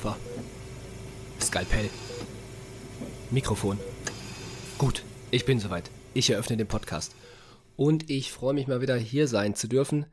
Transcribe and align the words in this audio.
Kupfer. 0.00 0.16
Skalpell. 1.42 1.90
Mikrofon. 3.30 3.78
Gut, 4.78 5.04
ich 5.30 5.44
bin 5.44 5.60
soweit. 5.60 5.90
Ich 6.14 6.30
eröffne 6.30 6.56
den 6.56 6.66
Podcast. 6.66 7.14
Und 7.76 8.08
ich 8.08 8.32
freue 8.32 8.54
mich 8.54 8.66
mal 8.66 8.80
wieder 8.80 8.96
hier 8.96 9.28
sein 9.28 9.54
zu 9.54 9.68
dürfen. 9.68 10.06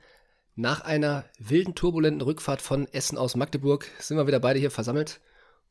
Nach 0.55 0.81
einer 0.81 1.23
wilden, 1.39 1.73
turbulenten 1.73 2.21
Rückfahrt 2.21 2.61
von 2.61 2.85
Essen 2.91 3.17
aus 3.17 3.37
Magdeburg 3.37 3.87
sind 3.99 4.17
wir 4.17 4.27
wieder 4.27 4.41
beide 4.41 4.59
hier 4.59 4.71
versammelt 4.71 5.21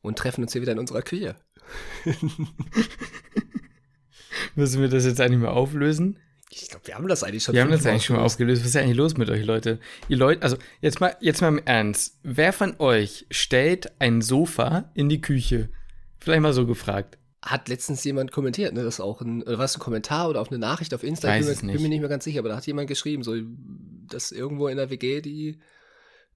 und 0.01 0.17
treffen 0.17 0.41
uns 0.41 0.53
hier 0.53 0.63
wieder 0.63 0.71
in 0.71 0.79
unserer 0.79 1.03
Küche. 1.03 1.35
Müssen 4.55 4.81
wir 4.81 4.89
das 4.89 5.05
jetzt 5.05 5.21
eigentlich 5.21 5.41
mal 5.41 5.49
auflösen? 5.49 6.17
Ich 6.49 6.69
glaube, 6.69 6.87
wir 6.87 6.95
haben 6.95 7.07
das 7.07 7.23
eigentlich 7.23 7.43
schon. 7.43 7.53
Wir 7.55 7.61
haben 7.61 7.71
das 7.71 7.85
eigentlich 7.85 8.05
schon 8.05 8.15
mal 8.15 8.23
aufgelöst. 8.23 8.61
Was 8.61 8.69
ist 8.69 8.75
eigentlich 8.77 8.95
los 8.95 9.17
mit 9.17 9.29
euch, 9.29 9.45
Leute? 9.45 9.79
Ihr 10.07 10.17
Leute, 10.17 10.41
also 10.43 10.57
jetzt 10.81 11.01
mal, 11.01 11.15
jetzt 11.19 11.41
mal 11.41 11.49
im 11.49 11.59
Ernst. 11.65 12.19
Wer 12.23 12.53
von 12.53 12.75
euch 12.79 13.25
stellt 13.29 13.91
ein 13.99 14.21
Sofa 14.21 14.89
in 14.93 15.09
die 15.09 15.19
Küche? 15.21 15.69
Vielleicht 16.19 16.41
mal 16.41 16.53
so 16.53 16.65
gefragt. 16.65 17.17
Hat 17.41 17.69
letztens 17.69 18.03
jemand 18.03 18.31
kommentiert, 18.31 18.73
ne? 18.73 18.83
Das 18.83 18.95
ist 18.95 18.99
auch 19.01 19.21
ein, 19.21 19.43
oder 19.43 19.59
was 19.59 19.75
ein 19.75 19.79
Kommentar 19.79 20.29
oder 20.29 20.41
auf 20.41 20.49
eine 20.49 20.57
Nachricht 20.57 20.93
auf 20.93 21.03
Instagram. 21.03 21.39
Weiß 21.39 21.45
Ich 21.47 21.51
es 21.53 21.59
bin, 21.59 21.67
nicht. 21.67 21.75
bin 21.75 21.83
mir 21.83 21.89
nicht 21.89 21.99
mehr 21.99 22.09
ganz 22.09 22.23
sicher, 22.23 22.39
aber 22.39 22.49
da 22.49 22.57
hat 22.57 22.65
jemand 22.65 22.87
geschrieben, 22.87 23.23
so, 23.23 23.35
dass 24.09 24.31
irgendwo 24.31 24.67
in 24.69 24.77
der 24.77 24.89
WG 24.89 25.21
die 25.21 25.59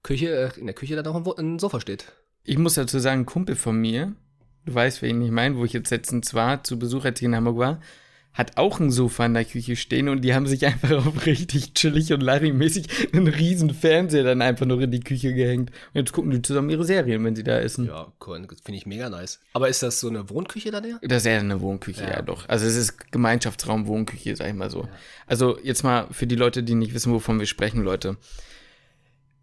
Küche, 0.02 0.28
äh, 0.54 0.60
in 0.60 0.66
der 0.66 0.74
Küche 0.74 0.94
dann 0.94 1.06
auch 1.06 1.16
ein, 1.16 1.44
ein 1.46 1.58
Sofa 1.58 1.80
steht. 1.80 2.12
Ich 2.44 2.58
muss 2.58 2.74
dazu 2.74 2.98
sagen, 2.98 3.22
ein 3.22 3.26
Kumpel 3.26 3.56
von 3.56 3.76
mir, 3.76 4.14
du 4.64 4.74
weißt, 4.74 5.02
wen 5.02 5.20
ich 5.22 5.30
meine, 5.30 5.56
wo 5.56 5.64
ich 5.64 5.72
jetzt 5.72 5.90
letztens 5.90 6.34
war, 6.34 6.64
zu 6.64 6.78
Besuch, 6.78 7.04
als 7.04 7.20
ich 7.20 7.24
in 7.26 7.34
Hamburg 7.36 7.56
war, 7.58 7.80
hat 8.34 8.56
auch 8.56 8.80
ein 8.80 8.90
Sofa 8.90 9.26
in 9.26 9.34
der 9.34 9.44
Küche 9.44 9.76
stehen 9.76 10.08
und 10.08 10.22
die 10.22 10.34
haben 10.34 10.46
sich 10.46 10.64
einfach 10.64 10.90
auf 11.06 11.26
richtig 11.26 11.74
chillig 11.74 12.12
und 12.12 12.22
Larry-mäßig 12.22 13.12
einen 13.12 13.28
riesen 13.28 13.70
Fernseher 13.74 14.24
dann 14.24 14.40
einfach 14.42 14.66
nur 14.66 14.80
in 14.80 14.90
die 14.90 15.00
Küche 15.00 15.34
gehängt. 15.34 15.70
Und 15.70 16.00
jetzt 16.00 16.12
gucken 16.12 16.30
die 16.30 16.40
zusammen 16.40 16.70
ihre 16.70 16.84
Serien, 16.84 17.24
wenn 17.24 17.36
sie 17.36 17.44
da 17.44 17.58
essen. 17.58 17.86
Ja, 17.86 18.12
cool, 18.26 18.46
finde 18.64 18.78
ich 18.78 18.86
mega 18.86 19.10
nice. 19.10 19.40
Aber 19.52 19.68
ist 19.68 19.82
das 19.82 20.00
so 20.00 20.08
eine 20.08 20.30
Wohnküche 20.30 20.70
dann 20.70 20.84
eher? 20.84 20.98
Das 21.02 21.18
ist 21.22 21.26
eher 21.26 21.40
eine 21.40 21.60
Wohnküche, 21.60 22.04
ja. 22.04 22.10
Ja. 22.10 22.22
doch. 22.22 22.48
Also 22.48 22.66
es 22.66 22.76
ist 22.76 23.12
Gemeinschaftsraum 23.12 23.86
Wohnküche, 23.86 24.34
sag 24.36 24.48
ich 24.48 24.54
mal 24.54 24.70
so. 24.70 24.88
Also 25.26 25.58
jetzt 25.62 25.82
mal 25.82 26.06
für 26.10 26.26
die 26.26 26.36
Leute, 26.36 26.62
die 26.62 26.74
nicht 26.74 26.94
wissen, 26.94 27.12
wovon 27.12 27.38
wir 27.38 27.46
sprechen, 27.46 27.82
Leute. 27.82 28.16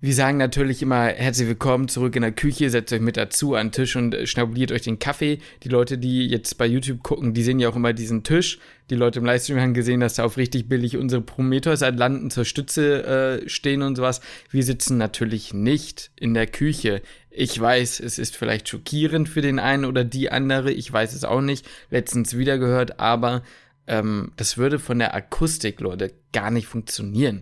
Wir 0.01 0.13
sagen 0.13 0.37
natürlich 0.37 0.81
immer 0.81 1.07
herzlich 1.07 1.49
willkommen 1.49 1.89
zurück 1.89 2.15
in 2.15 2.21
der 2.21 2.31
Küche, 2.31 2.69
setzt 2.69 2.93
euch 2.93 3.01
mit 3.01 3.17
dazu 3.17 3.55
an 3.55 3.67
den 3.67 3.71
Tisch 3.73 3.97
und 3.97 4.15
äh, 4.15 4.25
schnabuliert 4.25 4.71
euch 4.71 4.83
den 4.83 4.97
Kaffee. 4.97 5.39
Die 5.63 5.67
Leute, 5.67 5.97
die 5.97 6.25
jetzt 6.25 6.57
bei 6.57 6.65
YouTube 6.65 7.03
gucken, 7.03 7.33
die 7.33 7.43
sehen 7.43 7.59
ja 7.59 7.67
auch 7.67 7.75
immer 7.75 7.91
diesen 7.91 8.23
Tisch. 8.23 8.59
Die 8.89 8.95
Leute 8.95 9.19
im 9.19 9.25
Livestream 9.25 9.59
haben 9.59 9.73
gesehen, 9.73 9.99
dass 9.99 10.13
da 10.13 10.23
auf 10.23 10.37
richtig 10.37 10.69
billig 10.69 10.95
unsere 10.95 11.21
Prometheus-Atlanten 11.21 12.31
zur 12.31 12.45
Stütze 12.45 13.41
äh, 13.43 13.49
stehen 13.49 13.81
und 13.81 13.97
sowas. 13.97 14.21
Wir 14.49 14.63
sitzen 14.63 14.97
natürlich 14.97 15.53
nicht 15.53 16.11
in 16.15 16.33
der 16.33 16.47
Küche. 16.47 17.01
Ich 17.29 17.59
weiß, 17.59 17.99
es 17.99 18.19
ist 18.19 18.37
vielleicht 18.37 18.69
schockierend 18.69 19.27
für 19.27 19.41
den 19.41 19.59
einen 19.59 19.83
oder 19.83 20.05
die 20.05 20.31
andere. 20.31 20.71
Ich 20.71 20.89
weiß 20.89 21.13
es 21.13 21.25
auch 21.25 21.41
nicht. 21.41 21.67
Letztens 21.89 22.37
wieder 22.37 22.57
gehört, 22.57 23.01
aber 23.01 23.43
ähm, 23.85 24.31
das 24.37 24.57
würde 24.57 24.79
von 24.79 24.97
der 24.97 25.13
Akustik, 25.13 25.81
Leute, 25.81 26.13
gar 26.31 26.51
nicht 26.51 26.67
funktionieren. 26.67 27.41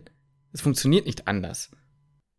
Es 0.53 0.61
funktioniert 0.61 1.05
nicht 1.05 1.27
anders. 1.27 1.69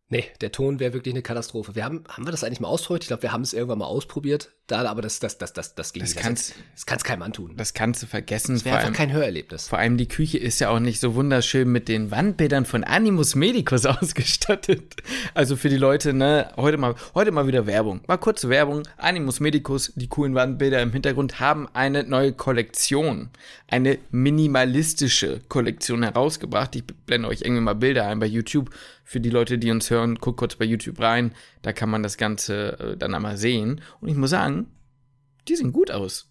Nee, 0.09 0.25
der 0.41 0.51
Ton 0.51 0.79
wäre 0.79 0.93
wirklich 0.93 1.13
eine 1.13 1.21
Katastrophe. 1.21 1.75
Wir 1.75 1.85
haben, 1.85 2.03
haben 2.07 2.25
wir 2.25 2.31
das 2.31 2.43
eigentlich 2.43 2.59
mal 2.59 2.67
ausprobiert? 2.67 3.03
Ich 3.03 3.07
glaube, 3.09 3.23
wir 3.23 3.31
haben 3.31 3.43
es 3.43 3.53
irgendwann 3.53 3.79
mal 3.79 3.85
ausprobiert. 3.85 4.51
Da, 4.69 4.85
aber 4.89 5.01
das, 5.01 5.19
das, 5.19 5.37
das, 5.37 5.51
das, 5.51 5.73
das 5.75 5.93
ging 5.93 6.01
Das 6.03 6.13
nicht. 6.13 6.21
kannst- 6.23 6.53
das 6.75 6.85
kannst 6.85 7.03
keinem 7.03 7.23
antun. 7.23 7.53
Das 7.57 7.73
kannst 7.73 8.03
du 8.03 8.07
vergessen. 8.07 8.53
Das 8.55 8.65
wäre 8.65 8.75
einfach 8.75 8.87
allem- 8.89 8.95
kein 8.95 9.11
Hörerlebnis. 9.11 9.67
Vor 9.67 9.79
allem 9.79 9.97
die 9.97 10.07
Küche 10.07 10.37
ist 10.37 10.59
ja 10.59 10.69
auch 10.69 10.79
nicht 10.79 10.99
so 10.99 11.15
wunderschön 11.15 11.67
mit 11.71 11.87
den 11.87 12.11
Wandbildern 12.11 12.65
von 12.65 12.83
Animus 12.83 13.33
Medicus 13.35 13.85
ausgestattet. 13.87 14.95
Also 15.33 15.55
für 15.55 15.69
die 15.69 15.77
Leute, 15.77 16.13
ne, 16.13 16.51
heute 16.55 16.77
mal, 16.77 16.95
heute 17.15 17.31
mal 17.31 17.47
wieder 17.47 17.65
Werbung. 17.65 18.01
Mal 18.07 18.17
kurze 18.17 18.47
Werbung. 18.49 18.83
Animus 18.97 19.39
Medicus, 19.39 19.91
die 19.95 20.07
coolen 20.07 20.35
Wandbilder 20.35 20.81
im 20.81 20.91
Hintergrund, 20.91 21.39
haben 21.39 21.67
eine 21.73 22.03
neue 22.03 22.33
Kollektion. 22.33 23.29
Eine 23.69 23.97
minimalistische 24.11 25.41
Kollektion 25.49 26.03
herausgebracht. 26.03 26.75
Ich 26.75 26.83
blende 26.85 27.27
euch 27.27 27.41
irgendwie 27.41 27.61
mal 27.61 27.75
Bilder 27.75 28.07
ein 28.07 28.19
bei 28.19 28.25
YouTube. 28.25 28.69
Für 29.03 29.19
die 29.19 29.29
Leute, 29.31 29.57
die 29.57 29.71
uns 29.71 29.89
hören, 29.89 30.15
guckt 30.15 30.37
kurz 30.37 30.55
bei 30.55 30.65
YouTube 30.65 30.99
rein. 30.99 31.33
Da 31.61 31.73
kann 31.73 31.89
man 31.89 32.03
das 32.03 32.17
Ganze 32.17 32.79
äh, 32.79 32.97
dann 32.97 33.13
einmal 33.13 33.37
sehen. 33.37 33.81
Und 33.99 34.09
ich 34.09 34.15
muss 34.15 34.29
sagen, 34.29 34.67
die 35.47 35.55
sehen 35.55 35.71
gut 35.73 35.91
aus. 35.91 36.25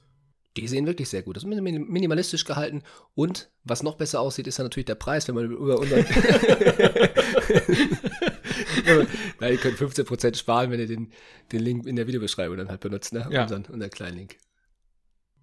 Die 0.57 0.67
sehen 0.67 0.87
wirklich 0.87 1.09
sehr 1.09 1.23
gut. 1.23 1.37
Das 1.37 1.45
ist 1.45 1.49
minim- 1.49 1.87
minimalistisch 1.89 2.45
gehalten. 2.45 2.83
Und 3.15 3.51
was 3.65 3.83
noch 3.83 3.97
besser 3.97 4.21
aussieht, 4.21 4.47
ist 4.47 4.59
dann 4.59 4.67
natürlich 4.67 4.87
der 4.87 4.95
Preis, 4.97 5.29
wenn 5.29 5.35
man 5.35 5.45
über 5.51 5.79
unseren. 5.79 6.05
Nein, 9.41 9.53
ihr 9.53 9.59
könnt 9.59 9.79
15% 9.79 10.37
sparen, 10.37 10.71
wenn 10.71 10.81
ihr 10.81 10.87
den, 10.87 11.13
den 11.53 11.61
Link 11.61 11.87
in 11.87 11.97
der 11.97 12.07
Videobeschreibung 12.07 12.57
dann 12.57 12.69
halt 12.69 12.81
benutzt, 12.81 13.13
ne? 13.13 13.27
Ja. 13.31 13.43
Unseren, 13.43 13.65
unseren 13.67 13.91
kleinen 13.91 14.17
Link. 14.17 14.37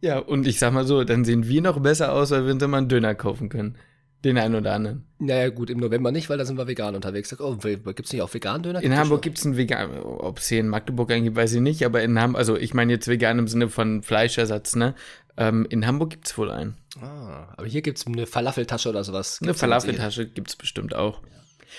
Ja, 0.01 0.19
und 0.19 0.45
ich 0.47 0.59
sag 0.59 0.73
mal 0.73 0.85
so, 0.85 1.03
dann 1.03 1.23
sehen 1.25 1.47
wir 1.47 1.61
noch 1.61 1.79
besser 1.79 2.11
aus, 2.13 2.31
als 2.31 2.45
wenn 2.45 2.59
sie 2.59 2.67
mal 2.67 2.77
einen 2.79 2.89
Döner 2.89 3.15
kaufen 3.15 3.49
können. 3.49 3.77
Den 4.25 4.39
einen 4.39 4.55
oder 4.55 4.73
anderen. 4.73 5.05
Naja, 5.19 5.49
gut, 5.49 5.69
im 5.69 5.77
November 5.77 6.11
nicht, 6.11 6.31
weil 6.31 6.39
da 6.39 6.45
sind 6.45 6.57
wir 6.57 6.65
vegan 6.65 6.95
unterwegs. 6.95 7.29
Sag, 7.29 7.41
Oh, 7.41 7.55
gibt 7.57 8.05
es 8.05 8.11
nicht 8.11 8.23
auch 8.23 8.33
veganen 8.33 8.63
Döner? 8.63 8.81
In 8.81 8.97
Hamburg 8.97 9.21
gibt's 9.21 9.45
einen 9.45 9.55
vegan, 9.55 9.99
ob 9.99 10.39
es 10.39 10.47
hier 10.47 10.61
in 10.61 10.67
Magdeburg 10.67 11.11
einen 11.11 11.25
gibt, 11.25 11.37
weiß 11.37 11.53
ich 11.53 11.61
nicht, 11.61 11.85
aber 11.85 12.01
in 12.01 12.19
Hamburg, 12.19 12.39
also 12.39 12.57
ich 12.57 12.73
meine 12.73 12.91
jetzt 12.91 13.07
vegan 13.07 13.37
im 13.37 13.47
Sinne 13.47 13.69
von 13.69 14.01
Fleischersatz, 14.01 14.75
ne? 14.75 14.95
Ähm, 15.37 15.67
in 15.69 15.85
Hamburg 15.85 16.09
gibt's 16.09 16.35
wohl 16.39 16.49
einen. 16.49 16.75
Ah, 16.99 17.53
aber 17.55 17.67
hier 17.67 17.83
gibt 17.83 17.99
es 17.99 18.07
eine 18.07 18.25
Falafeltasche 18.25 18.89
oder 18.89 19.03
sowas. 19.03 19.37
Eine 19.41 19.49
Gibt's 19.49 19.61
dann 19.61 19.69
Falafeltasche 19.69 20.25
gibt's 20.25 20.55
bestimmt 20.55 20.95
auch. 20.95 21.21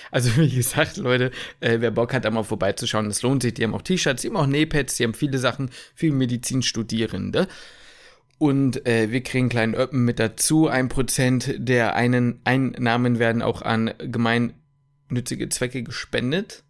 Also 0.09 0.37
wie 0.37 0.49
gesagt, 0.49 0.95
Leute, 0.95 1.31
äh, 1.59 1.81
wer 1.81 1.91
Bock 1.91 2.13
hat, 2.13 2.23
da 2.23 2.31
mal 2.31 2.43
vorbeizuschauen, 2.43 3.09
das 3.09 3.23
lohnt 3.23 3.43
sich. 3.43 3.55
Die 3.55 3.63
haben 3.65 3.73
auch 3.73 3.81
T-Shirts, 3.81 4.21
die 4.21 4.29
haben 4.29 4.37
auch 4.37 4.47
Nähpads, 4.47 4.95
die 4.95 5.03
haben 5.03 5.13
viele 5.13 5.37
Sachen 5.37 5.69
für 5.95 6.11
Medizinstudierende. 6.13 7.47
Und 8.37 8.85
äh, 8.85 9.11
wir 9.11 9.21
kriegen 9.23 9.45
einen 9.45 9.49
kleinen 9.49 9.75
Öppen 9.75 10.05
mit 10.05 10.19
dazu. 10.19 10.67
Ein 10.67 10.89
Prozent 10.89 11.55
der 11.57 11.95
einen 11.95 12.39
Einnahmen 12.43 13.19
werden 13.19 13.41
auch 13.41 13.61
an 13.61 13.93
gemeinnützige 13.99 15.49
Zwecke 15.49 15.83
gespendet. 15.83 16.63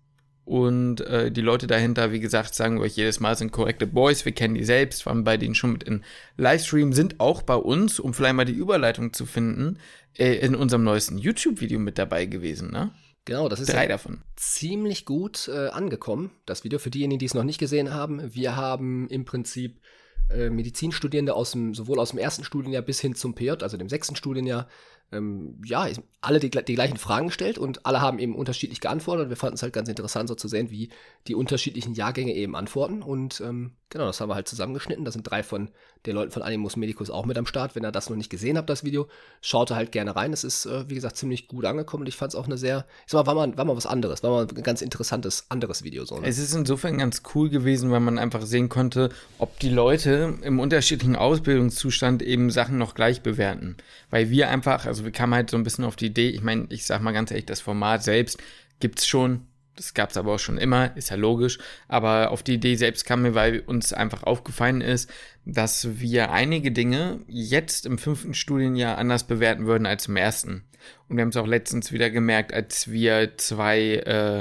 Und 0.46 1.02
äh, 1.02 1.30
die 1.30 1.42
Leute 1.42 1.68
dahinter, 1.68 2.14
wie 2.14 2.22
gesagt, 2.22 2.56
sagen 2.56 2.78
wir 2.78 2.84
euch 2.84 2.96
jedes 2.96 3.20
Mal, 3.20 3.36
sind 3.36 3.52
korrekte 3.52 3.86
Boys. 3.86 4.24
Wir 4.24 4.32
kennen 4.32 4.56
die 4.56 4.64
selbst, 4.64 5.06
waren 5.06 5.26
bei 5.26 5.36
denen 5.36 5.56
schon 5.56 5.74
mit 5.74 5.84
in 5.84 6.06
Livestream, 6.38 6.94
sind 6.94 7.20
auch 7.20 7.42
bei 7.42 7.56
uns, 7.56 8.00
um 8.00 8.14
vielleicht 8.14 8.36
mal 8.36 8.46
die 8.46 8.54
Überleitung 8.54 9.12
zu 9.12 9.26
finden, 9.26 9.78
äh, 10.18 10.36
in 10.36 10.56
unserem 10.56 10.86
neuesten 10.86 11.18
YouTube-Video 11.18 11.80
mit 11.80 11.98
dabei 11.98 12.28
gewesen, 12.28 12.72
ne? 12.72 12.92
Genau, 13.26 13.50
das 13.50 13.60
ist 13.60 13.74
Drei 13.74 13.84
ja 13.84 13.90
davon. 13.90 14.22
ziemlich 14.38 15.04
gut 15.04 15.50
äh, 15.50 15.68
angekommen, 15.68 16.32
das 16.46 16.64
Video. 16.64 16.80
Für 16.80 16.92
diejenigen, 16.92 17.20
die 17.20 17.26
es 17.26 17.34
noch 17.34 17.44
nicht 17.44 17.60
gesehen 17.60 17.94
haben, 17.94 18.34
wir 18.34 18.56
haben 18.56 19.10
im 19.10 19.26
Prinzip 19.26 19.82
äh, 20.30 20.50
Medizinstudierende 20.50 21.34
aus 21.34 21.52
dem, 21.52 21.74
sowohl 21.74 22.00
aus 22.00 22.12
dem 22.12 22.20
ersten 22.20 22.44
Studienjahr 22.44 22.82
bis 22.82 23.00
hin 23.00 23.16
zum 23.16 23.34
PJ, 23.36 23.52
also 23.62 23.78
dem 23.78 23.90
sechsten 23.90 24.16
Studienjahr, 24.16 24.68
ähm, 25.12 25.62
ja, 25.64 25.88
alle 26.20 26.40
die, 26.40 26.50
die 26.50 26.76
gleichen 26.76 26.98
Fragen 26.98 27.28
gestellt 27.28 27.58
und 27.58 27.86
alle 27.86 28.02
haben 28.02 28.20
eben 28.20 28.36
unterschiedlich 28.36 28.82
geantwortet. 28.82 29.30
Wir 29.30 29.38
fanden 29.38 29.56
es 29.56 29.64
halt 29.64 29.74
ganz 29.74 29.88
interessant, 29.88 30.28
so 30.28 30.36
zu 30.36 30.48
sehen, 30.48 30.70
wie 30.70 30.90
die 31.28 31.36
unterschiedlichen 31.36 31.94
Jahrgänge 31.94 32.34
eben 32.34 32.56
antworten. 32.56 33.02
Und 33.02 33.40
ähm, 33.42 33.76
genau, 33.90 34.06
das 34.06 34.20
haben 34.20 34.30
wir 34.30 34.36
halt 34.36 34.48
zusammengeschnitten. 34.48 35.06
Da 35.06 35.12
sind 35.12 35.24
drei 35.24 35.44
von 35.44 35.70
den 36.06 36.16
Leuten 36.16 36.32
von 36.32 36.42
Animus 36.42 36.76
Medicus 36.76 37.10
auch 37.10 37.26
mit 37.26 37.38
am 37.38 37.46
Start. 37.46 37.76
Wenn 37.76 37.84
ihr 37.84 37.92
das 37.92 38.10
noch 38.10 38.18
nicht 38.18 38.30
gesehen 38.30 38.58
habt, 38.58 38.70
das 38.70 38.84
Video, 38.84 39.08
schaut 39.42 39.72
da 39.72 39.76
halt 39.76 39.92
gerne 39.92 40.16
rein. 40.16 40.34
Es 40.34 40.44
ist, 40.44 40.66
äh, 40.66 40.90
wie 40.90 40.96
gesagt, 40.96 41.18
ziemlich 41.18 41.48
gut 41.48 41.66
angekommen 41.66 42.02
und 42.02 42.08
ich 42.08 42.16
fand 42.16 42.34
es 42.34 42.36
auch 42.36 42.46
eine 42.46 42.58
sehr, 42.58 42.86
ich 43.06 43.12
sag 43.12 43.26
mal, 43.26 43.28
war 43.28 43.48
mal, 43.48 43.58
war 43.58 43.66
mal 43.66 43.78
was 43.78 43.86
anderes, 43.86 44.24
war 44.24 44.32
mal 44.32 44.48
ein 44.48 44.64
ganz 44.64 44.82
interessantes 44.82 45.46
anderes 45.50 45.84
Video. 45.84 46.06
So, 46.06 46.20
ne? 46.20 46.28
Es 46.28 46.38
ist 46.38 46.54
insofern 46.54 46.98
ganz 46.98 47.24
cool 47.34 47.50
gewesen, 47.50 47.92
weil 47.92 48.00
man 48.00 48.20
einfach 48.20 48.44
sehen 48.44 48.70
konnte, 48.70 49.10
ob 49.40 49.60
die 49.60 49.70
Leute 49.70 50.38
im 50.42 50.60
unterschiedlichen 50.60 51.16
Ausbildungszustand 51.16 52.22
eben 52.22 52.52
Sachen 52.52 52.78
noch 52.78 52.96
gleich 52.96 53.22
bewerten. 53.22 53.78
Weil 54.10 54.30
wir 54.30 54.50
einfach, 54.50 54.86
also 54.86 55.04
wir 55.04 55.12
kamen 55.12 55.34
halt 55.34 55.50
so 55.50 55.58
ein 55.58 55.64
bisschen 55.64 55.86
auf 55.86 55.96
die 55.96 56.08
Idee, 56.08 56.30
ich 56.30 56.42
meine, 56.42 56.68
ich 56.70 56.86
sag 56.86 57.02
mal 57.02 57.14
ganz 57.14 57.32
ehrlich, 57.32 57.46
das 57.46 57.62
Format 57.62 58.04
selbst 58.04 58.38
gibt's 58.80 59.08
schon, 59.08 59.47
das 59.78 59.94
gab's 59.94 60.18
aber 60.18 60.34
auch 60.34 60.40
schon 60.40 60.58
immer, 60.58 60.96
ist 60.98 61.10
ja 61.10 61.16
logisch, 61.16 61.60
aber 61.88 62.32
auf 62.32 62.44
die 62.44 62.56
Idee 62.56 62.76
selbst 62.76 63.06
kamen 63.06 63.24
wir, 63.24 63.36
weil 63.36 63.60
uns 63.62 63.94
einfach 63.94 64.24
aufgefallen 64.24 64.82
ist, 64.82 65.10
dass 65.46 66.00
wir 66.00 66.32
einige 66.32 66.72
Dinge 66.72 67.22
jetzt 67.28 67.86
im 67.86 67.98
fünften 67.98 68.34
Studienjahr 68.34 68.98
anders 68.98 69.26
bewerten 69.26 69.66
würden 69.66 69.86
als 69.86 70.08
im 70.08 70.18
ersten. 70.18 70.66
Und 71.08 71.18
wir 71.18 71.22
haben 71.22 71.30
es 71.30 71.38
auch 71.38 71.48
letztens 71.48 71.92
wieder 71.92 72.10
gemerkt, 72.10 72.54
als 72.54 72.90
wir 72.92 73.38
zwei, 73.38 73.80
äh, 73.80 74.38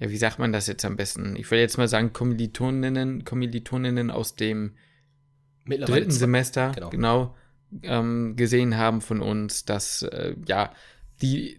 ja, 0.00 0.10
wie 0.10 0.16
sagt 0.16 0.38
man 0.38 0.52
das 0.52 0.66
jetzt 0.66 0.84
am 0.84 0.96
besten? 0.96 1.36
Ich 1.36 1.50
will 1.50 1.58
jetzt 1.58 1.76
mal 1.76 1.88
sagen, 1.88 2.12
Kommilitoninnen, 2.12 3.24
Kommilitoninnen 3.24 4.10
aus 4.10 4.36
dem 4.36 4.76
dritten 5.66 6.10
Semester, 6.10 6.72
genau. 6.74 6.90
genau, 6.90 7.36
ähm, 7.82 8.36
gesehen 8.36 8.76
haben 8.76 9.00
von 9.00 9.20
uns, 9.20 9.64
dass, 9.64 10.02
äh, 10.02 10.34
ja, 10.46 10.72
die 11.20 11.58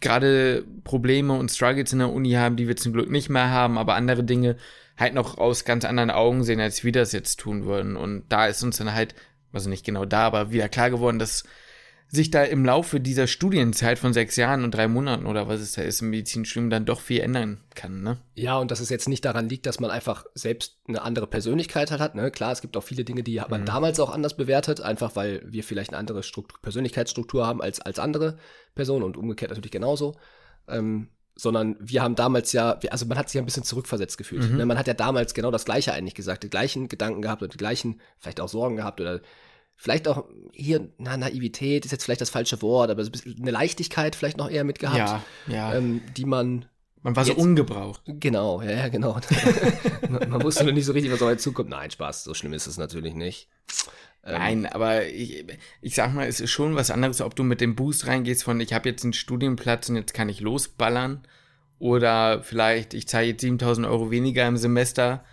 gerade 0.00 0.64
Probleme 0.84 1.34
und 1.34 1.50
Struggles 1.50 1.92
in 1.92 1.98
der 1.98 2.12
Uni 2.12 2.32
haben, 2.32 2.56
die 2.56 2.68
wir 2.68 2.76
zum 2.76 2.92
Glück 2.92 3.10
nicht 3.10 3.28
mehr 3.28 3.50
haben, 3.50 3.78
aber 3.78 3.94
andere 3.94 4.24
Dinge 4.24 4.56
halt 4.96 5.14
noch 5.14 5.38
aus 5.38 5.64
ganz 5.64 5.84
anderen 5.84 6.10
Augen 6.10 6.44
sehen, 6.44 6.60
als 6.60 6.84
wir 6.84 6.92
das 6.92 7.12
jetzt 7.12 7.40
tun 7.40 7.64
würden. 7.64 7.96
Und 7.96 8.24
da 8.28 8.46
ist 8.46 8.62
uns 8.62 8.78
dann 8.78 8.94
halt, 8.94 9.14
also 9.52 9.70
nicht 9.70 9.84
genau 9.84 10.04
da, 10.04 10.26
aber 10.26 10.50
wieder 10.50 10.68
klar 10.68 10.90
geworden, 10.90 11.18
dass 11.18 11.44
sich 12.10 12.30
da 12.30 12.42
im 12.42 12.64
Laufe 12.64 13.00
dieser 13.00 13.26
Studienzeit 13.26 13.98
von 13.98 14.14
sechs 14.14 14.36
Jahren 14.36 14.64
und 14.64 14.74
drei 14.74 14.88
Monaten 14.88 15.26
oder 15.26 15.46
was 15.46 15.60
es 15.60 15.72
da 15.72 15.82
ist 15.82 16.00
im 16.00 16.08
Medizinstudium 16.08 16.70
dann 16.70 16.86
doch 16.86 17.00
viel 17.00 17.20
ändern 17.20 17.60
kann, 17.74 18.02
ne? 18.02 18.18
Ja, 18.34 18.56
und 18.56 18.70
dass 18.70 18.80
es 18.80 18.88
jetzt 18.88 19.08
nicht 19.08 19.26
daran 19.26 19.48
liegt, 19.48 19.66
dass 19.66 19.78
man 19.78 19.90
einfach 19.90 20.24
selbst 20.34 20.78
eine 20.88 21.02
andere 21.02 21.26
Persönlichkeit 21.26 21.90
halt 21.90 22.00
hat, 22.00 22.14
ne? 22.14 22.30
Klar, 22.30 22.52
es 22.52 22.62
gibt 22.62 22.76
auch 22.78 22.82
viele 22.82 23.04
Dinge, 23.04 23.22
die 23.22 23.40
hat 23.40 23.50
man 23.50 23.60
mhm. 23.60 23.66
damals 23.66 24.00
auch 24.00 24.10
anders 24.10 24.36
bewertet, 24.36 24.80
einfach 24.80 25.16
weil 25.16 25.42
wir 25.46 25.62
vielleicht 25.62 25.90
eine 25.90 25.98
andere 25.98 26.22
Struktur, 26.22 26.58
Persönlichkeitsstruktur 26.62 27.46
haben 27.46 27.60
als, 27.60 27.80
als 27.80 27.98
andere 27.98 28.38
Personen 28.74 29.04
und 29.04 29.18
umgekehrt 29.18 29.50
natürlich 29.50 29.70
genauso. 29.70 30.16
Ähm, 30.66 31.08
sondern 31.34 31.76
wir 31.78 32.02
haben 32.02 32.16
damals 32.16 32.52
ja, 32.52 32.80
also 32.90 33.06
man 33.06 33.16
hat 33.16 33.28
sich 33.28 33.36
ja 33.36 33.42
ein 33.42 33.44
bisschen 33.46 33.62
zurückversetzt 33.62 34.18
gefühlt. 34.18 34.50
Mhm. 34.50 34.56
Ne? 34.56 34.66
Man 34.66 34.76
hat 34.76 34.88
ja 34.88 34.94
damals 34.94 35.34
genau 35.34 35.52
das 35.52 35.64
Gleiche 35.64 35.92
eigentlich 35.92 36.16
gesagt, 36.16 36.42
die 36.42 36.50
gleichen 36.50 36.88
Gedanken 36.88 37.22
gehabt 37.22 37.42
oder 37.42 37.50
die 37.50 37.58
gleichen, 37.58 38.00
vielleicht 38.18 38.40
auch 38.40 38.48
Sorgen 38.48 38.76
gehabt 38.76 39.00
oder 39.00 39.20
vielleicht 39.78 40.08
auch 40.08 40.24
hier, 40.52 40.88
na, 40.98 41.16
Naivität 41.16 41.86
ist 41.86 41.92
jetzt 41.92 42.04
vielleicht 42.04 42.20
das 42.20 42.30
falsche 42.30 42.60
Wort, 42.60 42.90
aber 42.90 43.02
eine 43.40 43.50
Leichtigkeit 43.50 44.16
vielleicht 44.16 44.36
noch 44.36 44.50
eher 44.50 44.64
mitgehabt, 44.64 44.98
ja, 44.98 45.22
ja. 45.46 45.74
Ähm, 45.74 46.02
die 46.16 46.26
man. 46.26 46.66
Man 47.02 47.14
war 47.14 47.24
jetzt, 47.24 47.36
so 47.36 47.42
ungebraucht. 47.42 48.02
Genau, 48.06 48.60
ja, 48.60 48.72
ja 48.72 48.88
genau. 48.88 49.20
man, 50.10 50.28
man, 50.28 50.42
wusste 50.42 50.64
noch 50.64 50.72
nicht 50.72 50.84
so 50.84 50.92
richtig, 50.92 51.12
was 51.12 51.22
auf 51.22 51.28
einen 51.28 51.38
zukommt. 51.38 51.70
Nein, 51.70 51.92
Spaß, 51.92 52.24
so 52.24 52.34
schlimm 52.34 52.52
ist 52.52 52.66
es 52.66 52.76
natürlich 52.76 53.14
nicht. 53.14 53.48
Ähm, 54.24 54.32
Nein, 54.32 54.66
aber 54.66 55.06
ich, 55.06 55.46
ich 55.80 55.94
sag 55.94 56.12
mal, 56.12 56.26
es 56.26 56.40
ist 56.40 56.50
schon 56.50 56.74
was 56.74 56.90
anderes, 56.90 57.20
ob 57.20 57.36
du 57.36 57.44
mit 57.44 57.60
dem 57.60 57.76
Boost 57.76 58.08
reingehst 58.08 58.42
von, 58.42 58.58
ich 58.58 58.72
habe 58.72 58.88
jetzt 58.88 59.04
einen 59.04 59.12
Studienplatz 59.12 59.88
und 59.88 59.94
jetzt 59.94 60.12
kann 60.12 60.28
ich 60.28 60.40
losballern. 60.40 61.22
Oder 61.78 62.42
vielleicht, 62.42 62.94
ich 62.94 63.06
zahle 63.06 63.26
jetzt 63.26 63.42
7000 63.42 63.86
Euro 63.86 64.10
weniger 64.10 64.48
im 64.48 64.56
Semester 64.56 65.24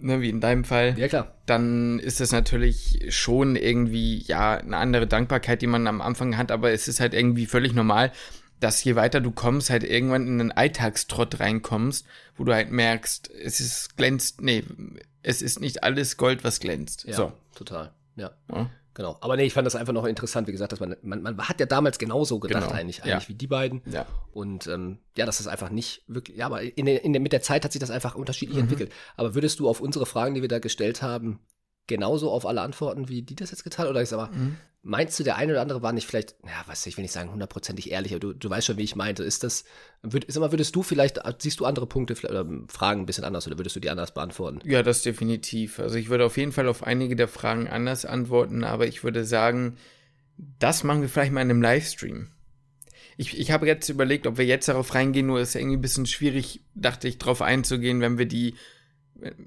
ne, 0.00 0.20
wie 0.20 0.30
in 0.30 0.40
deinem 0.40 0.64
Fall, 0.64 0.98
ja, 0.98 1.08
klar. 1.08 1.34
dann 1.46 1.98
ist 1.98 2.20
das 2.20 2.32
natürlich 2.32 3.06
schon 3.10 3.56
irgendwie, 3.56 4.18
ja, 4.26 4.56
eine 4.56 4.76
andere 4.76 5.06
Dankbarkeit, 5.06 5.62
die 5.62 5.66
man 5.66 5.86
am 5.86 6.00
Anfang 6.00 6.36
hat, 6.36 6.50
aber 6.50 6.72
es 6.72 6.88
ist 6.88 7.00
halt 7.00 7.14
irgendwie 7.14 7.46
völlig 7.46 7.72
normal, 7.74 8.12
dass 8.60 8.82
je 8.82 8.96
weiter 8.96 9.20
du 9.20 9.30
kommst, 9.30 9.70
halt 9.70 9.84
irgendwann 9.84 10.26
in 10.26 10.40
einen 10.40 10.52
Alltagstrott 10.52 11.40
reinkommst, 11.40 12.06
wo 12.36 12.44
du 12.44 12.52
halt 12.52 12.70
merkst, 12.70 13.30
es 13.30 13.60
ist 13.60 13.96
glänzt, 13.96 14.40
nee, 14.40 14.64
es 15.22 15.42
ist 15.42 15.60
nicht 15.60 15.84
alles 15.84 16.16
Gold, 16.16 16.44
was 16.44 16.60
glänzt. 16.60 17.04
Ja, 17.04 17.14
so. 17.14 17.32
total. 17.54 17.92
Ja. 18.16 18.32
ja. 18.50 18.70
Genau. 18.98 19.16
Aber 19.20 19.36
nee, 19.36 19.44
ich 19.44 19.52
fand 19.52 19.64
das 19.64 19.76
einfach 19.76 19.92
noch 19.92 20.04
interessant, 20.04 20.48
wie 20.48 20.52
gesagt, 20.52 20.72
dass 20.72 20.80
man, 20.80 20.96
man, 21.02 21.22
man 21.22 21.38
hat 21.38 21.60
ja 21.60 21.66
damals 21.66 22.00
genauso 22.00 22.40
gedacht 22.40 22.64
genau. 22.64 22.74
eigentlich, 22.74 23.04
eigentlich 23.04 23.22
ja. 23.22 23.28
wie 23.28 23.34
die 23.34 23.46
beiden. 23.46 23.80
Ja. 23.86 24.06
Und 24.32 24.66
ähm, 24.66 24.98
ja, 25.16 25.24
das 25.24 25.38
ist 25.38 25.46
einfach 25.46 25.70
nicht 25.70 26.02
wirklich, 26.08 26.36
ja, 26.36 26.46
aber 26.46 26.62
in, 26.62 26.88
in, 26.88 27.12
mit 27.22 27.32
der 27.32 27.40
Zeit 27.40 27.64
hat 27.64 27.70
sich 27.70 27.78
das 27.78 27.92
einfach 27.92 28.16
unterschiedlich 28.16 28.56
mhm. 28.56 28.64
entwickelt. 28.64 28.92
Aber 29.16 29.36
würdest 29.36 29.60
du 29.60 29.68
auf 29.68 29.80
unsere 29.80 30.04
Fragen, 30.04 30.34
die 30.34 30.42
wir 30.42 30.48
da 30.48 30.58
gestellt 30.58 31.00
haben, 31.00 31.38
genauso 31.86 32.32
auf 32.32 32.44
alle 32.44 32.60
antworten, 32.60 33.08
wie 33.08 33.22
die 33.22 33.36
das 33.36 33.52
jetzt 33.52 33.62
getan? 33.62 33.86
Oder 33.86 34.02
ich 34.02 34.08
sag 34.08 34.16
mal, 34.16 34.36
mhm. 34.36 34.56
Meinst 34.82 35.18
du, 35.18 35.24
der 35.24 35.36
eine 35.36 35.52
oder 35.52 35.62
andere 35.62 35.82
war 35.82 35.92
nicht 35.92 36.06
vielleicht, 36.06 36.36
ja, 36.44 36.64
was 36.66 36.86
ich 36.86 36.96
will 36.96 37.02
nicht 37.02 37.12
sagen, 37.12 37.30
hundertprozentig 37.30 37.90
ehrlich, 37.90 38.12
aber 38.12 38.20
du, 38.20 38.32
du 38.32 38.50
weißt 38.50 38.66
schon, 38.66 38.76
wie 38.76 38.84
ich 38.84 38.96
meinte. 38.96 39.24
Ist 39.24 39.44
das, 39.44 39.64
würd, 40.02 40.26
sag 40.28 40.40
mal, 40.40 40.52
würdest 40.52 40.74
du 40.74 40.82
vielleicht, 40.82 41.20
siehst 41.38 41.60
du 41.60 41.64
andere 41.64 41.86
Punkte 41.86 42.14
oder 42.28 42.46
Fragen 42.68 43.02
ein 43.02 43.06
bisschen 43.06 43.24
anders 43.24 43.46
oder 43.46 43.58
würdest 43.58 43.76
du 43.76 43.80
die 43.80 43.90
anders 43.90 44.14
beantworten? 44.14 44.60
Ja, 44.64 44.82
das 44.82 45.02
definitiv. 45.02 45.78
Also 45.78 45.96
ich 45.96 46.08
würde 46.08 46.24
auf 46.24 46.36
jeden 46.36 46.52
Fall 46.52 46.68
auf 46.68 46.82
einige 46.82 47.16
der 47.16 47.28
Fragen 47.28 47.68
anders 47.68 48.04
antworten, 48.04 48.64
aber 48.64 48.86
ich 48.86 49.04
würde 49.04 49.24
sagen, 49.24 49.76
das 50.58 50.84
machen 50.84 51.02
wir 51.02 51.08
vielleicht 51.08 51.32
mal 51.32 51.42
in 51.42 51.50
einem 51.50 51.62
Livestream. 51.62 52.30
Ich, 53.16 53.36
ich 53.36 53.50
habe 53.50 53.66
jetzt 53.66 53.88
überlegt, 53.88 54.28
ob 54.28 54.38
wir 54.38 54.46
jetzt 54.46 54.68
darauf 54.68 54.94
reingehen, 54.94 55.26
nur 55.26 55.40
ist 55.40 55.54
ja 55.54 55.60
irgendwie 55.60 55.78
ein 55.78 55.82
bisschen 55.82 56.06
schwierig, 56.06 56.62
dachte 56.74 57.08
ich, 57.08 57.18
darauf 57.18 57.42
einzugehen, 57.42 58.00
wenn 58.00 58.16
wir 58.16 58.26
die, 58.26 58.54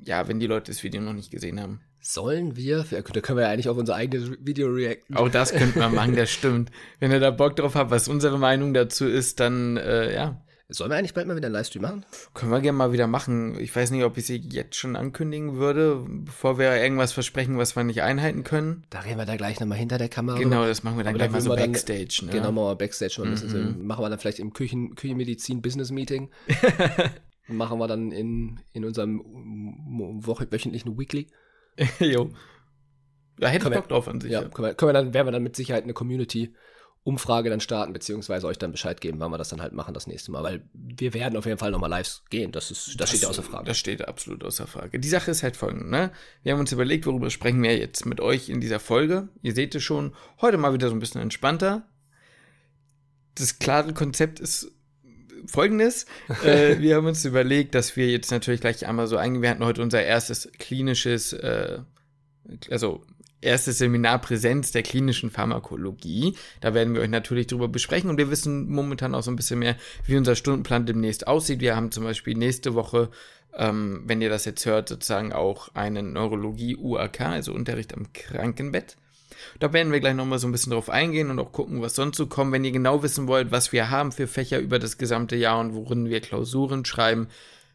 ja, 0.04 0.28
wenn 0.28 0.42
die 0.42 0.48
Leute 0.48 0.72
das 0.72 0.84
Video 0.84 1.02
noch 1.02 1.14
nicht 1.14 1.32
gesehen 1.32 1.62
haben. 1.62 1.82
Sollen 2.04 2.56
wir, 2.56 2.84
da 2.90 3.02
können 3.02 3.38
wir 3.38 3.44
ja 3.44 3.52
eigentlich 3.52 3.70
auf 3.70 3.78
unser 3.78 3.96
eigenes 3.96 4.32
Video 4.40 4.70
reacten. 4.70 5.16
Auch 5.16 5.30
das 5.30 5.52
könnte 5.52 5.78
man 5.78 5.94
machen, 5.94 6.16
das 6.16 6.32
stimmt. 6.32 6.72
Wenn 7.00 7.12
ihr 7.12 7.20
da 7.20 7.30
Bock 7.30 7.56
drauf 7.56 7.76
habt, 7.76 7.92
was 7.92 8.08
unsere 8.08 8.40
Meinung 8.40 8.74
dazu 8.74 9.06
ist, 9.06 9.40
dann, 9.40 9.78
äh, 9.78 10.14
ja. 10.14 10.42
Sollen 10.68 10.90
wir 10.90 10.98
eigentlich 10.98 11.14
bald 11.14 11.28
mal 11.28 11.36
wieder 11.36 11.48
einen 11.48 11.54
Livestream 11.54 11.82
machen? 11.82 12.06
Können 12.34 12.52
wir 12.52 12.62
gerne 12.62 12.78
mal 12.78 12.92
wieder 12.94 13.06
machen. 13.06 13.60
Ich 13.60 13.76
weiß 13.76 13.92
nicht, 13.92 14.04
ob 14.04 14.18
ich 14.18 14.26
sie 14.26 14.38
jetzt 14.38 14.78
schon 14.78 14.96
ankündigen 14.96 15.58
würde, 15.58 16.04
bevor 16.08 16.58
wir 16.58 16.76
irgendwas 16.78 17.12
versprechen, 17.12 17.58
was 17.58 17.76
wir 17.76 17.84
nicht 17.84 18.02
einhalten 18.02 18.44
können. 18.44 18.86
Da 18.90 19.02
reden 19.02 19.18
wir 19.18 19.26
da 19.26 19.36
gleich 19.36 19.60
nochmal 19.60 19.78
hinter 19.78 19.98
der 19.98 20.10
Kamera. 20.10 20.40
Genau, 20.40 20.66
das 20.66 20.82
machen 20.84 20.98
wir 20.98 21.04
dann 21.04 21.16
Aber 21.16 21.20
gleich 21.20 21.32
mal 21.32 21.42
so 21.42 21.50
Backstage. 21.54 22.22
Dann, 22.22 22.30
ne? 22.30 22.32
Genau, 22.32 22.52
mal 22.54 22.76
Backstage. 22.76 23.22
Mhm. 23.22 23.34
Ist, 23.34 23.54
machen 23.54 24.04
wir 24.04 24.10
dann 24.10 24.18
vielleicht 24.18 24.40
im 24.40 24.54
Küchen, 24.54 24.96
Küchenmedizin-Business-Meeting. 24.96 26.30
machen 27.48 27.78
wir 27.78 27.88
dann 27.88 28.12
in, 28.12 28.62
in 28.72 28.86
unserem 28.86 29.22
wöchentlichen 30.26 30.98
Weekly. 30.98 31.28
jo. 32.00 32.32
Da 33.38 33.48
hätte 33.48 33.68
ich 33.68 33.74
Bock 33.74 33.90
drauf 33.90 34.08
an 34.08 34.22
sich. 34.22 34.32
Ja, 34.32 34.44
können 34.44 34.68
wir, 34.68 34.74
können 34.76 34.90
wir 34.90 34.94
dann, 34.94 35.14
werden 35.14 35.28
wir 35.28 35.32
dann 35.32 35.44
mit 35.44 35.56
Sicherheit 35.56 35.84
eine 35.84 35.94
Community-Umfrage 35.94 37.50
dann 37.50 37.60
starten, 37.60 37.92
beziehungsweise 37.92 38.46
euch 38.46 38.60
dann 38.60 38.72
Bescheid 38.72 39.02
geben, 39.02 39.20
wann 39.20 39.32
wir 39.32 39.40
das 39.40 39.50
dann 39.50 39.62
halt 39.62 39.74
machen 39.74 39.96
das 39.96 40.06
nächste 40.06 40.32
Mal. 40.32 40.44
Weil 40.44 40.70
wir 40.74 41.14
werden 41.16 41.36
auf 41.38 41.46
jeden 41.46 41.58
Fall 41.58 41.72
nochmal 41.72 41.90
live 41.90 42.22
gehen. 42.30 42.52
Das, 42.52 42.70
ist, 42.70 42.88
das, 42.88 42.96
das 42.98 43.10
steht 43.10 43.22
ja 43.24 43.30
außer 43.30 43.44
Frage. 43.44 43.66
Das 43.66 43.78
steht 43.78 44.08
absolut 44.08 44.44
außer 44.44 44.68
Frage. 44.68 45.00
Die 45.00 45.10
Sache 45.10 45.32
ist 45.32 45.42
halt 45.42 45.58
folgende, 45.58 45.90
ne? 45.90 46.12
Wir 46.44 46.54
haben 46.54 46.60
uns 46.60 46.72
überlegt, 46.72 47.08
worüber 47.08 47.30
sprechen 47.32 47.64
wir 47.64 47.76
jetzt 47.78 48.06
mit 48.06 48.22
euch 48.22 48.50
in 48.50 48.62
dieser 48.62 48.80
Folge. 48.80 49.30
Ihr 49.42 49.56
seht 49.56 49.74
es 49.74 49.84
schon, 49.84 50.14
heute 50.40 50.58
mal 50.58 50.74
wieder 50.74 50.90
so 50.90 50.96
ein 50.96 51.00
bisschen 51.00 51.22
entspannter. 51.22 51.88
Das 53.34 53.58
klare 53.58 53.94
Konzept 53.94 54.40
ist 54.40 54.72
folgendes. 55.48 56.06
äh, 56.44 56.78
wir 56.80 56.96
haben 56.96 57.08
uns 57.08 57.26
überlegt, 57.26 57.76
dass 57.76 57.96
wir 57.96 58.08
jetzt 58.08 58.32
natürlich 58.32 58.62
gleich 58.62 58.86
einmal 58.86 59.08
so 59.08 59.18
eingehen. 59.18 59.42
Wir 59.42 59.50
hatten 59.50 59.66
heute 59.66 59.82
unser 59.82 60.04
erstes 60.04 60.50
klinisches, 60.58 61.34
äh, 61.34 61.80
also 62.70 63.04
erstes 63.42 63.80
Seminar 63.80 64.20
Präsenz 64.20 64.72
der 64.72 64.84
klinischen 64.84 65.32
Pharmakologie. 65.32 66.36
Da 66.62 66.74
werden 66.74 66.94
wir 66.94 67.02
euch 67.02 67.10
natürlich 67.10 67.48
drüber 67.48 67.68
besprechen 67.68 68.10
und 68.10 68.18
wir 68.18 68.30
wissen 68.30 68.70
momentan 68.70 69.16
auch 69.16 69.24
so 69.24 69.32
ein 69.32 69.36
bisschen 69.36 69.60
mehr, 69.60 69.76
wie 70.06 70.18
unser 70.18 70.36
Stundenplan 70.36 70.86
demnächst 70.86 71.28
aussieht. 71.28 71.60
Wir 71.60 71.76
haben 71.76 71.92
zum 71.92 72.04
Beispiel 72.04 72.36
nächste 72.36 72.76
Woche, 72.76 73.10
ähm, 73.56 74.04
wenn 74.06 74.22
ihr 74.22 74.30
das 74.30 74.46
jetzt 74.46 74.66
hört, 74.66 74.90
sozusagen 74.90 75.34
auch 75.34 75.74
einen 75.74 76.14
Neurologie-UAK, 76.14 77.22
also 77.22 77.54
Unterricht 77.54 77.94
am 77.94 78.14
Krankenbett. 78.14 78.96
Da 79.60 79.74
werden 79.74 79.92
wir 79.92 80.00
gleich 80.00 80.16
nochmal 80.16 80.40
so 80.40 80.48
ein 80.48 80.52
bisschen 80.52 80.74
drauf 80.74 80.90
eingehen 80.90 81.30
und 81.30 81.40
auch 81.40 81.52
gucken, 81.52 81.82
was 81.82 81.96
sonst 81.96 82.18
so 82.18 82.28
kommt. 82.28 82.52
Wenn 82.52 82.66
ihr 82.66 82.72
genau 82.72 83.04
wissen 83.04 83.28
wollt, 83.28 83.52
was 83.52 83.72
wir 83.72 83.90
haben 83.90 84.12
für 84.12 84.28
Fächer 84.28 84.60
über 84.60 84.80
das 84.80 84.98
gesamte 84.98 85.36
Jahr 85.36 85.60
und 85.60 85.74
worin 85.76 86.10
wir 86.10 86.22
Klausuren 86.22 86.86
schreiben, 86.86 87.28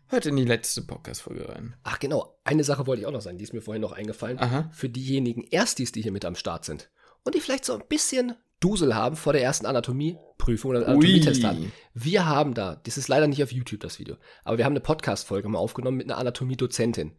hört 0.08 0.26
in 0.26 0.36
die 0.36 0.44
letzte 0.44 0.82
Podcast-Folge 0.82 1.48
rein. 1.48 1.74
Ach 1.82 1.98
genau, 1.98 2.38
eine 2.44 2.64
Sache 2.64 2.86
wollte 2.86 3.02
ich 3.02 3.06
auch 3.06 3.12
noch 3.12 3.20
sagen, 3.20 3.38
die 3.38 3.44
ist 3.44 3.52
mir 3.52 3.62
vorhin 3.62 3.82
noch 3.82 3.92
eingefallen. 3.92 4.38
Aha. 4.38 4.70
Für 4.72 4.88
diejenigen 4.88 5.44
Erstis, 5.44 5.92
die 5.92 6.02
hier 6.02 6.12
mit 6.12 6.24
am 6.24 6.36
Start 6.36 6.64
sind 6.64 6.90
und 7.24 7.34
die 7.34 7.40
vielleicht 7.40 7.64
so 7.64 7.74
ein 7.74 7.82
bisschen 7.88 8.34
Dusel 8.60 8.94
haben 8.94 9.16
vor 9.16 9.32
der 9.32 9.42
ersten 9.42 9.66
Anatomieprüfung 9.66 10.70
oder 10.70 10.86
Anatomietest 10.86 11.44
haben. 11.44 11.72
Wir 11.92 12.26
haben 12.26 12.54
da, 12.54 12.80
das 12.84 12.96
ist 12.96 13.08
leider 13.08 13.26
nicht 13.26 13.42
auf 13.42 13.52
YouTube 13.52 13.80
das 13.80 13.98
Video, 13.98 14.16
aber 14.44 14.58
wir 14.58 14.64
haben 14.64 14.72
eine 14.72 14.80
Podcast-Folge 14.80 15.48
mal 15.48 15.58
aufgenommen 15.58 15.98
mit 15.98 16.10
einer 16.10 16.18
Anatomiedozentin. 16.18 17.12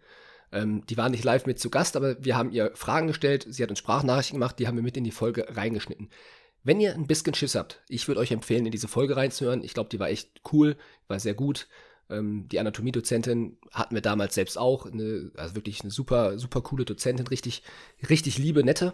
Ähm, 0.52 0.86
die 0.88 0.98
war 0.98 1.10
nicht 1.10 1.24
live 1.24 1.46
mit 1.46 1.60
zu 1.60 1.70
Gast, 1.70 1.96
aber 1.96 2.24
wir 2.24 2.38
haben 2.38 2.52
ihr 2.52 2.72
Fragen 2.76 3.08
gestellt. 3.08 3.46
Sie 3.50 3.64
hat 3.64 3.70
uns 3.70 3.80
Sprachnachrichten 3.80 4.40
gemacht, 4.40 4.60
die 4.60 4.68
haben 4.68 4.76
wir 4.76 4.84
mit 4.84 4.98
in 4.98 5.04
die 5.04 5.12
Folge 5.12 5.46
reingeschnitten. 5.50 6.10
Wenn 6.64 6.82
ihr 6.82 6.94
ein 6.94 7.08
bisschen 7.08 7.34
Schiss 7.34 7.56
habt, 7.56 7.82
ich 7.88 8.08
würde 8.08 8.20
euch 8.20 8.32
empfehlen, 8.32 8.66
in 8.66 8.72
diese 8.72 8.88
Folge 8.88 9.16
reinzuhören. 9.16 9.64
Ich 9.64 9.74
glaube, 9.74 9.90
die 9.90 10.00
war 10.00 10.10
echt 10.10 10.42
cool, 10.52 10.76
war 11.08 11.20
sehr 11.20 11.34
gut. 11.34 11.68
Ähm, 12.10 12.48
die 12.50 12.60
Anatomiedozentin 12.60 13.58
hatten 13.72 13.96
wir 13.96 14.02
damals 14.02 14.36
selbst 14.36 14.58
auch. 14.58 14.86
Eine, 14.86 15.32
also 15.36 15.56
wirklich 15.56 15.82
eine 15.82 15.92
super, 15.92 16.38
super 16.38 16.62
coole 16.62 16.86
Dozentin, 16.86 17.28
richtig, 17.28 17.64
richtig 18.10 18.38
liebe, 18.38 18.64
nette. 18.64 18.94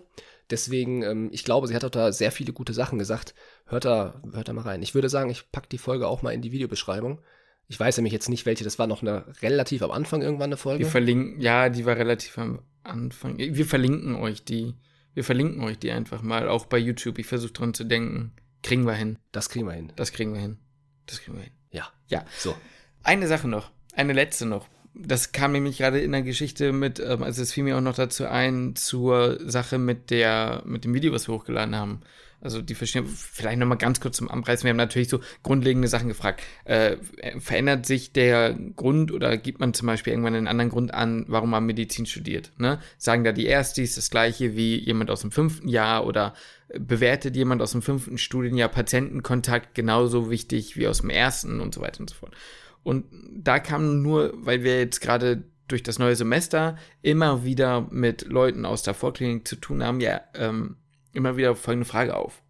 Deswegen, 0.50 1.03
ähm, 1.03 1.29
ich 1.31 1.43
glaube, 1.43 1.67
sie 1.67 1.75
hat 1.75 1.86
auch 1.86 1.89
da 1.89 2.12
sehr 2.12 2.31
viele 2.31 2.53
gute 2.53 2.74
Sachen 2.74 3.00
gesagt. 3.00 3.33
Hört 3.65 3.86
da, 3.86 4.22
hört 4.33 4.48
da 4.48 4.53
mal 4.53 4.62
rein. 4.62 4.81
Ich 4.81 4.93
würde 4.93 5.10
sagen, 5.10 5.29
ich 5.29 5.51
packe 5.51 5.69
die 5.69 5.77
Folge 5.77 6.07
auch 6.07 6.22
mal 6.22 6.31
in 6.31 6.41
die 6.41 6.51
Videobeschreibung. 6.51 7.22
Ich 7.67 7.79
weiß 7.79 7.98
nämlich 7.98 8.13
jetzt 8.13 8.29
nicht, 8.29 8.46
welche, 8.46 8.63
das 8.63 8.77
war 8.77 8.88
noch 8.88 9.01
eine 9.01 9.25
relativ 9.41 9.82
am 9.82 9.91
Anfang 9.91 10.22
irgendwann 10.22 10.50
eine 10.50 10.58
Folge. 10.58 10.84
Wir 10.84 10.91
verlinken, 10.91 11.39
ja, 11.41 11.70
die 11.70 11.86
war 11.86 11.96
relativ 11.96 12.38
am 12.38 12.60
Anfang. 12.84 13.38
Wir 13.38 13.65
verlinken 13.65 14.15
euch 14.15 14.43
die. 14.43 14.75
Wir 15.13 15.24
verlinken 15.24 15.63
euch 15.63 15.77
die 15.77 15.91
einfach 15.91 16.22
mal, 16.22 16.50
auch 16.50 16.65
bei 16.65 16.77
YouTube. 16.77 17.20
Ich 17.20 17.27
versuche 17.27 17.53
dran 17.53 17.74
zu 17.74 17.84
denken. 17.84 18.34
Kriegen 18.63 18.86
wir 18.86 18.93
hin. 18.93 19.20
Das 19.32 19.50
kriegen 19.50 19.67
wir 19.67 19.74
hin. 19.74 19.91
Das 19.96 20.12
kriegen 20.12 20.34
wir 20.34 20.41
hin. 20.41 20.58
Das 21.05 21.22
kriegen 21.22 21.38
wir 21.38 21.43
hin. 21.43 21.53
Ja. 21.72 21.88
Ja. 22.08 22.25
So. 22.38 22.55
Eine 23.03 23.27
Sache 23.27 23.48
noch. 23.48 23.72
Eine 23.96 24.13
letzte 24.13 24.46
noch. 24.46 24.67
Das 24.96 25.32
kam 25.32 25.51
nämlich 25.51 25.79
gerade 25.79 26.00
in 26.00 26.12
der 26.12 26.22
Geschichte 26.22 26.72
mit, 26.72 27.00
ähm, 27.00 27.24
also 27.24 27.41
es 27.41 27.51
fiel 27.51 27.63
mir 27.63 27.77
auch 27.77 27.82
noch 27.82 27.96
dazu 27.96 28.27
ein, 28.27 28.75
zur 28.75 29.39
Sache 29.50 29.79
mit 29.79 30.12
der, 30.12 30.62
mit 30.65 30.86
dem 30.86 30.93
Video, 30.93 31.12
was 31.12 31.27
wir 31.27 31.36
hochgeladen 31.36 31.75
haben. 31.75 32.01
Also 32.44 32.62
die 32.62 32.76
verschiedenen, 32.76 33.10
vielleicht 33.10 33.58
nochmal 33.58 33.78
ganz 33.78 34.02
kurz 34.02 34.18
zum 34.18 34.30
Anpreisen. 34.30 34.66
Wir 34.66 34.72
haben 34.72 34.78
natürlich 34.78 35.08
so 35.08 35.22
grundlegende 35.44 35.88
Sachen 35.88 36.10
gefragt. 36.10 36.44
Äh, 36.66 36.98
verändert 37.40 37.86
sich 37.86 38.12
der 38.12 38.54
Grund 38.76 39.14
oder 39.14 39.38
gibt 39.38 39.62
man 39.62 39.74
zum 39.74 39.88
Beispiel 39.88 40.12
irgendwann 40.12 40.36
einen 40.36 40.48
anderen 40.48 40.70
Grund 40.70 40.94
an, 40.94 41.24
warum 41.30 41.52
man 41.52 41.66
Medizin 41.66 42.06
studiert? 42.06 42.52
Ne? 42.58 42.80
Sagen 42.98 43.24
da 43.24 43.32
die 43.32 43.46
Erstis 43.46 43.96
das 43.96 44.10
gleiche 44.10 44.58
wie 44.58 44.76
jemand 44.78 45.10
aus 45.10 45.22
dem 45.22 45.32
fünften 45.32 45.70
Jahr 45.70 46.06
oder 46.06 46.34
bewertet 46.78 47.38
jemand 47.38 47.62
aus 47.62 47.72
dem 47.72 47.82
fünften 47.82 48.18
Studienjahr 48.18 48.70
Patientenkontakt 48.70 49.74
genauso 49.74 50.30
wichtig 50.30 50.76
wie 50.76 50.88
aus 50.88 51.00
dem 51.00 51.12
ersten 51.12 51.62
und 51.62 51.74
so 51.74 51.80
weiter 51.80 52.02
und 52.02 52.10
so 52.10 52.16
fort. 52.18 52.36
Und 52.84 53.06
da 53.32 53.60
kam 53.60 54.02
nur, 54.02 54.34
weil 54.36 54.64
wir 54.64 54.80
jetzt 54.80 55.00
gerade 55.00 55.44
durch 55.70 55.82
das 55.82 55.98
neue 55.98 56.18
Semester 56.18 56.78
immer 57.02 57.46
wieder 57.46 57.88
mit 57.90 58.28
Leuten 58.28 58.66
aus 58.66 58.84
der 58.84 58.94
Vorklinik 58.94 59.48
zu 59.48 59.56
tun 59.56 59.82
haben, 59.82 60.02
ja, 60.02 60.22
ähm, 60.34 60.76
immer 61.13 61.38
wieder 61.38 61.55
folgende 61.55 61.88
Frage 61.88 62.15
auf. 62.15 62.43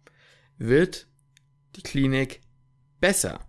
Wird 0.58 1.06
die 1.76 1.82
Klinik 1.82 2.40
besser? 3.00 3.40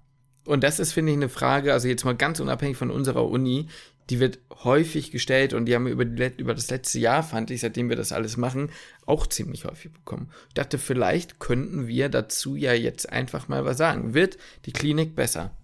Und 0.46 0.64
das 0.64 0.80
ist, 0.80 0.94
finde 0.94 1.12
ich, 1.12 1.18
eine 1.18 1.30
Frage, 1.30 1.74
also 1.74 1.88
jetzt 1.88 2.06
mal 2.06 2.16
ganz 2.16 2.40
unabhängig 2.40 2.78
von 2.78 2.92
unserer 2.92 3.28
Uni, 3.28 3.68
die 4.10 4.20
wird 4.20 4.40
häufig 4.64 5.12
gestellt 5.12 5.54
und 5.54 5.66
die 5.66 5.74
haben 5.74 5.86
wir 5.86 5.92
über, 5.92 6.06
die, 6.06 6.32
über 6.38 6.54
das 6.54 6.70
letzte 6.70 7.00
Jahr, 7.00 7.24
fand 7.24 7.50
ich, 7.50 7.62
seitdem 7.62 7.90
wir 7.90 7.96
das 7.96 8.12
alles 8.12 8.38
machen, 8.38 8.70
auch 9.06 9.26
ziemlich 9.26 9.66
häufig 9.66 9.92
bekommen. 9.92 10.30
Ich 10.50 10.54
dachte, 10.54 10.78
vielleicht 10.78 11.40
könnten 11.40 11.88
wir 11.88 12.10
dazu 12.10 12.56
ja 12.56 12.74
jetzt 12.74 13.12
einfach 13.12 13.48
mal 13.48 13.66
was 13.66 13.78
sagen. 13.78 14.14
Wird 14.14 14.38
die 14.66 14.74
Klinik 14.74 15.16
besser? 15.16 15.58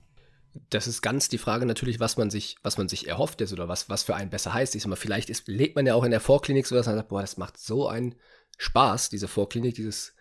Das 0.70 0.88
ist 0.88 1.02
ganz 1.02 1.30
die 1.30 1.38
Frage 1.38 1.66
natürlich, 1.66 2.00
was 2.00 2.18
man 2.18 2.30
sich, 2.30 2.58
was 2.64 2.78
man 2.78 2.90
sich 2.90 3.08
erhofft 3.08 3.40
ist 3.42 3.54
oder 3.54 3.68
was, 3.68 3.90
was 3.90 4.04
für 4.04 4.16
einen 4.16 4.32
besser 4.32 4.54
heißt. 4.54 4.76
Ich 4.76 4.82
sag 4.82 4.90
mal, 4.90 4.96
vielleicht 4.96 5.30
ist, 5.30 5.48
lebt 5.48 5.76
man 5.76 5.86
ja 5.86 5.94
auch 5.94 6.04
in 6.04 6.12
der 6.12 6.20
Vorklinik 6.20 6.66
so, 6.66 6.76
dass 6.76 6.88
man 6.88 6.96
sagt, 6.96 7.10
boah, 7.10 7.22
das 7.22 7.38
macht 7.38 7.58
so 7.58 7.88
einen 7.88 8.16
Spaß, 8.62 9.10
diese 9.10 9.28
Vorklinik, 9.28 9.74
dieses 9.74 10.14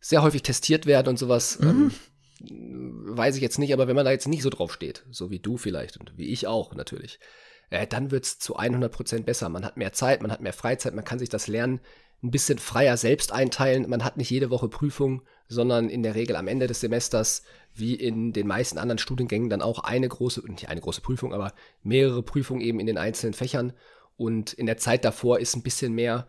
sehr 0.00 0.22
häufig 0.22 0.42
testiert 0.42 0.84
werden 0.84 1.08
und 1.08 1.16
sowas. 1.16 1.60
Mhm. 1.60 1.68
Ähm, 1.68 1.92
weiß 3.16 3.36
ich 3.36 3.42
jetzt 3.42 3.58
nicht, 3.58 3.72
aber 3.72 3.86
wenn 3.86 3.94
man 3.94 4.04
da 4.04 4.10
jetzt 4.10 4.26
nicht 4.26 4.42
so 4.42 4.50
drauf 4.50 4.72
steht, 4.72 5.04
so 5.10 5.30
wie 5.30 5.38
du 5.38 5.56
vielleicht 5.56 5.96
und 5.96 6.18
wie 6.18 6.26
ich 6.26 6.48
auch 6.48 6.74
natürlich, 6.74 7.20
äh, 7.70 7.86
dann 7.86 8.10
wird 8.10 8.24
es 8.24 8.38
zu 8.40 8.58
100% 8.58 9.22
besser. 9.22 9.48
Man 9.48 9.64
hat 9.64 9.76
mehr 9.76 9.92
Zeit, 9.92 10.22
man 10.22 10.32
hat 10.32 10.40
mehr 10.40 10.52
Freizeit, 10.52 10.94
man 10.94 11.04
kann 11.04 11.20
sich 11.20 11.28
das 11.28 11.46
Lernen 11.46 11.80
ein 12.22 12.32
bisschen 12.32 12.58
freier 12.58 12.96
selbst 12.96 13.30
einteilen. 13.30 13.88
Man 13.88 14.02
hat 14.02 14.16
nicht 14.16 14.30
jede 14.30 14.50
Woche 14.50 14.68
Prüfung, 14.68 15.22
sondern 15.46 15.88
in 15.88 16.02
der 16.02 16.16
Regel 16.16 16.34
am 16.34 16.48
Ende 16.48 16.66
des 16.66 16.80
Semesters, 16.80 17.44
wie 17.74 17.94
in 17.94 18.32
den 18.32 18.48
meisten 18.48 18.78
anderen 18.78 18.98
Studiengängen, 18.98 19.50
dann 19.50 19.62
auch 19.62 19.84
eine 19.84 20.08
große, 20.08 20.42
nicht 20.50 20.68
eine 20.68 20.80
große 20.80 21.00
Prüfung, 21.00 21.32
aber 21.32 21.52
mehrere 21.84 22.24
Prüfungen 22.24 22.60
eben 22.60 22.80
in 22.80 22.86
den 22.86 22.98
einzelnen 22.98 23.34
Fächern. 23.34 23.72
Und 24.16 24.52
in 24.52 24.66
der 24.66 24.78
Zeit 24.78 25.04
davor 25.04 25.38
ist 25.38 25.54
ein 25.54 25.62
bisschen 25.62 25.92
mehr 25.92 26.26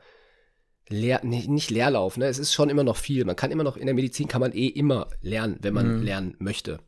Leer, 0.90 1.22
nee, 1.24 1.46
nicht 1.48 1.70
Leerlauf, 1.70 2.18
ne? 2.18 2.28
Es 2.28 2.40
ist 2.40 2.54
schon 2.54 2.70
immer 2.70 2.84
noch 2.84 2.98
viel. 2.98 3.26
Man 3.26 3.36
kann 3.36 3.52
immer 3.52 3.64
noch, 3.64 3.78
in 3.78 3.86
der 3.86 3.96
Medizin 3.96 4.28
kann 4.28 4.42
man 4.42 4.54
eh 4.54 4.68
immer 4.68 5.08
lernen, 5.22 5.58
wenn 5.62 5.74
man 5.74 5.98
mhm. 5.98 6.04
lernen 6.04 6.36
möchte. 6.40 6.80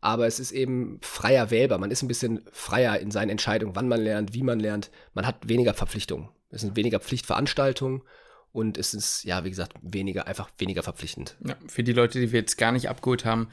Aber 0.00 0.26
es 0.26 0.38
ist 0.38 0.52
eben 0.52 0.98
freier 1.02 1.50
wählbar. 1.50 1.78
Man 1.78 1.90
ist 1.90 2.02
ein 2.02 2.08
bisschen 2.08 2.42
freier 2.52 3.00
in 3.00 3.10
seinen 3.10 3.30
Entscheidungen, 3.30 3.74
wann 3.74 3.88
man 3.88 4.00
lernt, 4.00 4.32
wie 4.32 4.44
man 4.44 4.60
lernt. 4.60 4.90
Man 5.14 5.26
hat 5.26 5.48
weniger 5.48 5.74
Verpflichtungen. 5.74 6.28
Es 6.50 6.60
sind 6.60 6.76
weniger 6.76 7.00
Pflichtveranstaltungen 7.00 8.02
und 8.52 8.78
es 8.78 8.94
ist, 8.94 9.24
ja, 9.24 9.44
wie 9.44 9.50
gesagt, 9.50 9.74
weniger, 9.82 10.26
einfach 10.26 10.50
weniger 10.58 10.82
verpflichtend. 10.82 11.36
Ja, 11.46 11.56
für 11.66 11.82
die 11.82 11.92
Leute, 11.92 12.20
die 12.20 12.32
wir 12.32 12.40
jetzt 12.40 12.56
gar 12.56 12.72
nicht 12.72 12.88
abgeholt 12.88 13.24
haben, 13.24 13.48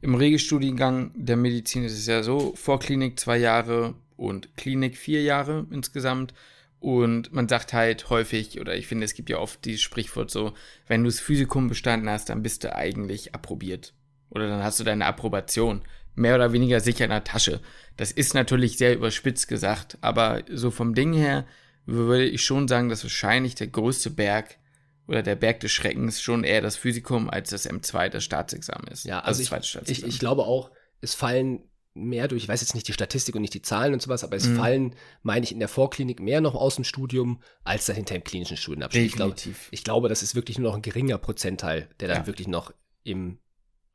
im 0.00 0.14
Regelstudiengang 0.14 1.10
der 1.14 1.36
Medizin 1.36 1.84
ist 1.84 1.98
es 1.98 2.06
ja 2.06 2.22
so, 2.22 2.54
Vorklinik 2.54 3.18
zwei 3.18 3.36
Jahre 3.36 3.94
und 4.16 4.56
Klinik 4.56 4.96
vier 4.96 5.22
Jahre 5.22 5.66
insgesamt. 5.70 6.32
Und 6.80 7.32
man 7.32 7.48
sagt 7.48 7.72
halt 7.72 8.08
häufig, 8.08 8.60
oder 8.60 8.76
ich 8.76 8.86
finde, 8.86 9.04
es 9.04 9.14
gibt 9.14 9.30
ja 9.30 9.38
oft 9.38 9.64
dieses 9.64 9.80
Sprichwort 9.80 10.30
so, 10.30 10.52
wenn 10.86 11.02
du 11.02 11.08
das 11.08 11.20
Physikum 11.20 11.68
bestanden 11.68 12.08
hast, 12.08 12.28
dann 12.28 12.42
bist 12.42 12.62
du 12.64 12.74
eigentlich 12.74 13.34
approbiert. 13.34 13.94
Oder 14.30 14.48
dann 14.48 14.62
hast 14.62 14.78
du 14.78 14.84
deine 14.84 15.06
Approbation. 15.06 15.82
Mehr 16.14 16.34
oder 16.34 16.52
weniger 16.52 16.80
sicher 16.80 17.04
in 17.04 17.10
der 17.10 17.24
Tasche. 17.24 17.60
Das 17.96 18.12
ist 18.12 18.34
natürlich 18.34 18.76
sehr 18.76 18.94
überspitzt 18.94 19.48
gesagt, 19.48 19.98
aber 20.00 20.42
so 20.50 20.70
vom 20.70 20.94
Ding 20.94 21.12
her 21.12 21.46
würde 21.86 22.26
ich 22.26 22.44
schon 22.44 22.68
sagen, 22.68 22.88
dass 22.88 23.04
wahrscheinlich 23.04 23.54
der 23.54 23.68
größte 23.68 24.10
Berg 24.10 24.58
oder 25.06 25.22
der 25.22 25.36
Berg 25.36 25.60
des 25.60 25.72
Schreckens 25.72 26.20
schon 26.20 26.44
eher 26.44 26.60
das 26.60 26.76
Physikum 26.76 27.30
als 27.30 27.50
das 27.50 27.68
M2, 27.68 28.10
das 28.10 28.24
Staatsexamen 28.24 28.88
ist. 28.88 29.04
Ja, 29.04 29.20
also, 29.20 29.54
also 29.54 29.80
ich, 29.86 29.90
ich, 29.90 30.04
ich 30.06 30.18
glaube 30.18 30.42
auch, 30.42 30.70
es 31.00 31.14
fallen 31.14 31.62
mehr 31.94 32.28
durch, 32.28 32.44
ich 32.44 32.48
weiß 32.48 32.60
jetzt 32.60 32.74
nicht 32.74 32.86
die 32.88 32.92
Statistik 32.92 33.34
und 33.34 33.42
nicht 33.42 33.54
die 33.54 33.62
Zahlen 33.62 33.92
und 33.92 34.02
sowas, 34.02 34.24
aber 34.24 34.36
es 34.36 34.46
mhm. 34.46 34.56
fallen, 34.56 34.94
meine 35.22 35.44
ich, 35.44 35.52
in 35.52 35.58
der 35.58 35.68
Vorklinik 35.68 36.20
mehr 36.20 36.40
noch 36.40 36.54
aus 36.54 36.76
dem 36.76 36.84
Studium 36.84 37.42
als 37.64 37.86
dahinter 37.86 38.14
im 38.14 38.24
klinischen 38.24 38.56
Studienabschnitt. 38.56 39.06
Ich 39.06 39.14
glaube, 39.14 39.34
ich 39.70 39.84
glaube, 39.84 40.08
das 40.08 40.22
ist 40.22 40.34
wirklich 40.34 40.58
nur 40.58 40.70
noch 40.70 40.76
ein 40.76 40.82
geringer 40.82 41.18
Prozentteil, 41.18 41.88
der 42.00 42.08
dann 42.08 42.18
ja. 42.18 42.26
wirklich 42.26 42.48
noch 42.48 42.72
im 43.02 43.38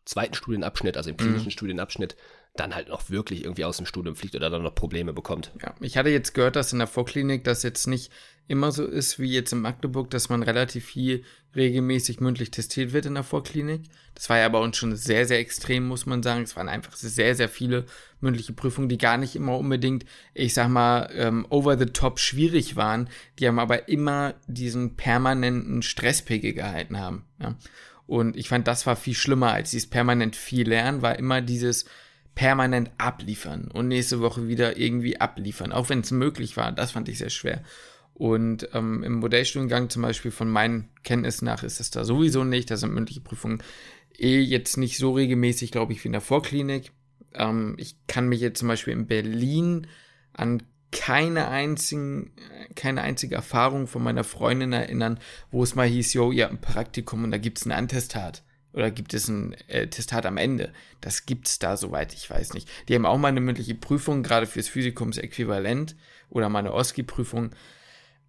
zweiten 0.05 0.33
Studienabschnitt, 0.33 0.97
also 0.97 1.09
im 1.09 1.17
klinischen 1.17 1.45
mhm. 1.45 1.51
Studienabschnitt, 1.51 2.15
dann 2.55 2.75
halt 2.75 2.89
noch 2.89 3.09
wirklich 3.09 3.43
irgendwie 3.43 3.65
aus 3.65 3.77
dem 3.77 3.87
Studium 3.87 4.15
fliegt 4.15 4.35
oder 4.35 4.49
dann 4.49 4.61
noch 4.61 4.75
Probleme 4.75 5.11
bekommt. 5.11 5.51
Ja, 5.61 5.73
ich 5.79 5.97
hatte 5.97 6.09
jetzt 6.09 6.33
gehört, 6.33 6.55
dass 6.55 6.71
in 6.71 6.79
der 6.79 6.87
Vorklinik 6.87 7.43
das 7.43 7.63
jetzt 7.63 7.87
nicht 7.87 8.11
immer 8.47 8.71
so 8.71 8.85
ist 8.85 9.19
wie 9.19 9.31
jetzt 9.31 9.53
in 9.53 9.61
Magdeburg, 9.61 10.09
dass 10.11 10.29
man 10.29 10.43
relativ 10.43 10.85
viel 10.85 11.23
regelmäßig 11.55 12.19
mündlich 12.19 12.51
testiert 12.51 12.93
wird 12.93 13.05
in 13.05 13.15
der 13.15 13.23
Vorklinik. 13.23 13.83
Das 14.13 14.29
war 14.29 14.37
ja 14.37 14.49
bei 14.49 14.59
uns 14.59 14.77
schon 14.77 14.95
sehr, 14.95 15.25
sehr 15.25 15.39
extrem, 15.39 15.87
muss 15.87 16.05
man 16.05 16.21
sagen. 16.21 16.43
Es 16.43 16.55
waren 16.55 16.69
einfach 16.69 16.93
sehr, 16.93 17.35
sehr 17.35 17.49
viele 17.49 17.85
mündliche 18.19 18.53
Prüfungen, 18.53 18.89
die 18.89 18.97
gar 18.97 19.17
nicht 19.17 19.35
immer 19.35 19.57
unbedingt, 19.57 20.05
ich 20.33 20.53
sag 20.53 20.67
mal, 20.69 21.09
ähm, 21.13 21.47
over 21.49 21.77
the 21.77 21.85
top 21.85 22.19
schwierig 22.19 22.75
waren. 22.75 23.09
Die 23.39 23.47
haben 23.47 23.59
aber 23.59 23.87
immer 23.87 24.35
diesen 24.47 24.95
permanenten 24.95 25.81
Stresspegel 25.81 26.53
gehalten 26.53 26.99
haben. 26.99 27.25
Ja. 27.39 27.55
Und 28.05 28.35
ich 28.35 28.49
fand, 28.49 28.67
das 28.67 28.85
war 28.85 28.95
viel 28.95 29.15
schlimmer 29.15 29.53
als 29.53 29.71
dieses 29.71 29.89
permanent 29.89 30.35
viel 30.35 30.67
lernen, 30.67 31.01
war 31.01 31.17
immer 31.17 31.41
dieses, 31.41 31.85
permanent 32.35 32.91
abliefern 32.97 33.69
und 33.71 33.87
nächste 33.87 34.19
Woche 34.19 34.47
wieder 34.47 34.77
irgendwie 34.77 35.19
abliefern, 35.21 35.71
auch 35.71 35.89
wenn 35.89 35.99
es 35.99 36.11
möglich 36.11 36.57
war. 36.57 36.71
Das 36.71 36.91
fand 36.91 37.09
ich 37.09 37.19
sehr 37.19 37.29
schwer. 37.29 37.63
Und 38.13 38.69
ähm, 38.73 39.03
im 39.03 39.13
Modellstudiengang 39.13 39.89
zum 39.89 40.01
Beispiel 40.01 40.31
von 40.31 40.49
meinen 40.49 40.89
Kenntnissen 41.03 41.45
nach 41.45 41.63
ist 41.63 41.79
das 41.79 41.89
da 41.89 42.03
sowieso 42.05 42.43
nicht. 42.43 42.69
Da 42.69 42.77
sind 42.77 42.93
mündliche 42.93 43.21
Prüfungen 43.21 43.61
eh 44.17 44.39
jetzt 44.39 44.77
nicht 44.77 44.97
so 44.97 45.11
regelmäßig, 45.11 45.71
glaube 45.71 45.93
ich, 45.93 46.03
wie 46.03 46.09
in 46.09 46.13
der 46.13 46.21
Vorklinik. 46.21 46.91
Ähm, 47.33 47.75
ich 47.77 47.95
kann 48.07 48.29
mich 48.29 48.41
jetzt 48.41 48.59
zum 48.59 48.67
Beispiel 48.67 48.93
in 48.93 49.07
Berlin 49.07 49.87
an 50.33 50.63
keine, 50.91 51.47
einzigen, 51.47 52.31
keine 52.75 53.01
einzige 53.01 53.35
Erfahrung 53.35 53.87
von 53.87 54.03
meiner 54.03 54.23
Freundin 54.23 54.73
erinnern, 54.73 55.19
wo 55.49 55.63
es 55.63 55.73
mal 55.73 55.87
hieß, 55.87 56.13
yo, 56.13 56.31
ihr 56.31 56.45
habt 56.45 56.53
ein 56.53 56.61
Praktikum 56.61 57.23
und 57.23 57.31
da 57.31 57.39
gibt 57.39 57.57
es 57.57 57.65
ein 57.65 57.71
Antestat. 57.71 58.43
Oder 58.73 58.89
gibt 58.91 59.13
es 59.13 59.27
ein 59.27 59.53
äh, 59.67 59.87
Testat 59.87 60.25
am 60.25 60.37
Ende? 60.37 60.73
Das 60.99 61.25
gibt 61.25 61.47
es 61.47 61.59
da, 61.59 61.77
soweit 61.77 62.13
ich 62.13 62.29
weiß 62.29 62.53
nicht. 62.53 62.67
Die 62.87 62.95
haben 62.95 63.05
auch 63.05 63.17
mal 63.17 63.27
eine 63.27 63.41
mündliche 63.41 63.75
Prüfung, 63.75 64.23
gerade 64.23 64.47
fürs 64.47 64.67
Physikumsäquivalent 64.67 65.95
oder 66.29 66.49
mal 66.49 66.59
eine 66.59 66.73
OSCI-Prüfung. 66.73 67.51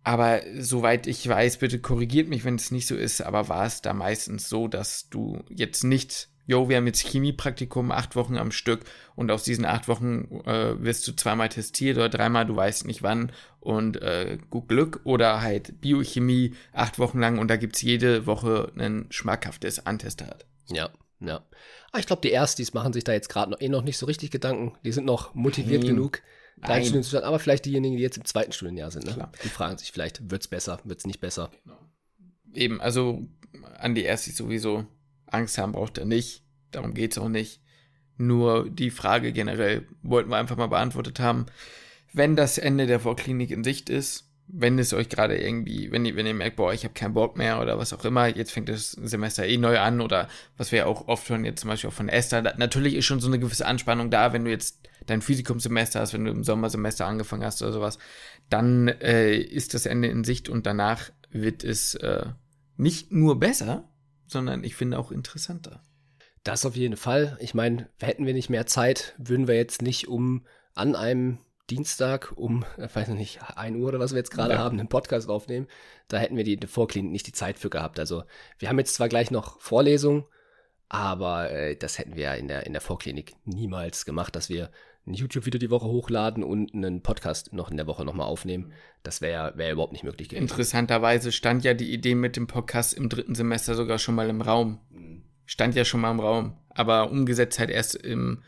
Aber 0.03 0.43
soweit 0.59 1.07
ich 1.07 1.27
weiß, 1.27 1.59
bitte 1.59 1.79
korrigiert 1.79 2.29
mich, 2.29 2.45
wenn 2.45 2.57
es 2.57 2.71
nicht 2.71 2.87
so 2.87 2.95
ist, 2.95 3.23
aber 3.23 3.49
war 3.49 3.65
es 3.65 3.81
da 3.81 3.95
meistens 3.95 4.51
so, 4.51 4.69
dass 4.69 5.09
du 5.09 5.43
jetzt 5.49 5.83
nicht, 5.83 6.29
jo, 6.47 6.69
wir 6.69 6.77
haben 6.77 6.87
jetzt 6.87 7.07
Chemiepraktikum 7.07 7.91
acht 7.91 8.17
Wochen 8.17 8.37
am 8.37 8.53
Stück 8.53 8.85
und 9.15 9.31
aus 9.31 9.45
diesen 9.45 9.65
acht 9.65 9.89
Wochen 9.89 10.43
äh, 10.45 10.83
wirst 10.83 11.07
du 11.09 11.13
zweimal 11.13 11.49
testiert 11.49 11.97
oder 11.97 12.09
dreimal, 12.09 12.47
du 12.47 12.57
weißt 12.57 12.87
nicht 12.87 13.03
wann 13.03 13.33
und 13.61 14.01
äh, 14.03 14.39
gut 14.51 14.69
Glück 14.69 15.01
oder 15.05 15.41
halt 15.41 15.81
Biochemie 15.81 16.55
acht 16.73 16.99
Wochen 16.99 17.19
lang 17.19 17.39
und 17.39 17.49
da 17.49 17.57
gibt's 17.57 17.83
jede 17.83 18.27
Woche 18.27 18.73
ein 18.77 19.07
schmackhaftes 19.11 19.87
Antestat. 19.87 20.47
Ja, 20.69 20.91
ja. 21.21 21.37
Aber 21.37 21.47
ah, 21.93 21.99
ich 21.99 22.07
glaube, 22.07 22.23
die 22.23 22.33
Erstis 22.33 22.75
machen 22.75 22.93
sich 22.93 23.05
da 23.05 23.13
jetzt 23.13 23.29
gerade 23.29 23.53
noch, 23.53 23.61
eh 23.61 23.69
noch 23.69 23.83
nicht 23.83 23.99
so 23.99 24.07
richtig 24.07 24.33
Gedanken. 24.33 24.77
Die 24.85 24.91
sind 24.93 25.07
noch 25.07 25.35
motiviert 25.35 25.83
Nein. 25.83 25.95
genug 25.95 26.23
Nein. 26.57 26.83
Studienzustand, 26.83 27.25
aber 27.25 27.39
vielleicht 27.39 27.65
diejenigen, 27.67 27.97
die 27.97 28.03
jetzt 28.03 28.17
im 28.17 28.25
zweiten 28.25 28.53
Studienjahr 28.53 28.91
sind, 28.91 29.05
ne? 29.07 29.29
die 29.43 29.49
fragen 29.49 29.79
sich 29.79 29.93
vielleicht, 29.93 30.31
wird's 30.31 30.49
besser, 30.49 30.81
wird's 30.85 31.07
nicht 31.07 31.21
besser. 31.21 31.51
Genau. 31.65 31.79
Eben, 32.53 32.81
also 32.81 33.27
an 33.79 33.95
die 33.95 34.05
Erstis 34.05 34.37
sowieso 34.37 34.87
Angst 35.35 35.59
haben 35.59 35.73
braucht 35.73 35.99
er 35.99 36.05
nicht, 36.05 36.43
darum 36.71 36.95
geht's 36.95 37.19
auch 37.19 37.29
nicht. 37.29 37.61
Nur 38.17 38.71
die 38.71 38.91
Frage 38.91 39.33
generell 39.33 39.87
wollten 40.03 40.31
wir 40.31 40.37
einfach 40.37 40.57
mal 40.57 40.69
beantwortet 40.69 41.19
haben. 41.21 41.47
Wenn 42.13 42.37
das 42.37 42.59
Ende 42.59 42.87
der 42.87 43.01
Vorklinik 43.01 43.51
in 43.51 43.65
Sicht 43.65 43.91
ist, 43.91 44.31
wenn 44.47 44.79
es 44.79 44.93
euch 44.93 45.09
gerade 45.09 45.37
irgendwie, 45.37 45.91
wenn 45.91 46.05
ihr, 46.05 46.17
wenn 46.17 46.27
ihr 46.27 46.35
merkt, 46.35 46.57
boah, 46.57 46.73
ich 46.73 46.85
habe 46.85 46.95
keinen 46.95 47.15
Bock 47.15 47.37
mehr 47.37 47.61
oder 47.61 47.79
was 47.79 47.93
auch 47.93 48.05
immer, 48.05 48.29
jetzt 48.29 48.53
fängt 48.53 48.69
das 48.69 48.93
Semester 48.93 49.47
eh 49.47 49.57
neu 49.57 49.79
an 49.79 50.01
oder 50.01 50.29
was 50.57 50.71
wir 50.71 50.87
auch 50.87 51.09
oft 51.09 51.29
hören, 51.29 51.45
jetzt 51.45 51.61
zum 51.61 51.71
Beispiel 51.71 51.89
auch 51.89 51.95
von 51.95 52.09
Esther, 52.09 52.43
da, 52.43 52.55
natürlich 52.57 52.95
ist 52.95 53.07
schon 53.07 53.21
so 53.21 53.27
eine 53.27 53.39
gewisse 53.39 53.67
Anspannung 53.67 54.11
da, 54.11 54.33
wenn 54.33 54.45
du 54.45 54.51
jetzt 54.51 54.81
dein 55.07 55.23
Physikumsemester 55.23 56.01
hast, 56.01 56.13
wenn 56.13 56.25
du 56.25 56.31
im 56.31 56.45
Sommersemester 56.45 57.07
angefangen 57.07 57.45
hast 57.45 57.63
oder 57.63 57.73
sowas, 57.73 57.99
dann 58.51 58.89
äh, 58.89 59.37
ist 59.37 59.75
das 59.75 59.87
Ende 59.87 60.09
in 60.09 60.25
Sicht 60.25 60.49
und 60.49 60.67
danach 60.67 61.11
wird 61.31 61.65
es 61.65 61.95
äh, 61.97 62.27
nicht 62.77 63.13
nur 63.13 63.41
besser, 63.41 63.89
sondern 64.35 64.63
ich 64.65 64.75
finde 64.75 64.99
auch 64.99 65.11
interessanter. 65.11 65.83
Das 66.43 66.67
auf 66.67 66.77
jeden 66.77 66.99
Fall. 66.99 67.39
Ich 67.41 67.55
meine, 67.55 67.89
hätten 68.01 68.27
wir 68.27 68.35
nicht 68.35 68.51
mehr 68.51 68.67
Zeit, 68.67 69.15
würden 69.17 69.49
wir 69.49 69.55
jetzt 69.55 69.81
nicht 69.81 70.09
um 70.09 70.47
an 70.75 70.95
einem 70.95 71.39
Dienstag 71.71 72.33
um, 72.37 72.67
äh, 72.77 72.89
weiß 72.93 73.09
ich 73.09 73.15
nicht, 73.15 73.41
1 73.57 73.79
Uhr 73.79 73.89
oder 73.89 73.99
was 73.99 74.13
wir 74.13 74.19
jetzt 74.19 74.31
gerade 74.31 74.55
ja. 74.55 74.59
haben, 74.59 74.79
einen 74.79 74.91
Podcast 74.91 75.31
aufnehmen. 75.31 75.67
Da 76.09 76.19
hätten 76.19 76.37
wir 76.37 76.45
die, 76.45 76.59
die 76.59 76.67
Vorklinik 76.67 77.11
nicht 77.11 77.27
die 77.27 77.33
Zeit 77.33 77.59
für 77.59 77.71
gehabt. 77.71 77.99
Also 77.99 78.25
wir 78.59 78.69
haben 78.69 78.79
jetzt 78.79 78.95
zwar 78.95 79.09
gleich 79.09 79.31
noch 79.31 79.61
Vorlesungen, 79.63 80.25
aber 80.91 81.51
äh, 81.51 81.77
das 81.77 81.99
hätten 81.99 82.17
wir 82.17 82.35
in 82.35 82.49
der, 82.49 82.67
in 82.67 82.75
der 82.75 82.83
Vorklinik 82.83 83.35
niemals 83.45 84.05
gemacht, 84.05 84.37
dass 84.37 84.51
wir 84.51 84.71
ein 85.07 85.15
YouTube-Video 85.15 85.59
die 85.59 85.71
Woche 85.71 85.87
hochladen 85.87 86.43
und 86.43 86.75
einen 86.75 87.03
Podcast 87.03 87.53
noch 87.53 87.71
in 87.71 87.77
der 87.77 87.87
Woche 87.87 88.05
nochmal 88.05 88.27
aufnehmen. 88.27 88.73
Das 89.03 89.21
wäre 89.21 89.53
wär 89.57 89.73
überhaupt 89.73 89.93
nicht 89.93 90.05
möglich 90.05 90.29
gewesen. 90.29 90.45
Interessanterweise 90.45 91.31
stand 91.31 91.65
ja 91.65 91.75
die 91.75 91.93
Idee 91.93 92.15
mit 92.15 92.37
dem 92.37 92.47
Podcast 92.47 92.95
im 92.95 93.09
dritten 93.09 93.35
Semester 93.35 93.75
sogar 93.75 93.99
schon 93.99 94.15
mal 94.15 94.31
im 94.31 94.41
Raum. 94.41 94.81
Stand 95.47 95.75
ja 95.75 95.85
schon 95.85 96.01
mal 96.01 96.11
im 96.11 96.21
Raum. 96.21 96.57
Aber 96.71 97.11
umgesetzt 97.11 97.59
halt 97.59 97.71
erst 97.71 97.95
im 97.97 98.43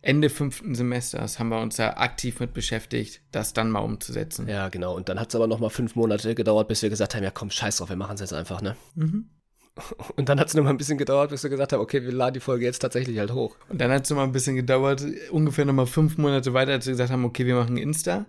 Ende 0.00 0.30
fünften 0.30 0.74
Semesters 0.74 1.38
haben 1.38 1.48
wir 1.48 1.60
uns 1.60 1.76
da 1.76 1.94
aktiv 1.94 2.38
mit 2.38 2.54
beschäftigt, 2.54 3.22
das 3.32 3.52
dann 3.52 3.70
mal 3.70 3.80
umzusetzen. 3.80 4.48
Ja, 4.48 4.68
genau. 4.68 4.94
Und 4.94 5.08
dann 5.08 5.18
hat 5.18 5.30
es 5.30 5.34
aber 5.34 5.48
noch 5.48 5.58
mal 5.58 5.68
fünf 5.68 5.96
Monate 5.96 6.34
gedauert, 6.34 6.68
bis 6.68 6.82
wir 6.82 6.90
gesagt 6.90 7.14
haben, 7.14 7.24
ja 7.24 7.32
komm, 7.32 7.50
scheiß 7.50 7.78
drauf, 7.78 7.88
wir 7.88 7.96
machen 7.96 8.14
es 8.14 8.20
jetzt 8.20 8.32
einfach, 8.32 8.62
ne? 8.62 8.76
Mhm. 8.94 9.30
Und 10.16 10.28
dann 10.28 10.40
hat 10.40 10.48
es 10.48 10.54
noch 10.54 10.64
mal 10.64 10.70
ein 10.70 10.78
bisschen 10.78 10.98
gedauert, 10.98 11.30
bis 11.30 11.42
wir 11.42 11.50
gesagt 11.50 11.72
haben, 11.72 11.80
okay, 11.80 12.02
wir 12.02 12.12
laden 12.12 12.34
die 12.34 12.40
Folge 12.40 12.64
jetzt 12.64 12.78
tatsächlich 12.78 13.18
halt 13.18 13.32
hoch. 13.32 13.56
Und 13.68 13.80
dann 13.80 13.90
hat 13.90 14.04
es 14.04 14.10
noch 14.10 14.16
mal 14.16 14.24
ein 14.24 14.32
bisschen 14.32 14.56
gedauert, 14.56 15.04
ungefähr 15.30 15.64
noch 15.64 15.74
mal 15.74 15.86
fünf 15.86 16.18
Monate 16.18 16.54
weiter, 16.54 16.72
als 16.72 16.86
wir 16.86 16.92
gesagt 16.92 17.10
haben, 17.10 17.24
okay, 17.24 17.46
wir 17.46 17.56
machen 17.56 17.76
Insta. 17.76 18.26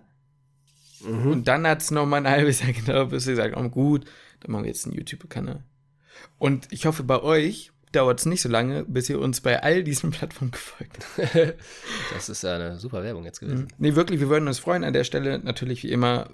Mhm. 1.00 1.30
Und 1.30 1.48
dann 1.48 1.66
hat 1.66 1.80
es 1.80 1.90
noch 1.90 2.06
mal 2.06 2.18
ein 2.18 2.28
halbes 2.28 2.60
Jahr 2.60 2.72
gedauert, 2.72 3.10
bis 3.10 3.26
wir 3.26 3.34
gesagt 3.34 3.56
haben, 3.56 3.70
gut, 3.70 4.04
dann 4.40 4.52
machen 4.52 4.64
wir 4.64 4.68
jetzt 4.68 4.86
einen 4.86 4.94
YouTube-Kanal. 4.94 5.64
Und 6.38 6.68
ich 6.70 6.86
hoffe, 6.86 7.02
bei 7.02 7.22
euch 7.22 7.72
dauert 7.92 8.20
es 8.20 8.26
nicht 8.26 8.42
so 8.42 8.48
lange, 8.48 8.84
bis 8.84 9.08
ihr 9.08 9.18
uns 9.18 9.40
bei 9.40 9.62
all 9.62 9.82
diesen 9.82 10.10
Plattformen 10.12 10.50
gefolgt 10.50 10.98
habt. 11.16 11.54
das 12.12 12.28
ist 12.28 12.42
ja 12.42 12.56
eine 12.56 12.78
super 12.78 13.02
Werbung 13.02 13.24
jetzt 13.24 13.40
gewesen. 13.40 13.62
Mhm. 13.62 13.68
Nee, 13.78 13.94
wirklich, 13.94 14.20
wir 14.20 14.28
würden 14.28 14.48
uns 14.48 14.58
freuen 14.58 14.84
an 14.84 14.92
der 14.92 15.04
Stelle. 15.04 15.38
Natürlich 15.38 15.82
wie 15.84 15.92
immer, 15.92 16.28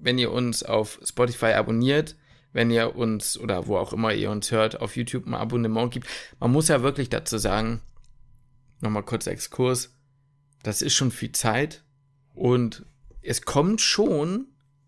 wenn 0.00 0.18
ihr 0.18 0.30
uns 0.30 0.62
auf 0.62 1.00
Spotify 1.04 1.52
abonniert, 1.54 2.14
wenn 2.56 2.70
ihr 2.70 2.96
uns 2.96 3.38
oder 3.38 3.66
wo 3.66 3.76
auch 3.76 3.92
immer 3.92 4.14
ihr 4.14 4.30
uns 4.30 4.50
hört, 4.50 4.80
auf 4.80 4.96
YouTube 4.96 5.26
ein 5.26 5.34
Abonnement 5.34 5.92
gibt. 5.92 6.08
Man 6.40 6.52
muss 6.52 6.68
ja 6.68 6.80
wirklich 6.80 7.10
dazu 7.10 7.36
sagen, 7.36 7.82
nochmal 8.80 9.02
kurz 9.02 9.26
Exkurs, 9.26 9.94
das 10.62 10.80
ist 10.80 10.94
schon 10.94 11.10
viel 11.10 11.32
Zeit 11.32 11.84
und 12.34 12.86
es 13.20 13.42
kommt 13.42 13.82
schon 13.82 14.46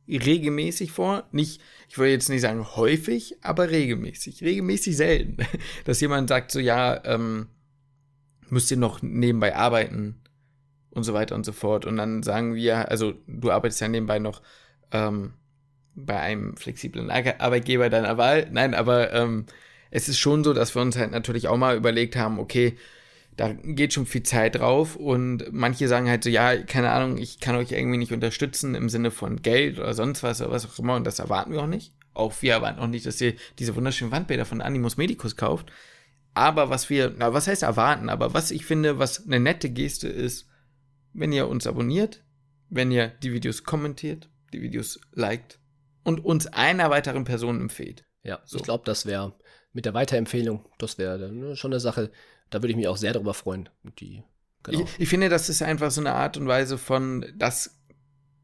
regelmäßig 0.09 0.93
vor. 0.93 1.29
Nicht, 1.31 1.61
ich 1.91 1.99
würde 1.99 2.13
jetzt 2.13 2.31
nicht 2.31 2.41
sagen 2.41 2.67
häufig, 2.75 3.37
aber 3.43 3.69
regelmäßig. 3.69 4.41
Regelmäßig 4.43 4.97
selten. 4.97 5.37
Dass 5.85 6.01
jemand 6.01 6.31
sagt 6.31 6.53
so, 6.53 6.61
ja, 6.61 7.05
ähm, 7.05 7.49
müsst 8.49 8.71
ihr 8.71 8.79
noch 8.79 9.03
nebenbei 9.03 9.55
arbeiten 9.55 10.23
und 10.89 11.03
so 11.03 11.13
weiter 11.13 11.35
und 11.35 11.45
so 11.45 11.53
fort. 11.53 11.85
Und 11.85 11.99
dann 11.99 12.23
sagen 12.23 12.55
wir, 12.55 12.91
also 12.91 13.13
du 13.27 13.51
arbeitest 13.51 13.83
ja 13.83 13.89
nebenbei 13.89 14.21
noch 14.21 14.41
ähm, 14.91 15.35
bei 16.05 16.19
einem 16.19 16.57
flexiblen 16.57 17.11
Arbeitgeber 17.11 17.91
deiner 17.91 18.19
Wahl. 18.19 18.49
Nein, 18.51 18.75
aber 18.75 19.13
ähm, 19.13 19.47
es 19.91 20.09
ist 20.09 20.19
schon 20.19 20.45
so, 20.45 20.53
dass 20.53 20.75
wir 20.75 20.83
uns 20.83 20.97
halt 20.97 21.11
natürlich 21.11 21.49
auch 21.49 21.57
mal 21.57 21.77
überlegt 21.77 22.17
haben, 22.17 22.39
okay, 22.39 22.77
da 23.37 23.53
geht 23.53 23.93
schon 23.93 24.07
viel 24.07 24.25
Zeit 24.25 24.57
drauf 24.57 24.97
und 24.97 25.53
manche 25.53 25.87
sagen 25.87 26.09
halt 26.09 26.25
so, 26.25 26.31
ja, 26.31 26.57
keine 26.57 26.91
Ahnung, 26.91 27.19
ich 27.19 27.39
kann 27.39 27.55
euch 27.55 27.71
irgendwie 27.71 27.99
nicht 27.99 28.13
unterstützen 28.13 28.75
im 28.75 28.89
Sinne 28.89 29.13
von 29.13 29.43
Geld 29.43 29.79
oder 29.79 29.95
sonst 29.95 30.25
was 30.25 30.41
oder 30.41 30.51
was 30.51 30.67
auch 30.67 30.79
immer 30.81 30.97
und 30.97 31.07
das 31.07 31.21
erwarten 31.21 31.53
wir 31.53 31.63
auch 31.63 31.69
nicht. 31.69 31.93
Auch 32.15 32.35
wir 32.43 32.53
erwarten 32.53 32.81
auch 32.81 32.89
nicht, 32.89 33.07
dass 33.07 33.21
ihr 33.21 33.35
diese 33.61 33.77
wunderschönen 33.77 34.11
Wandbilder 34.11 34.45
von 34.45 34.61
Animus 34.61 34.97
Medicus 34.97 35.37
kauft. 35.37 35.71
Aber 36.35 36.69
was 36.69 36.91
wir, 36.91 37.15
na, 37.17 37.33
was 37.33 37.47
heißt 37.47 37.63
erwarten, 37.63 38.09
aber 38.09 38.35
was 38.35 38.51
ich 38.51 38.67
finde, 38.67 38.99
was 38.99 39.25
eine 39.25 39.39
nette 39.39 39.71
Geste 39.71 40.09
ist, 40.09 40.49
wenn 41.13 41.33
ihr 41.33 41.47
uns 41.47 41.67
abonniert, 41.69 42.25
wenn 42.71 42.91
ihr 42.91 43.09
die 43.23 43.33
Videos 43.33 43.63
kommentiert, 43.63 44.29
die 44.53 44.63
Videos 44.63 45.01
liked 45.13 45.61
und 46.09 46.25
uns 46.25 46.47
einer 46.47 46.89
weiteren 46.89 47.25
Person 47.25 47.61
empfehlt. 47.61 48.07
Ja, 48.23 48.41
so. 48.47 48.57
ich 48.57 48.63
glaube, 48.63 48.85
das 48.87 49.05
wäre 49.05 49.35
mit 49.75 49.85
der 49.85 49.93
Weiterempfehlung, 49.93 50.65
das 50.79 50.97
wäre 50.97 51.31
ne, 51.31 51.55
schon 51.55 51.71
eine 51.71 51.81
Sache, 51.81 52.11
da 52.49 52.63
würde 52.63 52.71
ich 52.71 52.77
mich 52.77 52.89
auch 52.89 52.97
sehr 52.97 53.13
darüber 53.13 53.35
freuen. 53.35 53.69
Die, 54.01 54.23
genau. 54.63 54.81
ich, 54.81 54.89
ich 54.99 55.09
finde, 55.11 55.29
das 55.29 55.51
ist 55.51 55.63
einfach 55.63 55.91
so 55.91 56.01
eine 56.01 56.15
Art 56.15 56.39
und 56.39 56.49
Weise 56.49 56.79
von, 56.79 57.27
das 57.37 57.79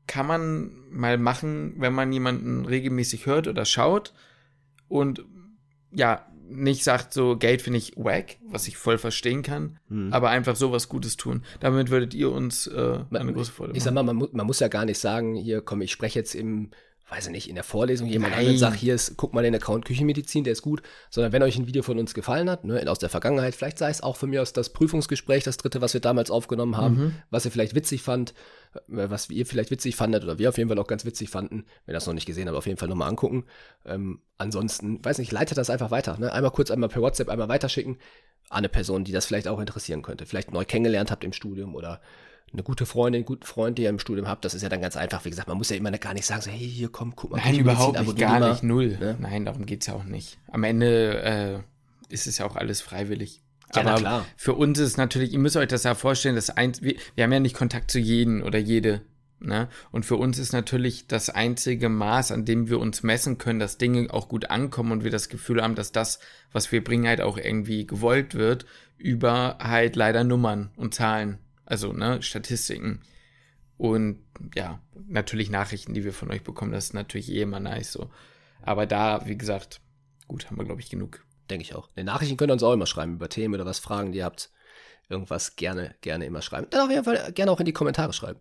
kann 0.07 0.27
man 0.27 0.73
mal 0.91 1.17
machen, 1.17 1.75
wenn 1.79 1.95
man 1.95 2.13
jemanden 2.13 2.67
regelmäßig 2.67 3.25
hört 3.25 3.49
oder 3.49 3.65
schaut 3.65 4.13
und 4.87 5.25
ja, 5.91 6.27
nicht 6.47 6.85
sagt, 6.85 7.15
so 7.15 7.39
Geld 7.39 7.63
finde 7.63 7.79
ich 7.79 7.95
wack, 7.97 8.37
was 8.47 8.69
ich 8.69 8.77
voll 8.77 8.99
verstehen 8.99 9.43
kann, 9.43 9.79
hm. 9.89 10.13
aber 10.13 10.29
einfach 10.29 10.57
sowas 10.57 10.91
Gutes 10.91 11.17
tun. 11.17 11.43
Damit 11.61 11.89
würdet 11.89 12.13
ihr 12.13 12.31
uns 12.31 12.67
äh, 12.67 12.99
eine 13.11 13.33
große 13.33 13.53
Freude 13.53 13.71
machen. 13.71 13.77
Ich 13.77 13.83
sag 13.83 13.95
mal, 13.95 14.03
man, 14.03 14.29
man, 14.31 14.47
muss 14.47 14.61
ja 14.61 14.69
gar 14.69 14.85
nicht 14.85 14.99
sagen, 14.99 15.35
hier 15.35 15.63
komm, 15.63 15.81
ich 15.81 15.91
spreche 15.91 16.19
jetzt 16.19 16.35
im 16.35 16.71
weiß 17.15 17.27
ich 17.27 17.33
nicht, 17.33 17.49
in 17.49 17.55
der 17.55 17.65
Vorlesung 17.65 18.09
jemand 18.09 18.35
Nein. 18.35 18.59
sagt, 18.59 18.77
hier 18.77 18.95
ist, 18.95 19.17
guck 19.17 19.35
mal 19.35 19.43
den 19.43 19.55
Account 19.55 19.85
Küchenmedizin, 19.85 20.43
der 20.43 20.53
ist 20.53 20.63
gut, 20.63 20.83
sondern 21.11 21.33
wenn 21.33 21.43
euch 21.43 21.57
ein 21.57 21.67
Video 21.69 21.83
von 21.83 21.99
uns 21.99 22.13
gefallen 22.13 22.51
hat, 22.51 22.65
ne, 22.65 22.85
aus 22.89 22.99
der 22.99 23.09
Vergangenheit, 23.09 23.55
vielleicht 23.55 23.79
sei 23.79 23.89
es 23.89 24.03
auch 24.03 24.17
von 24.17 24.31
mir 24.31 24.43
aus 24.43 24.53
das 24.53 24.71
Prüfungsgespräch, 24.71 25.45
das 25.45 25.57
dritte, 25.57 25.81
was 25.81 25.95
wir 25.95 26.01
damals 26.01 26.31
aufgenommen 26.31 26.77
haben, 26.77 26.97
mhm. 26.97 27.15
was 27.31 27.45
ihr 27.45 27.53
vielleicht 27.53 27.75
witzig 27.77 28.03
fand, 28.03 28.35
äh, 28.75 28.81
was 28.89 29.31
ihr 29.31 29.47
vielleicht 29.47 29.71
witzig 29.71 29.95
fandet 29.95 30.25
oder 30.25 30.39
wir 30.39 30.49
auf 30.49 30.59
jeden 30.59 30.69
Fall 30.69 30.79
auch 30.79 30.89
ganz 30.89 31.05
witzig 31.05 31.31
fanden, 31.31 31.67
wenn 31.87 31.93
ihr 31.93 31.95
das 31.95 32.07
noch 32.07 32.15
nicht 32.15 32.27
gesehen 32.27 32.49
habt, 32.49 32.59
auf 32.59 32.67
jeden 32.67 32.79
Fall 32.79 32.89
nochmal 32.89 33.09
angucken. 33.09 33.45
Ähm, 33.87 34.21
ansonsten, 34.39 35.05
weiß 35.05 35.19
nicht, 35.19 35.31
leitet 35.31 35.57
das 35.57 35.71
einfach 35.71 35.93
weiter, 35.93 36.19
ne? 36.19 36.33
einmal 36.33 36.51
kurz, 36.51 36.73
einmal 36.73 36.89
per 36.89 37.03
WhatsApp, 37.03 37.29
einmal 37.29 37.49
weiterschicken 37.49 37.99
an 38.51 38.59
eine 38.59 38.69
Person, 38.69 39.05
die 39.05 39.13
das 39.13 39.27
vielleicht 39.27 39.49
auch 39.49 39.61
interessieren 39.61 40.03
könnte, 40.03 40.27
vielleicht 40.27 40.53
neu 40.53 40.65
kennengelernt 40.65 41.11
habt 41.11 41.25
im 41.25 41.33
Studium 41.33 41.75
oder 41.75 42.01
eine 42.55 42.63
gute 42.63 42.87
Freundin, 42.87 43.25
guten 43.25 43.45
Freund, 43.45 43.79
die 43.79 43.83
ihr 43.83 43.91
im 43.91 43.99
Studium 43.99 44.29
habt, 44.29 44.45
das 44.45 44.55
ist 44.55 44.63
ja 44.63 44.69
dann 44.69 44.81
ganz 44.81 44.97
einfach. 44.97 45.25
Wie 45.25 45.31
gesagt, 45.31 45.49
man 45.49 45.59
muss 45.59 45.71
ja 45.71 45.77
immer 45.77 45.91
gar 45.91 46.15
nicht 46.15 46.25
sagen, 46.25 46.41
so, 46.41 46.51
hey, 46.51 46.59
hier 46.59 46.89
komm, 46.89 47.15
guck 47.15 47.33
mal. 47.33 47.43
Nein, 47.45 47.59
überhaupt 47.59 47.99
nicht, 47.99 48.17
gar 48.17 48.49
nicht, 48.49 48.63
null. 48.63 48.97
Ne? 48.99 49.17
Nein, 49.21 49.45
darum 49.45 49.67
geht 49.67 49.83
es 49.83 49.89
ja 49.89 49.95
auch 49.95 50.05
nicht. 50.05 50.39
Am 50.51 50.65
Ende 50.65 51.63
äh, 52.11 52.13
ist 52.13 52.27
es 52.27 52.39
ja 52.39 52.47
auch 52.47 52.57
alles 52.57 52.81
freiwillig. 52.81 53.43
Ja, 53.75 53.83
Aber 53.83 53.95
klar. 53.97 54.27
für 54.37 54.55
uns 54.55 54.79
ist 54.79 54.97
natürlich, 54.97 55.33
ihr 55.33 55.41
müsst 55.41 55.57
euch 55.57 55.67
das 55.67 55.83
ja 55.83 55.95
vorstellen, 55.97 56.37
dass 56.37 56.49
ein, 56.51 56.73
wir, 56.81 56.95
wir 57.17 57.25
haben 57.25 57.33
ja 57.33 57.41
nicht 57.41 57.57
Kontakt 57.57 57.91
zu 57.91 57.99
jedem 57.99 58.43
oder 58.43 58.59
jede. 58.59 59.03
Ne? 59.41 59.69
Und 59.91 60.07
für 60.07 60.17
uns 60.17 60.39
ist 60.39 60.53
natürlich 60.53 61.09
das 61.09 61.31
einzige 61.31 61.89
Maß, 61.89 62.31
an 62.31 62.45
dem 62.45 62.69
wir 62.69 62.79
uns 62.79 63.03
messen 63.03 63.37
können, 63.37 63.59
dass 63.59 63.79
Dinge 63.79 64.13
auch 64.13 64.29
gut 64.29 64.51
ankommen 64.51 64.93
und 64.93 65.05
wir 65.05 65.11
das 65.11 65.29
Gefühl 65.29 65.61
haben, 65.61 65.75
dass 65.75 65.91
das, 65.91 66.21
was 66.53 66.71
wir 66.71 66.85
bringen, 66.85 67.09
halt 67.09 67.21
auch 67.21 67.37
irgendwie 67.37 67.85
gewollt 67.85 68.37
wird, 68.37 68.65
über 68.97 69.59
halt 69.61 69.97
leider 69.97 70.23
Nummern 70.23 70.71
und 70.77 70.95
Zahlen. 70.95 71.39
Also, 71.67 71.93
ne, 71.93 72.23
Statistiken. 72.23 73.03
Und 73.77 74.23
ja, 74.55 74.81
natürlich 75.09 75.51
Nachrichten, 75.51 75.95
die 75.95 76.05
wir 76.05 76.13
von 76.13 76.31
euch 76.31 76.43
bekommen, 76.43 76.73
das 76.73 76.87
ist 76.87 76.95
natürlich 76.95 77.31
eh 77.31 77.43
immer 77.43 77.61
nice 77.61 77.93
so. 77.93 78.11
Aber 78.63 78.87
da, 78.87 79.27
wie 79.27 79.37
gesagt, 79.37 79.81
gut, 80.29 80.47
haben 80.47 80.57
wir, 80.57 80.65
glaube 80.65 80.81
ich, 80.81 80.91
genug. 80.91 81.25
Denke 81.51 81.63
ich 81.63 81.75
auch. 81.75 81.91
Die 81.97 82.05
Nachrichten 82.05 82.37
könnt 82.37 82.51
ihr 82.51 82.55
uns 82.55 82.63
auch 82.63 82.73
immer 82.73 82.87
schreiben 82.87 83.15
über 83.15 83.29
Themen 83.29 83.55
oder 83.55 83.67
was 83.67 83.79
Fragen, 83.79 84.13
die 84.13 84.19
ihr 84.19 84.25
habt. 84.25 84.51
Irgendwas 85.11 85.57
gerne, 85.57 85.95
gerne 86.01 86.25
immer 86.25 86.41
schreiben. 86.41 86.67
Dann 86.71 86.87
auf 86.87 86.91
jeden 86.91 87.05
Fall 87.05 87.33
gerne 87.33 87.53
auch 87.53 87.61
in 87.61 87.67
die 87.67 87.75
Kommentare 87.75 88.15
schreiben. 88.15 88.41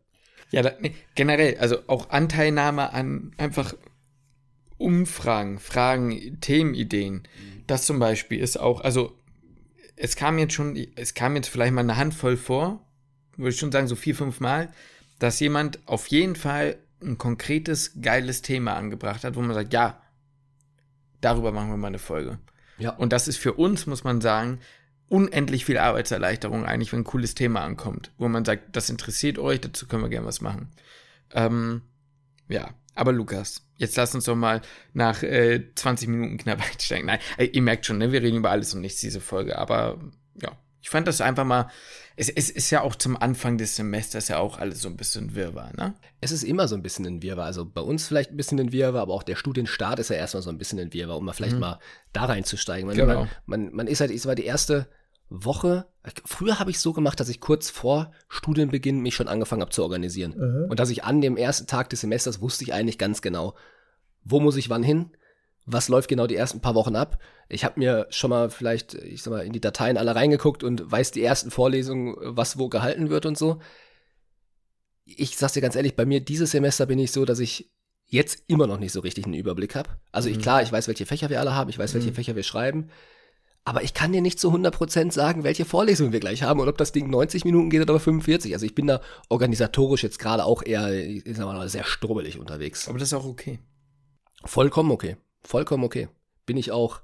Ja, 0.51 0.61
da, 0.61 0.71
nee, 0.79 0.95
generell, 1.15 1.57
also 1.57 1.79
auch 1.87 2.09
Anteilnahme 2.11 2.93
an 2.93 3.33
einfach 3.37 3.73
Umfragen, 4.77 5.59
Fragen, 5.59 6.39
Themenideen. 6.39 7.23
Das 7.67 7.85
zum 7.85 7.99
Beispiel 7.99 8.39
ist 8.39 8.57
auch, 8.57 8.81
also 8.81 9.17
es 9.95 10.15
kam 10.15 10.37
jetzt 10.37 10.53
schon, 10.53 10.75
es 10.95 11.13
kam 11.13 11.35
jetzt 11.35 11.49
vielleicht 11.49 11.73
mal 11.73 11.81
eine 11.81 11.97
Handvoll 11.97 12.37
vor, 12.37 12.85
würde 13.37 13.49
ich 13.49 13.59
schon 13.59 13.71
sagen, 13.71 13.87
so 13.87 13.95
vier, 13.95 14.15
fünf 14.15 14.39
Mal, 14.39 14.71
dass 15.19 15.39
jemand 15.39 15.79
auf 15.87 16.07
jeden 16.07 16.35
Fall 16.35 16.77
ein 17.01 17.17
konkretes, 17.17 18.01
geiles 18.01 18.41
Thema 18.41 18.75
angebracht 18.75 19.23
hat, 19.23 19.35
wo 19.35 19.41
man 19.41 19.53
sagt, 19.53 19.73
ja, 19.73 20.01
darüber 21.21 21.51
machen 21.51 21.69
wir 21.69 21.77
mal 21.77 21.87
eine 21.87 21.99
Folge. 21.99 22.39
Ja. 22.77 22.91
Und 22.91 23.13
das 23.13 23.27
ist 23.27 23.37
für 23.37 23.53
uns, 23.53 23.85
muss 23.85 24.03
man 24.03 24.21
sagen, 24.21 24.59
unendlich 25.09 25.65
viel 25.65 25.77
Arbeitserleichterung 25.77 26.65
eigentlich, 26.65 26.91
wenn 26.91 27.01
ein 27.01 27.05
cooles 27.05 27.35
Thema 27.35 27.61
ankommt, 27.61 28.11
wo 28.17 28.27
man 28.27 28.45
sagt, 28.45 28.75
das 28.75 28.89
interessiert 28.89 29.37
euch, 29.37 29.61
dazu 29.61 29.87
können 29.87 30.03
wir 30.03 30.09
gerne 30.09 30.25
was 30.25 30.41
machen. 30.41 30.71
Ähm, 31.31 31.81
ja, 32.47 32.73
aber 32.95 33.11
Lukas, 33.11 33.67
jetzt 33.77 33.95
lass 33.95 34.15
uns 34.15 34.25
doch 34.25 34.35
mal 34.35 34.61
nach 34.93 35.23
äh, 35.23 35.63
20 35.75 36.07
Minuten 36.07 36.37
knapp 36.37 36.61
einsteigen. 36.71 37.05
Nein, 37.05 37.19
ihr 37.37 37.61
merkt 37.61 37.85
schon, 37.85 37.97
ne, 37.97 38.11
wir 38.11 38.21
reden 38.21 38.37
über 38.37 38.51
alles 38.51 38.73
und 38.73 38.81
nichts 38.81 39.01
diese 39.01 39.21
Folge, 39.21 39.57
aber 39.57 39.99
ja, 40.41 40.57
ich 40.83 40.89
fand 40.91 41.07
das 41.07 41.19
einfach 41.19 41.45
mal 41.45 41.69
es, 42.15 42.29
es 42.29 42.49
ist 42.49 42.69
ja 42.69 42.81
auch 42.81 42.95
zum 42.95 43.17
Anfang 43.19 43.57
des 43.57 43.75
Semesters 43.75 44.27
ja 44.27 44.37
auch 44.37 44.59
alles 44.59 44.81
so 44.81 44.87
ein 44.87 44.97
bisschen 44.97 45.35
Wirrwarr, 45.35 45.71
ne? 45.75 45.95
Es 46.21 46.31
ist 46.31 46.43
immer 46.43 46.67
so 46.67 46.75
ein 46.75 46.83
bisschen 46.83 47.05
ein 47.05 47.23
Wirrwarr. 47.23 47.45
Also 47.45 47.65
bei 47.65 47.81
uns 47.81 48.07
vielleicht 48.07 48.31
ein 48.31 48.37
bisschen 48.37 48.59
ein 48.59 48.71
Wirrwarr, 48.71 49.01
aber 49.01 49.13
auch 49.13 49.23
der 49.23 49.35
Studienstart 49.35 49.99
ist 49.99 50.09
ja 50.09 50.17
erstmal 50.17 50.43
so 50.43 50.49
ein 50.49 50.57
bisschen 50.57 50.79
ein 50.79 50.93
Wirrwarr, 50.93 51.17
um 51.17 51.25
mal 51.25 51.33
vielleicht 51.33 51.55
mhm. 51.55 51.61
mal 51.61 51.79
da 52.11 52.25
reinzusteigen. 52.25 52.87
Man, 52.87 52.95
genau. 52.95 53.21
man, 53.21 53.29
man, 53.45 53.73
man 53.73 53.87
ist 53.87 53.99
halt, 53.99 54.11
es 54.11 54.25
war 54.27 54.35
die 54.35 54.45
erste 54.45 54.87
Woche. 55.29 55.87
Früher 56.25 56.59
habe 56.59 56.69
ich 56.69 56.77
es 56.77 56.83
so 56.83 56.93
gemacht, 56.93 57.19
dass 57.19 57.29
ich 57.29 57.39
kurz 57.39 57.71
vor 57.71 58.11
Studienbeginn 58.29 58.99
mich 58.99 59.15
schon 59.15 59.27
angefangen 59.27 59.61
habe 59.61 59.71
zu 59.71 59.81
organisieren. 59.81 60.35
Mhm. 60.37 60.69
Und 60.69 60.79
dass 60.79 60.91
ich 60.91 61.03
an 61.03 61.19
dem 61.19 61.35
ersten 61.35 61.65
Tag 61.65 61.89
des 61.89 62.01
Semesters 62.01 62.41
wusste 62.41 62.63
ich 62.63 62.73
eigentlich 62.73 62.99
ganz 62.99 63.23
genau, 63.23 63.55
wo 64.23 64.39
muss 64.39 64.55
ich 64.55 64.69
wann 64.69 64.83
hin, 64.83 65.11
was 65.65 65.87
läuft 65.87 66.09
genau 66.09 66.27
die 66.27 66.35
ersten 66.35 66.59
paar 66.59 66.75
Wochen 66.75 66.95
ab. 66.95 67.19
Ich 67.49 67.63
habe 67.63 67.79
mir 67.79 68.07
schon 68.09 68.29
mal 68.29 68.49
vielleicht, 68.49 68.95
ich 68.95 69.23
sag 69.23 69.31
mal, 69.31 69.45
in 69.45 69.53
die 69.53 69.61
Dateien 69.61 69.97
alle 69.97 70.15
reingeguckt 70.15 70.63
und 70.63 70.91
weiß 70.91 71.11
die 71.11 71.23
ersten 71.23 71.51
Vorlesungen, 71.51 72.15
was 72.19 72.57
wo 72.57 72.69
gehalten 72.69 73.09
wird 73.09 73.25
und 73.25 73.37
so. 73.37 73.59
Ich 75.05 75.37
sag's 75.37 75.53
dir 75.53 75.61
ganz 75.61 75.75
ehrlich, 75.75 75.95
bei 75.95 76.05
mir 76.05 76.21
dieses 76.21 76.51
Semester 76.51 76.85
bin 76.85 76.99
ich 76.99 77.11
so, 77.11 77.25
dass 77.25 77.39
ich 77.39 77.71
jetzt 78.07 78.43
immer 78.47 78.67
noch 78.67 78.79
nicht 78.79 78.91
so 78.91 78.99
richtig 78.99 79.25
einen 79.25 79.33
Überblick 79.33 79.75
habe. 79.75 79.89
Also 80.11 80.29
ich, 80.29 80.37
mhm. 80.37 80.41
klar, 80.41 80.61
ich 80.61 80.71
weiß, 80.71 80.87
welche 80.87 81.05
Fächer 81.05 81.29
wir 81.29 81.39
alle 81.39 81.55
haben, 81.55 81.69
ich 81.69 81.79
weiß, 81.79 81.93
welche 81.93 82.11
mhm. 82.11 82.15
Fächer 82.15 82.35
wir 82.35 82.43
schreiben. 82.43 82.89
Aber 83.65 83.81
ich 83.81 83.93
kann 83.93 84.11
dir 84.11 84.21
nicht 84.21 84.39
zu 84.39 84.53
100% 84.53 85.11
sagen, 85.13 85.45
welche 85.45 85.63
Vorlesungen 85.63 86.11
wir 86.11 86.19
gleich 86.19 86.43
haben 86.43 86.59
und 86.59 86.67
ob 86.67 86.77
das 86.77 86.91
Ding 86.91 87.09
90 87.09 87.45
Minuten 87.45 87.69
geht 87.69 87.81
oder 87.81 87.97
45. 87.97 88.53
Also 88.53 88.65
ich 88.65 88.75
bin 88.75 88.87
da 88.87 89.01
organisatorisch 89.29 90.03
jetzt 90.03 90.19
gerade 90.19 90.43
auch 90.43 90.63
eher, 90.63 90.93
ich 90.93 91.23
sag 91.25 91.45
mal, 91.45 91.69
sehr 91.69 91.85
strubbelig 91.85 92.37
unterwegs. 92.37 92.89
Aber 92.89 92.99
das 92.99 93.07
ist 93.07 93.13
auch 93.13 93.25
okay. 93.25 93.59
Vollkommen 94.43 94.91
okay. 94.91 95.15
Vollkommen 95.43 95.83
okay. 95.83 96.09
Bin 96.45 96.57
ich 96.57 96.71
auch, 96.71 97.01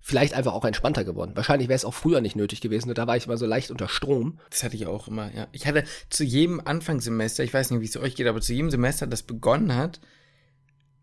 vielleicht 0.00 0.34
einfach 0.34 0.52
auch 0.52 0.64
entspannter 0.64 1.04
geworden. 1.04 1.32
Wahrscheinlich 1.34 1.68
wäre 1.68 1.76
es 1.76 1.84
auch 1.84 1.94
früher 1.94 2.20
nicht 2.20 2.36
nötig 2.36 2.60
gewesen, 2.60 2.92
da 2.94 3.06
war 3.06 3.16
ich 3.16 3.26
immer 3.26 3.36
so 3.36 3.46
leicht 3.46 3.70
unter 3.70 3.88
Strom. 3.88 4.38
Das 4.50 4.62
hatte 4.62 4.76
ich 4.76 4.86
auch 4.86 5.08
immer, 5.08 5.34
ja. 5.34 5.48
Ich 5.52 5.66
hatte 5.66 5.84
zu 6.10 6.24
jedem 6.24 6.60
Anfangssemester, 6.60 7.44
ich 7.44 7.54
weiß 7.54 7.70
nicht, 7.70 7.80
wie 7.80 7.86
es 7.86 7.96
euch 7.96 8.14
geht, 8.14 8.26
aber 8.26 8.40
zu 8.40 8.52
jedem 8.52 8.70
Semester, 8.70 9.06
das 9.06 9.22
begonnen 9.22 9.74
hat, 9.74 10.00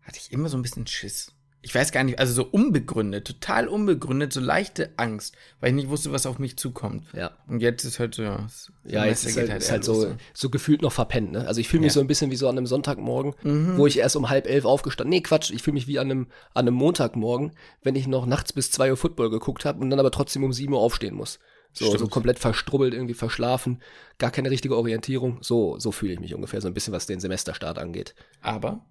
hatte 0.02 0.18
ich 0.18 0.32
immer 0.32 0.48
so 0.48 0.56
ein 0.56 0.62
bisschen 0.62 0.86
Schiss 0.86 1.32
ich 1.64 1.72
weiß 1.72 1.92
gar 1.92 2.02
nicht, 2.02 2.18
also 2.18 2.34
so 2.34 2.44
unbegründet, 2.44 3.24
total 3.24 3.68
unbegründet, 3.68 4.32
so 4.32 4.40
leichte 4.40 4.90
Angst, 4.96 5.36
weil 5.60 5.70
ich 5.70 5.76
nicht 5.76 5.88
wusste, 5.88 6.10
was 6.10 6.26
auf 6.26 6.40
mich 6.40 6.56
zukommt. 6.56 7.06
Ja. 7.14 7.30
Und 7.46 7.60
jetzt 7.60 7.84
ist 7.84 8.00
halt 8.00 8.16
so, 8.16 8.22
ja, 8.22 8.46
ja 8.84 9.04
jetzt 9.04 9.24
ist 9.24 9.36
halt, 9.36 9.48
halt, 9.48 9.62
ist 9.62 9.70
halt 9.70 9.84
so, 9.84 10.16
so 10.34 10.50
gefühlt 10.50 10.82
noch 10.82 10.92
verpennt, 10.92 11.30
ne? 11.30 11.46
Also 11.46 11.60
ich 11.60 11.68
fühle 11.68 11.82
mich 11.82 11.90
ja. 11.90 11.94
so 11.94 12.00
ein 12.00 12.08
bisschen 12.08 12.32
wie 12.32 12.36
so 12.36 12.48
an 12.48 12.58
einem 12.58 12.66
Sonntagmorgen, 12.66 13.34
mhm. 13.44 13.78
wo 13.78 13.86
ich 13.86 14.00
erst 14.00 14.16
um 14.16 14.28
halb 14.28 14.48
elf 14.48 14.64
aufgestanden, 14.64 15.10
nee, 15.10 15.20
Quatsch, 15.20 15.52
ich 15.52 15.62
fühle 15.62 15.74
mich 15.74 15.86
wie 15.86 16.00
an 16.00 16.10
einem, 16.10 16.26
an 16.52 16.66
einem 16.66 16.74
Montagmorgen, 16.74 17.52
wenn 17.82 17.94
ich 17.94 18.08
noch 18.08 18.26
nachts 18.26 18.52
bis 18.52 18.72
zwei 18.72 18.90
Uhr 18.90 18.96
Football 18.96 19.30
geguckt 19.30 19.64
habe 19.64 19.80
und 19.80 19.88
dann 19.90 20.00
aber 20.00 20.10
trotzdem 20.10 20.42
um 20.42 20.52
sieben 20.52 20.72
Uhr 20.72 20.80
aufstehen 20.80 21.14
muss. 21.14 21.38
So, 21.74 21.96
so 21.96 22.06
komplett 22.06 22.38
verstrubbelt, 22.38 22.92
irgendwie 22.92 23.14
verschlafen, 23.14 23.80
gar 24.18 24.30
keine 24.30 24.50
richtige 24.50 24.76
Orientierung. 24.76 25.38
So, 25.40 25.78
so 25.78 25.90
fühle 25.90 26.12
ich 26.12 26.20
mich 26.20 26.34
ungefähr, 26.34 26.60
so 26.60 26.68
ein 26.68 26.74
bisschen, 26.74 26.92
was 26.92 27.06
den 27.06 27.18
Semesterstart 27.18 27.78
angeht. 27.78 28.14
Aber 28.42 28.84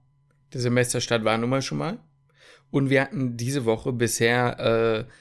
der 0.53 0.61
Semesterstart 0.61 1.23
war 1.23 1.37
nun 1.37 1.51
mal 1.51 1.61
schon 1.61 1.77
mal. 1.77 1.99
Und 2.71 2.89
wir 2.89 3.01
hatten 3.01 3.37
diese 3.37 3.65
Woche 3.65 3.91
bisher 3.93 5.07
äh, 5.07 5.11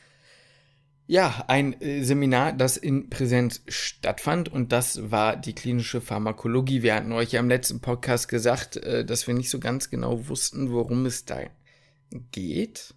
ja 1.06 1.44
ein 1.48 1.80
äh, 1.80 2.04
Seminar, 2.04 2.52
das 2.52 2.76
in 2.76 3.10
Präsenz 3.10 3.62
stattfand 3.66 4.48
und 4.48 4.70
das 4.70 5.10
war 5.10 5.36
die 5.36 5.54
klinische 5.54 6.00
Pharmakologie. 6.00 6.82
Wir 6.82 6.94
hatten 6.94 7.12
euch 7.12 7.32
ja 7.32 7.40
im 7.40 7.48
letzten 7.48 7.80
Podcast 7.80 8.28
gesagt, 8.28 8.76
äh, 8.76 9.04
dass 9.04 9.26
wir 9.26 9.34
nicht 9.34 9.50
so 9.50 9.58
ganz 9.58 9.90
genau 9.90 10.28
wussten, 10.28 10.70
worum 10.70 11.06
es 11.06 11.24
da 11.24 11.40
geht. 12.30 12.94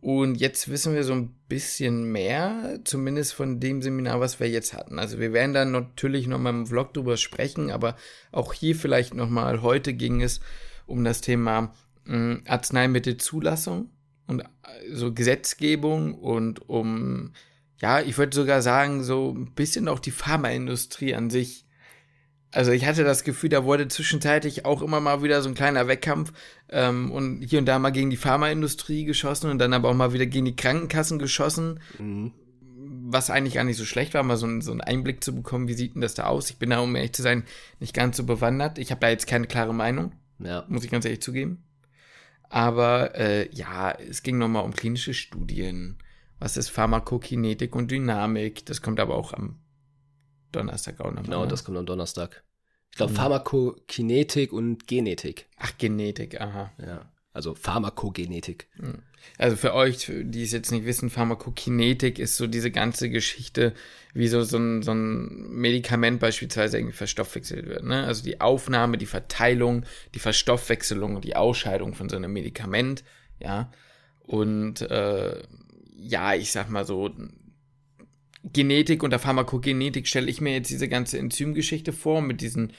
Und 0.00 0.36
jetzt 0.36 0.70
wissen 0.70 0.94
wir 0.94 1.02
so 1.04 1.12
ein 1.12 1.34
bisschen 1.48 2.04
mehr, 2.04 2.78
zumindest 2.84 3.34
von 3.34 3.60
dem 3.60 3.82
Seminar, 3.82 4.20
was 4.20 4.40
wir 4.40 4.48
jetzt 4.48 4.72
hatten. 4.72 4.98
Also 4.98 5.18
wir 5.18 5.32
werden 5.32 5.52
dann 5.52 5.72
natürlich 5.72 6.26
noch 6.26 6.38
mal 6.38 6.50
im 6.50 6.66
Vlog 6.68 6.94
drüber 6.94 7.16
sprechen, 7.16 7.70
aber 7.70 7.96
auch 8.32 8.54
hier 8.54 8.76
vielleicht 8.76 9.14
noch 9.14 9.28
mal 9.28 9.62
heute 9.62 9.92
ging 9.92 10.22
es 10.22 10.40
um 10.86 11.04
das 11.04 11.20
Thema 11.20 11.74
Arzneimittelzulassung 12.46 13.90
und 14.26 14.40
äh, 14.40 14.46
so 14.92 15.12
Gesetzgebung 15.12 16.14
und 16.14 16.68
um, 16.68 17.32
ja, 17.78 18.00
ich 18.00 18.18
würde 18.18 18.34
sogar 18.34 18.62
sagen, 18.62 19.02
so 19.02 19.34
ein 19.36 19.52
bisschen 19.54 19.88
auch 19.88 19.98
die 19.98 20.10
Pharmaindustrie 20.10 21.14
an 21.14 21.30
sich. 21.30 21.66
Also 22.52 22.72
ich 22.72 22.84
hatte 22.84 23.04
das 23.04 23.22
Gefühl, 23.22 23.48
da 23.48 23.64
wurde 23.64 23.86
zwischenzeitlich 23.86 24.64
auch 24.64 24.82
immer 24.82 24.98
mal 25.00 25.22
wieder 25.22 25.40
so 25.40 25.48
ein 25.48 25.54
kleiner 25.54 25.86
Wettkampf 25.86 26.32
ähm, 26.68 27.12
und 27.12 27.42
hier 27.42 27.60
und 27.60 27.66
da 27.66 27.78
mal 27.78 27.90
gegen 27.90 28.10
die 28.10 28.16
Pharmaindustrie 28.16 29.04
geschossen 29.04 29.50
und 29.50 29.58
dann 29.58 29.72
aber 29.72 29.88
auch 29.88 29.94
mal 29.94 30.12
wieder 30.12 30.26
gegen 30.26 30.46
die 30.46 30.56
Krankenkassen 30.56 31.20
geschossen. 31.20 31.78
Mhm. 31.98 32.32
Was 33.12 33.30
eigentlich 33.30 33.54
gar 33.54 33.64
nicht 33.64 33.76
so 33.76 33.84
schlecht 33.84 34.14
war, 34.14 34.24
mal 34.24 34.36
so, 34.36 34.46
ein, 34.46 34.62
so 34.62 34.72
einen 34.72 34.80
Einblick 34.80 35.22
zu 35.22 35.34
bekommen, 35.34 35.68
wie 35.68 35.74
sieht 35.74 35.94
denn 35.94 36.00
das 36.00 36.14
da 36.14 36.24
aus? 36.24 36.50
Ich 36.50 36.58
bin 36.58 36.70
da, 36.70 36.80
um 36.80 36.94
ehrlich 36.96 37.12
zu 37.12 37.22
sein, 37.22 37.44
nicht 37.78 37.94
ganz 37.94 38.16
so 38.16 38.24
bewandert. 38.24 38.78
Ich 38.78 38.90
habe 38.90 39.00
da 39.00 39.08
jetzt 39.08 39.28
keine 39.28 39.46
klare 39.46 39.74
Meinung. 39.74 40.12
Ja. 40.40 40.64
Muss 40.68 40.84
ich 40.84 40.90
ganz 40.90 41.04
ehrlich 41.04 41.22
zugeben. 41.22 41.62
Aber 42.50 43.14
äh, 43.14 43.48
ja, 43.54 43.92
es 43.92 44.22
ging 44.22 44.36
nochmal 44.36 44.64
um 44.64 44.74
klinische 44.74 45.14
Studien. 45.14 45.98
Was 46.40 46.56
ist 46.56 46.68
Pharmakokinetik 46.68 47.76
und 47.76 47.90
Dynamik? 47.90 48.66
Das 48.66 48.82
kommt 48.82 48.98
aber 48.98 49.14
auch 49.14 49.32
am 49.32 49.60
Donnerstag 50.50 51.00
auch 51.00 51.06
nochmal. 51.06 51.22
Genau, 51.22 51.42
ne? 51.42 51.48
das 51.48 51.64
kommt 51.64 51.78
am 51.78 51.86
Donnerstag. 51.86 52.42
Ich 52.90 52.96
glaube, 52.96 53.12
mhm. 53.12 53.16
Pharmakokinetik 53.16 54.52
und 54.52 54.88
Genetik. 54.88 55.48
Ach, 55.58 55.78
Genetik, 55.78 56.40
aha. 56.40 56.72
Ja. 56.78 57.12
Also 57.32 57.54
Pharmakogenetik. 57.54 58.66
Mhm. 58.76 59.02
Also 59.38 59.56
für 59.56 59.74
euch, 59.74 60.10
die 60.10 60.42
es 60.42 60.50
jetzt 60.50 60.72
nicht 60.72 60.84
wissen, 60.84 61.10
Pharmakokinetik 61.10 62.18
ist 62.18 62.36
so 62.36 62.46
diese 62.46 62.70
ganze 62.70 63.08
Geschichte, 63.08 63.74
wie 64.14 64.26
so, 64.26 64.42
so, 64.42 64.58
ein, 64.58 64.82
so 64.82 64.92
ein 64.92 65.50
Medikament 65.52 66.18
beispielsweise 66.18 66.78
irgendwie 66.78 66.96
verstoffwechselt 66.96 67.66
wird. 67.66 67.84
Ne? 67.84 68.04
Also 68.04 68.24
die 68.24 68.40
Aufnahme, 68.40 68.98
die 68.98 69.06
Verteilung, 69.06 69.84
die 70.14 70.18
Verstoffwechselung 70.18 71.16
und 71.16 71.24
die 71.24 71.36
Ausscheidung 71.36 71.94
von 71.94 72.08
so 72.08 72.16
einem 72.16 72.32
Medikament, 72.32 73.04
ja. 73.38 73.70
Und 74.20 74.80
äh, 74.82 75.42
ja, 75.96 76.34
ich 76.34 76.52
sag 76.52 76.70
mal 76.70 76.84
so, 76.84 77.10
Genetik 78.42 79.02
unter 79.02 79.18
Pharmakogenetik 79.18 80.06
stelle 80.08 80.30
ich 80.30 80.40
mir 80.40 80.52
jetzt 80.52 80.70
diese 80.70 80.88
ganze 80.88 81.18
Enzymgeschichte 81.18 81.92
vor 81.92 82.22
mit 82.22 82.40
diesen 82.40 82.72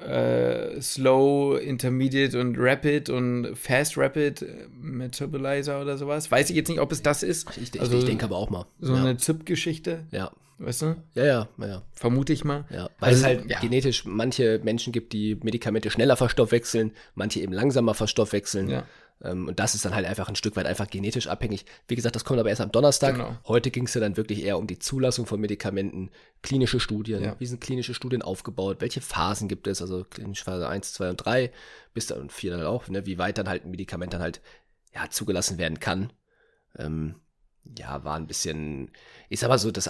äh, 0.00 0.80
Slow, 0.80 1.58
Intermediate 1.58 2.40
und 2.40 2.56
Rapid 2.58 3.10
und 3.10 3.56
Fast 3.56 3.96
Rapid 3.96 4.42
äh, 4.42 4.46
Metabolizer 4.80 5.80
oder 5.80 5.96
sowas. 5.96 6.30
Weiß 6.30 6.50
ich 6.50 6.56
jetzt 6.56 6.68
nicht, 6.68 6.80
ob 6.80 6.92
es 6.92 7.02
das 7.02 7.22
ist. 7.22 7.48
Ich, 7.56 7.74
ich, 7.74 7.80
also, 7.80 7.98
ich 7.98 8.04
denke 8.04 8.24
aber 8.24 8.36
auch 8.36 8.50
mal. 8.50 8.66
So 8.80 8.94
ja. 8.94 9.00
eine 9.00 9.16
ZIP-Geschichte. 9.16 10.04
Ja. 10.10 10.30
Weißt 10.58 10.82
du? 10.82 10.96
Ja, 11.14 11.24
ja, 11.24 11.48
ja. 11.58 11.82
Vermute 11.92 12.32
ich 12.32 12.44
mal. 12.44 12.64
Ja. 12.70 12.88
Weil 13.00 13.10
also, 13.10 13.20
es 13.20 13.24
halt 13.24 13.50
ja. 13.50 13.58
genetisch 13.60 14.04
manche 14.04 14.60
Menschen 14.62 14.92
gibt, 14.92 15.12
die 15.12 15.36
Medikamente 15.42 15.90
schneller 15.90 16.16
verstoffwechseln, 16.16 16.92
manche 17.14 17.40
eben 17.40 17.52
langsamer 17.52 17.94
verstoffwechseln. 17.94 18.70
Ja. 18.70 18.84
Ähm, 19.24 19.48
und 19.48 19.58
das 19.58 19.74
ist 19.74 19.84
dann 19.84 19.94
halt 19.94 20.06
einfach 20.06 20.28
ein 20.28 20.36
Stück 20.36 20.54
weit 20.56 20.66
einfach 20.66 20.88
genetisch 20.88 21.26
abhängig. 21.26 21.64
Wie 21.88 21.96
gesagt, 21.96 22.14
das 22.14 22.24
kommt 22.24 22.38
aber 22.38 22.50
erst 22.50 22.60
am 22.60 22.70
Donnerstag. 22.70 23.14
Genau. 23.14 23.36
Heute 23.48 23.70
ging 23.70 23.86
es 23.86 23.94
ja 23.94 24.00
dann 24.00 24.16
wirklich 24.16 24.44
eher 24.44 24.58
um 24.58 24.66
die 24.66 24.78
Zulassung 24.78 25.26
von 25.26 25.40
Medikamenten, 25.40 26.10
klinische 26.42 26.78
Studien. 26.78 27.22
Ja. 27.22 27.36
Wie 27.38 27.46
sind 27.46 27.60
klinische 27.60 27.94
Studien 27.94 28.22
aufgebaut? 28.22 28.76
Welche 28.80 29.00
Phasen 29.00 29.48
gibt 29.48 29.66
es? 29.66 29.80
Also 29.80 30.04
klinische 30.04 30.44
Phase 30.44 30.68
1, 30.68 30.92
2 30.92 31.10
und 31.10 31.16
3, 31.16 31.50
bis 31.94 32.06
dann 32.06 32.28
4 32.28 32.58
dann 32.58 32.66
auch, 32.66 32.88
ne? 32.88 33.06
wie 33.06 33.18
weit 33.18 33.38
dann 33.38 33.48
halt 33.48 33.64
ein 33.64 33.70
Medikament 33.70 34.12
dann 34.12 34.20
halt 34.20 34.40
ja, 34.94 35.08
zugelassen 35.08 35.58
werden 35.58 35.80
kann. 35.80 36.12
Ähm, 36.76 37.16
ja, 37.78 38.04
war 38.04 38.16
ein 38.16 38.26
bisschen, 38.26 38.90
ich 39.28 39.40
sag 39.40 39.48
mal 39.48 39.58
so, 39.58 39.70
das, 39.70 39.88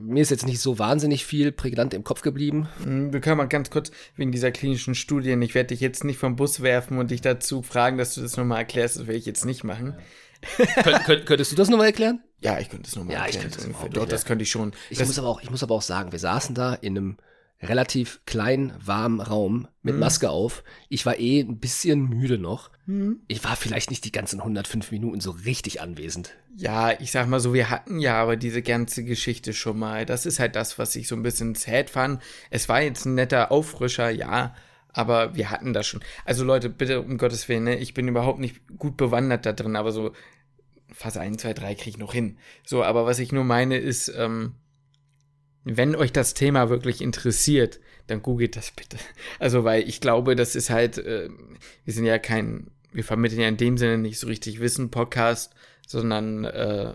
mir 0.00 0.22
ist 0.22 0.30
jetzt 0.30 0.46
nicht 0.46 0.60
so 0.60 0.78
wahnsinnig 0.78 1.24
viel 1.24 1.52
prägnant 1.52 1.94
im 1.94 2.04
Kopf 2.04 2.22
geblieben. 2.22 2.68
Hm, 2.82 3.12
wir 3.12 3.20
können 3.20 3.36
mal 3.38 3.46
ganz 3.46 3.70
kurz 3.70 3.90
wegen 4.16 4.32
dieser 4.32 4.50
klinischen 4.50 4.94
Studien, 4.94 5.40
ich 5.42 5.54
werde 5.54 5.68
dich 5.68 5.80
jetzt 5.80 6.04
nicht 6.04 6.18
vom 6.18 6.36
Bus 6.36 6.62
werfen 6.62 6.98
und 6.98 7.10
dich 7.10 7.20
dazu 7.20 7.62
fragen, 7.62 7.98
dass 7.98 8.14
du 8.14 8.22
das 8.22 8.36
nochmal 8.36 8.58
erklärst, 8.58 8.96
das 8.96 9.06
werde 9.06 9.18
ich 9.18 9.26
jetzt 9.26 9.44
nicht 9.44 9.64
machen. 9.64 9.94
Könnt, 10.82 11.04
könnt, 11.04 11.26
könntest 11.26 11.52
du 11.52 11.56
das 11.56 11.68
nochmal 11.68 11.86
erklären? 11.86 12.20
Ja, 12.40 12.58
ich 12.58 12.68
könnte 12.68 12.88
es 12.88 12.96
nochmal 12.96 13.14
ja, 13.14 13.24
erklären. 13.26 13.44
Ja, 13.44 13.50
ich 13.50 13.62
könnte 13.62 13.78
das, 13.78 13.90
Doch, 13.92 14.08
das 14.08 14.24
könnte 14.24 14.42
ich 14.42 14.50
schon. 14.50 14.72
Ich 14.90 14.98
muss, 14.98 15.16
aber 15.16 15.28
auch, 15.28 15.40
ich 15.40 15.50
muss 15.50 15.62
aber 15.62 15.76
auch 15.76 15.82
sagen, 15.82 16.10
wir 16.10 16.18
saßen 16.18 16.56
da 16.56 16.74
in 16.74 16.98
einem 16.98 17.16
relativ 17.62 18.20
kleinen, 18.26 18.72
warmen 18.84 19.20
Raum 19.20 19.68
mit 19.82 19.94
mhm. 19.94 20.00
Maske 20.00 20.30
auf. 20.30 20.64
Ich 20.88 21.06
war 21.06 21.18
eh 21.18 21.40
ein 21.40 21.58
bisschen 21.58 22.08
müde 22.08 22.38
noch. 22.38 22.70
Mhm. 22.86 23.20
Ich 23.28 23.44
war 23.44 23.56
vielleicht 23.56 23.90
nicht 23.90 24.04
die 24.04 24.12
ganzen 24.12 24.40
105 24.40 24.90
Minuten 24.90 25.20
so 25.20 25.30
richtig 25.30 25.80
anwesend. 25.80 26.34
Ja, 26.56 26.98
ich 27.00 27.12
sag 27.12 27.28
mal 27.28 27.40
so, 27.40 27.54
wir 27.54 27.70
hatten 27.70 27.98
ja 27.98 28.20
aber 28.20 28.36
diese 28.36 28.62
ganze 28.62 29.04
Geschichte 29.04 29.52
schon 29.52 29.78
mal. 29.78 30.04
Das 30.04 30.26
ist 30.26 30.40
halt 30.40 30.56
das, 30.56 30.78
was 30.78 30.96
ich 30.96 31.06
so 31.06 31.14
ein 31.14 31.22
bisschen 31.22 31.54
sad 31.54 31.88
fand. 31.88 32.20
Es 32.50 32.68
war 32.68 32.82
jetzt 32.82 33.06
ein 33.06 33.14
netter 33.14 33.52
Auffrischer, 33.52 34.10
ja, 34.10 34.54
aber 34.92 35.36
wir 35.36 35.50
hatten 35.50 35.72
das 35.72 35.86
schon. 35.86 36.00
Also 36.24 36.44
Leute, 36.44 36.68
bitte 36.68 37.00
um 37.00 37.16
Gottes 37.16 37.48
Willen, 37.48 37.64
ne? 37.64 37.78
ich 37.78 37.94
bin 37.94 38.08
überhaupt 38.08 38.40
nicht 38.40 38.60
gut 38.76 38.96
bewandert 38.96 39.46
da 39.46 39.52
drin, 39.52 39.76
aber 39.76 39.92
so 39.92 40.12
Phase 40.92 41.20
1, 41.20 41.40
2, 41.40 41.54
3 41.54 41.74
kriege 41.74 41.90
ich 41.90 41.98
noch 41.98 42.12
hin. 42.12 42.36
So, 42.64 42.82
aber 42.84 43.06
was 43.06 43.18
ich 43.18 43.32
nur 43.32 43.44
meine 43.44 43.78
ist, 43.78 44.12
ähm, 44.14 44.54
wenn 45.64 45.94
euch 45.94 46.12
das 46.12 46.34
Thema 46.34 46.70
wirklich 46.70 47.00
interessiert, 47.00 47.80
dann 48.06 48.22
googelt 48.22 48.56
das 48.56 48.70
bitte. 48.72 48.96
Also, 49.38 49.64
weil 49.64 49.88
ich 49.88 50.00
glaube, 50.00 50.36
das 50.36 50.54
ist 50.54 50.70
halt, 50.70 50.98
äh, 50.98 51.28
wir 51.84 51.94
sind 51.94 52.04
ja 52.04 52.18
kein, 52.18 52.70
wir 52.92 53.04
vermitteln 53.04 53.40
ja 53.40 53.48
in 53.48 53.56
dem 53.56 53.78
Sinne 53.78 53.98
nicht 53.98 54.18
so 54.18 54.26
richtig 54.26 54.60
Wissen, 54.60 54.90
Podcast, 54.90 55.54
sondern 55.86 56.44
äh, 56.44 56.94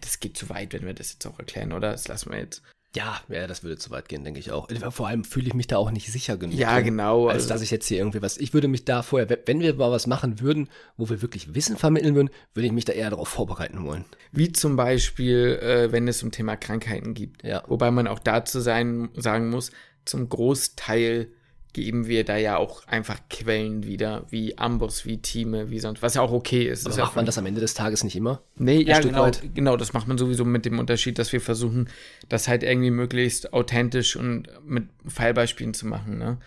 das 0.00 0.20
geht 0.20 0.36
zu 0.36 0.48
weit, 0.48 0.72
wenn 0.72 0.86
wir 0.86 0.94
das 0.94 1.12
jetzt 1.12 1.26
auch 1.26 1.38
erklären, 1.38 1.72
oder? 1.72 1.92
Das 1.92 2.08
lassen 2.08 2.30
wir 2.30 2.38
jetzt. 2.38 2.62
Ja, 2.96 3.20
ja, 3.28 3.46
das 3.46 3.62
würde 3.62 3.76
zu 3.76 3.90
weit 3.90 4.08
gehen, 4.08 4.24
denke 4.24 4.40
ich 4.40 4.50
auch. 4.50 4.68
Vor 4.90 5.08
allem 5.08 5.22
fühle 5.22 5.46
ich 5.46 5.54
mich 5.54 5.66
da 5.66 5.76
auch 5.76 5.90
nicht 5.90 6.10
sicher 6.10 6.38
genug. 6.38 6.58
Ja, 6.58 6.80
genau. 6.80 7.26
Als 7.26 7.42
also, 7.42 7.48
dass 7.50 7.62
ich 7.62 7.70
jetzt 7.70 7.86
hier 7.86 7.98
irgendwie 7.98 8.22
was. 8.22 8.38
Ich 8.38 8.54
würde 8.54 8.66
mich 8.66 8.86
da 8.86 9.02
vorher, 9.02 9.28
wenn 9.44 9.60
wir 9.60 9.74
mal 9.74 9.90
was 9.90 10.06
machen 10.06 10.40
würden, 10.40 10.70
wo 10.96 11.10
wir 11.10 11.20
wirklich 11.20 11.54
Wissen 11.54 11.76
vermitteln 11.76 12.14
würden, 12.14 12.30
würde 12.54 12.66
ich 12.66 12.72
mich 12.72 12.86
da 12.86 12.94
eher 12.94 13.10
darauf 13.10 13.28
vorbereiten 13.28 13.84
wollen. 13.84 14.06
Wie 14.32 14.52
zum 14.52 14.76
Beispiel, 14.76 15.58
äh, 15.60 15.92
wenn 15.92 16.08
es 16.08 16.22
um 16.22 16.30
Thema 16.30 16.56
Krankheiten 16.56 17.12
gibt. 17.12 17.44
Ja. 17.44 17.62
Wobei 17.66 17.90
man 17.90 18.06
auch 18.06 18.20
dazu 18.20 18.60
sein, 18.60 19.10
sagen 19.14 19.50
muss, 19.50 19.70
zum 20.06 20.28
Großteil 20.28 21.28
geben 21.72 22.06
wir 22.06 22.24
da 22.24 22.36
ja 22.36 22.56
auch 22.56 22.86
einfach 22.86 23.18
Quellen 23.30 23.84
wieder, 23.84 24.24
wie 24.30 24.56
Amboss, 24.58 25.04
wie 25.06 25.18
Teame, 25.18 25.70
wie 25.70 25.78
sonst, 25.78 26.02
was 26.02 26.14
ja 26.14 26.22
auch 26.22 26.32
okay 26.32 26.64
ist. 26.64 26.86
Aber 26.86 26.94
ist 26.94 26.98
macht 26.98 27.12
ja 27.12 27.16
man 27.16 27.26
das 27.26 27.38
am 27.38 27.46
Ende 27.46 27.60
des 27.60 27.74
Tages 27.74 28.04
nicht 28.04 28.16
immer? 28.16 28.40
Nee, 28.56 28.82
ja, 28.82 29.00
genau, 29.00 29.30
genau, 29.54 29.76
das 29.76 29.92
macht 29.92 30.08
man 30.08 30.18
sowieso 30.18 30.44
mit 30.44 30.64
dem 30.64 30.78
Unterschied, 30.78 31.18
dass 31.18 31.32
wir 31.32 31.40
versuchen, 31.40 31.88
das 32.28 32.48
halt 32.48 32.62
irgendwie 32.62 32.90
möglichst 32.90 33.52
authentisch 33.52 34.16
und 34.16 34.48
mit 34.64 34.88
Fallbeispielen 35.06 35.74
zu 35.74 35.86
machen. 35.86 36.18
Ne? 36.18 36.38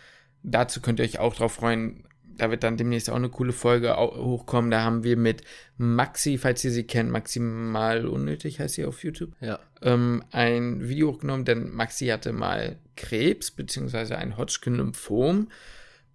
Dazu 0.43 0.81
könnt 0.81 0.99
ihr 0.99 1.05
euch 1.05 1.19
auch 1.19 1.35
drauf 1.35 1.53
freuen 1.53 2.03
da 2.41 2.49
wird 2.49 2.63
dann 2.63 2.75
demnächst 2.75 3.07
auch 3.11 3.15
eine 3.15 3.29
coole 3.29 3.51
Folge 3.51 3.95
hochkommen. 3.95 4.71
Da 4.71 4.81
haben 4.81 5.03
wir 5.03 5.15
mit 5.15 5.43
Maxi, 5.77 6.39
falls 6.39 6.65
ihr 6.65 6.71
sie 6.71 6.85
kennt, 6.85 7.11
maximal 7.11 8.07
unnötig 8.07 8.59
heißt 8.59 8.73
sie 8.73 8.85
auf 8.85 9.03
YouTube, 9.03 9.33
ja. 9.41 9.59
ähm, 9.83 10.23
ein 10.31 10.89
Video 10.89 11.11
hochgenommen, 11.11 11.45
denn 11.45 11.71
Maxi 11.71 12.07
hatte 12.07 12.33
mal 12.33 12.77
Krebs, 12.95 13.51
beziehungsweise 13.51 14.17
ein 14.17 14.37
Hodgkin-Lymphom 14.37 15.49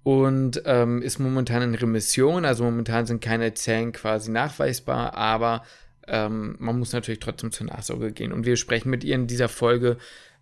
und 0.02 0.62
ähm, 0.64 1.00
ist 1.00 1.20
momentan 1.20 1.62
in 1.62 1.76
Remission. 1.76 2.44
Also 2.44 2.64
momentan 2.64 3.06
sind 3.06 3.20
keine 3.20 3.54
Zellen 3.54 3.92
quasi 3.92 4.32
nachweisbar, 4.32 5.14
aber 5.14 5.62
ähm, 6.08 6.56
man 6.58 6.76
muss 6.76 6.92
natürlich 6.92 7.20
trotzdem 7.20 7.52
zur 7.52 7.68
Nachsorge 7.68 8.10
gehen. 8.10 8.32
Und 8.32 8.46
wir 8.46 8.56
sprechen 8.56 8.90
mit 8.90 9.04
ihr 9.04 9.14
in 9.14 9.28
dieser 9.28 9.48
Folge 9.48 9.96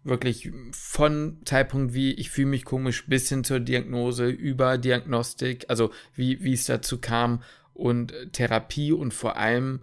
wirklich 0.04 0.52
von 0.72 1.38
Zeitpunkt 1.44 1.94
wie 1.94 2.12
ich 2.12 2.30
fühle 2.30 2.48
mich 2.48 2.64
komisch 2.64 3.06
bis 3.06 3.28
hin 3.28 3.42
zur 3.42 3.60
Diagnose 3.60 4.28
über 4.28 4.78
Diagnostik, 4.78 5.64
also 5.68 5.90
wie, 6.14 6.44
wie 6.44 6.52
es 6.52 6.66
dazu 6.66 7.00
kam 7.00 7.42
und 7.72 8.14
Therapie 8.32 8.92
und 8.92 9.12
vor 9.12 9.36
allem 9.36 9.80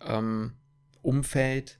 ähm, 0.00 0.52
Umfeld, 1.00 1.78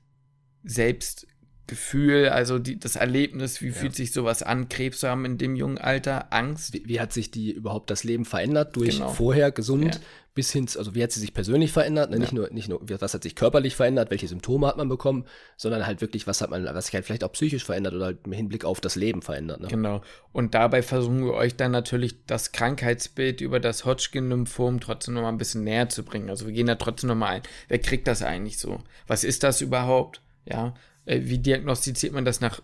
Selbstgefühl, 1.67 2.29
also 2.29 2.59
die, 2.59 2.79
das 2.79 2.95
Erlebnis, 2.95 3.61
wie 3.61 3.67
ja. 3.67 3.73
fühlt 3.73 3.95
sich 3.95 4.11
sowas 4.11 4.43
an, 4.43 4.69
Krebs 4.69 4.99
zu 4.99 5.07
haben 5.07 5.25
in 5.25 5.37
dem 5.37 5.55
jungen 5.55 5.77
Alter, 5.77 6.33
Angst. 6.33 6.73
Wie, 6.73 6.83
wie 6.85 6.99
hat 6.99 7.13
sich 7.13 7.31
die 7.31 7.51
überhaupt 7.51 7.89
das 7.89 8.03
Leben 8.03 8.25
verändert 8.25 8.75
durch 8.75 8.97
genau. 8.97 9.09
vorher 9.09 9.51
gesund, 9.51 9.95
ja 9.95 10.01
bis 10.35 10.51
hin, 10.51 10.67
also 10.77 10.95
wie 10.95 11.03
hat 11.03 11.11
sie 11.11 11.19
sich 11.19 11.35
persönlich 11.35 11.71
verändert, 11.71 12.09
ne? 12.09 12.15
ja. 12.15 12.21
nicht 12.21 12.33
nur, 12.33 12.49
nicht 12.49 12.67
nur, 12.67 12.81
was 12.81 13.13
hat 13.13 13.21
sich 13.21 13.35
körperlich 13.35 13.75
verändert, 13.75 14.09
welche 14.09 14.27
Symptome 14.27 14.65
hat 14.65 14.77
man 14.77 14.89
bekommen, 14.89 15.25
sondern 15.57 15.85
halt 15.85 16.01
wirklich, 16.01 16.25
was 16.25 16.41
hat 16.41 16.49
man, 16.49 16.65
was 16.65 16.85
sich 16.87 16.95
halt 16.95 17.05
vielleicht 17.05 17.23
auch 17.23 17.31
psychisch 17.33 17.63
verändert 17.63 17.93
oder 17.93 18.05
halt 18.05 18.25
im 18.25 18.31
Hinblick 18.31 18.65
auf 18.65 18.81
das 18.81 18.95
Leben 18.95 19.21
verändert. 19.21 19.61
Ne? 19.61 19.67
Genau. 19.67 20.01
Und 20.31 20.55
dabei 20.55 20.81
versuchen 20.81 21.23
wir 21.23 21.33
euch 21.33 21.55
dann 21.55 21.71
natürlich 21.71 22.25
das 22.25 22.51
Krankheitsbild 22.51 23.41
über 23.41 23.59
das 23.59 23.85
Hodgkin-Lymphom 23.85 24.79
trotzdem 24.79 25.13
nochmal 25.13 25.31
ein 25.31 25.37
bisschen 25.37 25.63
näher 25.63 25.89
zu 25.89 26.01
bringen. 26.01 26.31
Also 26.31 26.47
wir 26.47 26.53
gehen 26.53 26.65
da 26.65 26.75
trotzdem 26.75 27.09
nochmal 27.09 27.35
ein. 27.35 27.41
Wer 27.67 27.77
kriegt 27.77 28.07
das 28.07 28.23
eigentlich 28.23 28.57
so? 28.57 28.81
Was 29.05 29.23
ist 29.23 29.43
das 29.43 29.61
überhaupt? 29.61 30.21
Ja. 30.45 30.73
Äh, 31.05 31.21
wie 31.23 31.39
diagnostiziert 31.39 32.13
man 32.13 32.25
das 32.25 32.41
nach 32.41 32.61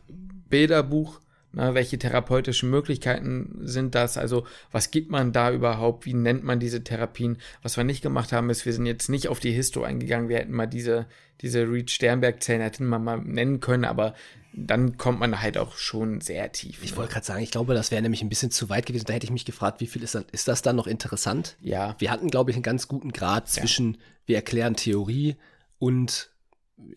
Bilderbuch? 0.49 1.19
Na, 1.51 1.73
welche 1.73 1.97
therapeutischen 1.97 2.69
Möglichkeiten 2.69 3.61
sind 3.63 3.95
das? 3.95 4.17
Also, 4.17 4.45
was 4.71 4.91
gibt 4.91 5.09
man 5.09 5.31
da 5.31 5.51
überhaupt? 5.51 6.05
Wie 6.05 6.13
nennt 6.13 6.43
man 6.43 6.59
diese 6.59 6.83
Therapien? 6.83 7.37
Was 7.63 7.75
wir 7.75 7.83
nicht 7.83 8.03
gemacht 8.03 8.31
haben, 8.31 8.51
ist, 8.51 8.67
wir 8.67 8.73
sind 8.73 8.85
jetzt 8.85 9.09
nicht 9.09 9.27
auf 9.29 9.39
die 9.39 9.51
Histo 9.51 9.81
eingegangen. 9.81 10.29
Wir 10.29 10.37
hätten 10.37 10.53
mal 10.53 10.67
diese, 10.67 11.07
diese 11.41 11.63
Reed-Sternberg-Zellen 11.63 12.61
hätten 12.61 12.87
wir 12.87 12.99
mal 12.99 13.17
nennen 13.17 13.61
können, 13.61 13.85
aber 13.85 14.13
dann 14.53 14.97
kommt 14.97 15.19
man 15.19 15.41
halt 15.41 15.57
auch 15.57 15.75
schon 15.75 16.21
sehr 16.21 16.51
tief. 16.51 16.83
Ich 16.83 16.91
ne? 16.91 16.97
wollte 16.97 17.13
gerade 17.13 17.25
sagen, 17.25 17.41
ich 17.41 17.51
glaube, 17.51 17.73
das 17.73 17.89
wäre 17.89 18.01
nämlich 18.01 18.21
ein 18.21 18.29
bisschen 18.29 18.51
zu 18.51 18.69
weit 18.69 18.85
gewesen. 18.85 19.05
Da 19.05 19.13
hätte 19.13 19.25
ich 19.25 19.31
mich 19.31 19.45
gefragt, 19.45 19.81
wie 19.81 19.87
viel 19.87 20.03
ist 20.03 20.13
das, 20.13 20.25
ist 20.31 20.47
das 20.47 20.61
dann 20.61 20.75
noch 20.75 20.87
interessant? 20.87 21.55
Ja. 21.61 21.95
Wir 21.97 22.11
hatten, 22.11 22.29
glaube 22.29 22.51
ich, 22.51 22.57
einen 22.57 22.63
ganz 22.63 22.87
guten 22.87 23.11
Grad 23.11 23.49
zwischen, 23.49 23.93
ja. 23.93 23.99
wir 24.27 24.35
erklären 24.35 24.75
Theorie 24.75 25.35
und 25.79 26.29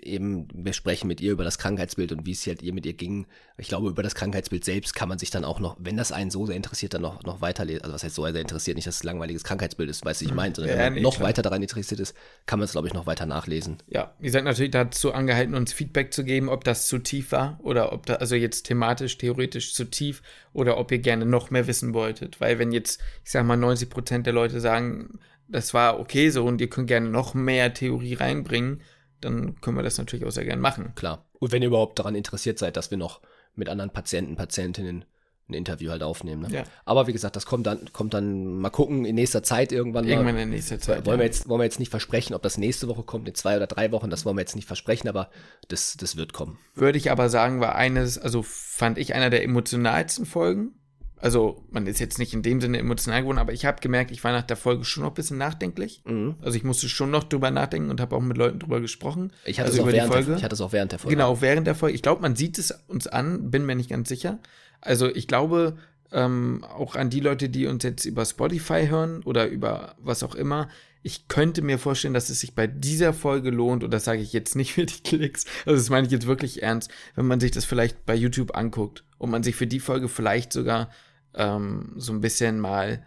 eben, 0.00 0.48
wir 0.54 0.72
sprechen 0.72 1.08
mit 1.08 1.20
ihr 1.20 1.32
über 1.32 1.44
das 1.44 1.58
Krankheitsbild 1.58 2.12
und 2.12 2.26
wie 2.26 2.32
es 2.32 2.46
halt 2.46 2.62
ihr 2.62 2.72
mit 2.72 2.86
ihr 2.86 2.92
ging. 2.92 3.26
Ich 3.56 3.68
glaube, 3.68 3.88
über 3.88 4.02
das 4.02 4.14
Krankheitsbild 4.14 4.64
selbst 4.64 4.94
kann 4.94 5.08
man 5.08 5.18
sich 5.18 5.30
dann 5.30 5.44
auch 5.44 5.60
noch, 5.60 5.76
wenn 5.78 5.96
das 5.96 6.12
einen 6.12 6.30
so 6.30 6.46
sehr 6.46 6.56
interessiert, 6.56 6.94
dann 6.94 7.02
noch, 7.02 7.22
noch 7.24 7.40
weiterlesen. 7.40 7.82
Also 7.82 7.94
was 7.94 8.04
heißt 8.04 8.14
so 8.14 8.22
sehr 8.26 8.40
interessiert, 8.40 8.76
nicht, 8.76 8.86
dass 8.86 8.96
es 8.96 9.04
ein 9.04 9.06
langweiliges 9.06 9.44
Krankheitsbild 9.44 9.90
ist, 9.90 10.04
weiß 10.04 10.22
ich 10.22 10.28
hm. 10.28 10.36
meine, 10.36 10.54
sondern 10.54 10.70
ja, 10.70 10.78
wenn 10.78 10.84
man 10.84 10.94
nee, 10.94 11.00
noch 11.00 11.16
klar. 11.16 11.28
weiter 11.28 11.42
daran 11.42 11.62
interessiert 11.62 12.00
ist, 12.00 12.14
kann 12.46 12.58
man 12.58 12.64
es, 12.64 12.72
glaube 12.72 12.88
ich, 12.88 12.94
noch 12.94 13.06
weiter 13.06 13.26
nachlesen. 13.26 13.78
Ja, 13.88 14.14
ihr 14.20 14.30
seid 14.30 14.44
natürlich 14.44 14.72
dazu 14.72 15.12
angehalten, 15.12 15.54
uns 15.54 15.72
Feedback 15.72 16.12
zu 16.12 16.24
geben, 16.24 16.48
ob 16.48 16.64
das 16.64 16.86
zu 16.86 16.98
tief 16.98 17.32
war 17.32 17.58
oder 17.62 17.92
ob 17.92 18.06
da, 18.06 18.14
also 18.14 18.36
jetzt 18.36 18.64
thematisch, 18.64 19.18
theoretisch 19.18 19.74
zu 19.74 19.84
tief 19.84 20.22
oder 20.52 20.78
ob 20.78 20.92
ihr 20.92 20.98
gerne 20.98 21.26
noch 21.26 21.50
mehr 21.50 21.66
wissen 21.66 21.94
wolltet. 21.94 22.40
Weil 22.40 22.58
wenn 22.58 22.72
jetzt, 22.72 23.00
ich 23.24 23.30
sag 23.30 23.44
mal, 23.44 23.56
90 23.56 23.90
Prozent 23.90 24.26
der 24.26 24.32
Leute 24.32 24.60
sagen, 24.60 25.18
das 25.48 25.74
war 25.74 26.00
okay 26.00 26.30
so 26.30 26.44
und 26.44 26.60
ihr 26.60 26.70
könnt 26.70 26.88
gerne 26.88 27.08
noch 27.08 27.34
mehr 27.34 27.74
Theorie 27.74 28.14
reinbringen, 28.14 28.80
dann 29.24 29.60
können 29.60 29.76
wir 29.76 29.82
das 29.82 29.98
natürlich 29.98 30.24
auch 30.26 30.30
sehr 30.30 30.44
gern 30.44 30.60
machen. 30.60 30.92
Klar. 30.94 31.24
Und 31.38 31.52
wenn 31.52 31.62
ihr 31.62 31.68
überhaupt 31.68 31.98
daran 31.98 32.14
interessiert 32.14 32.58
seid, 32.58 32.76
dass 32.76 32.90
wir 32.90 32.98
noch 32.98 33.20
mit 33.54 33.68
anderen 33.68 33.90
Patienten, 33.90 34.36
Patientinnen 34.36 35.04
ein 35.48 35.54
Interview 35.54 35.90
halt 35.90 36.02
aufnehmen. 36.02 36.42
Ne? 36.42 36.48
Ja. 36.50 36.64
Aber 36.84 37.06
wie 37.06 37.12
gesagt, 37.12 37.36
das 37.36 37.46
kommt 37.46 37.66
dann, 37.66 37.92
kommt 37.92 38.14
dann 38.14 38.58
mal 38.58 38.70
gucken 38.70 39.04
in 39.04 39.14
nächster 39.14 39.42
Zeit 39.42 39.72
irgendwann. 39.72 40.06
Irgendwann 40.06 40.36
in 40.36 40.50
nächster 40.50 40.78
Zeit. 40.78 41.06
Wollen, 41.06 41.16
ja. 41.16 41.20
wir 41.20 41.26
jetzt, 41.26 41.48
wollen 41.48 41.60
wir 41.60 41.64
jetzt 41.64 41.78
nicht 41.78 41.90
versprechen, 41.90 42.34
ob 42.34 42.42
das 42.42 42.58
nächste 42.58 42.88
Woche 42.88 43.02
kommt, 43.02 43.28
in 43.28 43.34
zwei 43.34 43.56
oder 43.56 43.66
drei 43.66 43.92
Wochen, 43.92 44.10
das 44.10 44.24
wollen 44.24 44.36
wir 44.36 44.42
jetzt 44.42 44.56
nicht 44.56 44.66
versprechen, 44.66 45.08
aber 45.08 45.30
das, 45.68 45.96
das 45.96 46.16
wird 46.16 46.32
kommen. 46.32 46.58
Würde 46.74 46.98
ich 46.98 47.10
aber 47.10 47.28
sagen, 47.28 47.60
war 47.60 47.74
eines, 47.74 48.18
also 48.18 48.42
fand 48.42 48.98
ich 48.98 49.14
einer 49.14 49.30
der 49.30 49.44
emotionalsten 49.44 50.26
Folgen. 50.26 50.74
Also, 51.22 51.62
man 51.70 51.86
ist 51.86 52.00
jetzt 52.00 52.18
nicht 52.18 52.34
in 52.34 52.42
dem 52.42 52.60
Sinne 52.60 52.78
emotional 52.78 53.20
geworden, 53.22 53.38
aber 53.38 53.52
ich 53.52 53.64
habe 53.64 53.80
gemerkt, 53.80 54.10
ich 54.10 54.24
war 54.24 54.32
nach 54.32 54.42
der 54.42 54.56
Folge 54.56 54.84
schon 54.84 55.04
noch 55.04 55.12
ein 55.12 55.14
bisschen 55.14 55.38
nachdenklich. 55.38 56.02
Mhm. 56.04 56.34
Also, 56.42 56.56
ich 56.56 56.64
musste 56.64 56.88
schon 56.88 57.12
noch 57.12 57.22
drüber 57.22 57.52
nachdenken 57.52 57.90
und 57.90 58.00
habe 58.00 58.16
auch 58.16 58.20
mit 58.20 58.36
Leuten 58.36 58.58
drüber 58.58 58.80
gesprochen. 58.80 59.32
Ich 59.44 59.60
hatte, 59.60 59.70
also 59.70 59.82
es, 59.82 59.88
auch 59.88 59.92
während 59.92 60.28
Der, 60.28 60.36
ich 60.36 60.42
hatte 60.42 60.54
es 60.56 60.60
auch 60.60 60.72
während 60.72 60.90
der 60.90 60.98
Folge. 60.98 61.16
Genau, 61.16 61.40
während 61.40 61.68
der 61.68 61.76
Folge. 61.76 61.94
Ich 61.94 62.02
glaube, 62.02 62.22
man 62.22 62.34
sieht 62.34 62.58
es 62.58 62.72
uns 62.88 63.06
an, 63.06 63.52
bin 63.52 63.64
mir 63.64 63.76
nicht 63.76 63.90
ganz 63.90 64.08
sicher. 64.08 64.40
Also, 64.80 65.06
ich 65.06 65.28
glaube, 65.28 65.78
ähm, 66.10 66.64
auch 66.64 66.96
an 66.96 67.08
die 67.08 67.20
Leute, 67.20 67.48
die 67.48 67.66
uns 67.66 67.84
jetzt 67.84 68.04
über 68.04 68.24
Spotify 68.24 68.88
hören 68.88 69.22
oder 69.22 69.46
über 69.46 69.94
was 69.98 70.24
auch 70.24 70.34
immer, 70.34 70.68
ich 71.04 71.28
könnte 71.28 71.62
mir 71.62 71.78
vorstellen, 71.78 72.14
dass 72.14 72.30
es 72.30 72.40
sich 72.40 72.54
bei 72.54 72.66
dieser 72.66 73.12
Folge 73.12 73.50
lohnt, 73.50 73.84
und 73.84 73.92
das 73.92 74.04
sage 74.04 74.22
ich 74.22 74.32
jetzt 74.32 74.54
nicht 74.56 74.74
für 74.74 74.86
die 74.86 75.02
Klicks, 75.02 75.46
also 75.66 75.76
das 75.76 75.90
meine 75.90 76.06
ich 76.06 76.12
jetzt 76.12 76.26
wirklich 76.26 76.62
ernst, 76.62 76.90
wenn 77.14 77.26
man 77.26 77.40
sich 77.40 77.50
das 77.50 77.64
vielleicht 77.64 78.06
bei 78.06 78.14
YouTube 78.14 78.56
anguckt 78.56 79.04
und 79.18 79.30
man 79.30 79.42
sich 79.42 79.56
für 79.56 79.66
die 79.66 79.80
Folge 79.80 80.08
vielleicht 80.08 80.52
sogar 80.52 80.90
ähm, 81.34 81.92
so 81.96 82.12
ein 82.12 82.20
bisschen 82.20 82.58
mal 82.58 83.04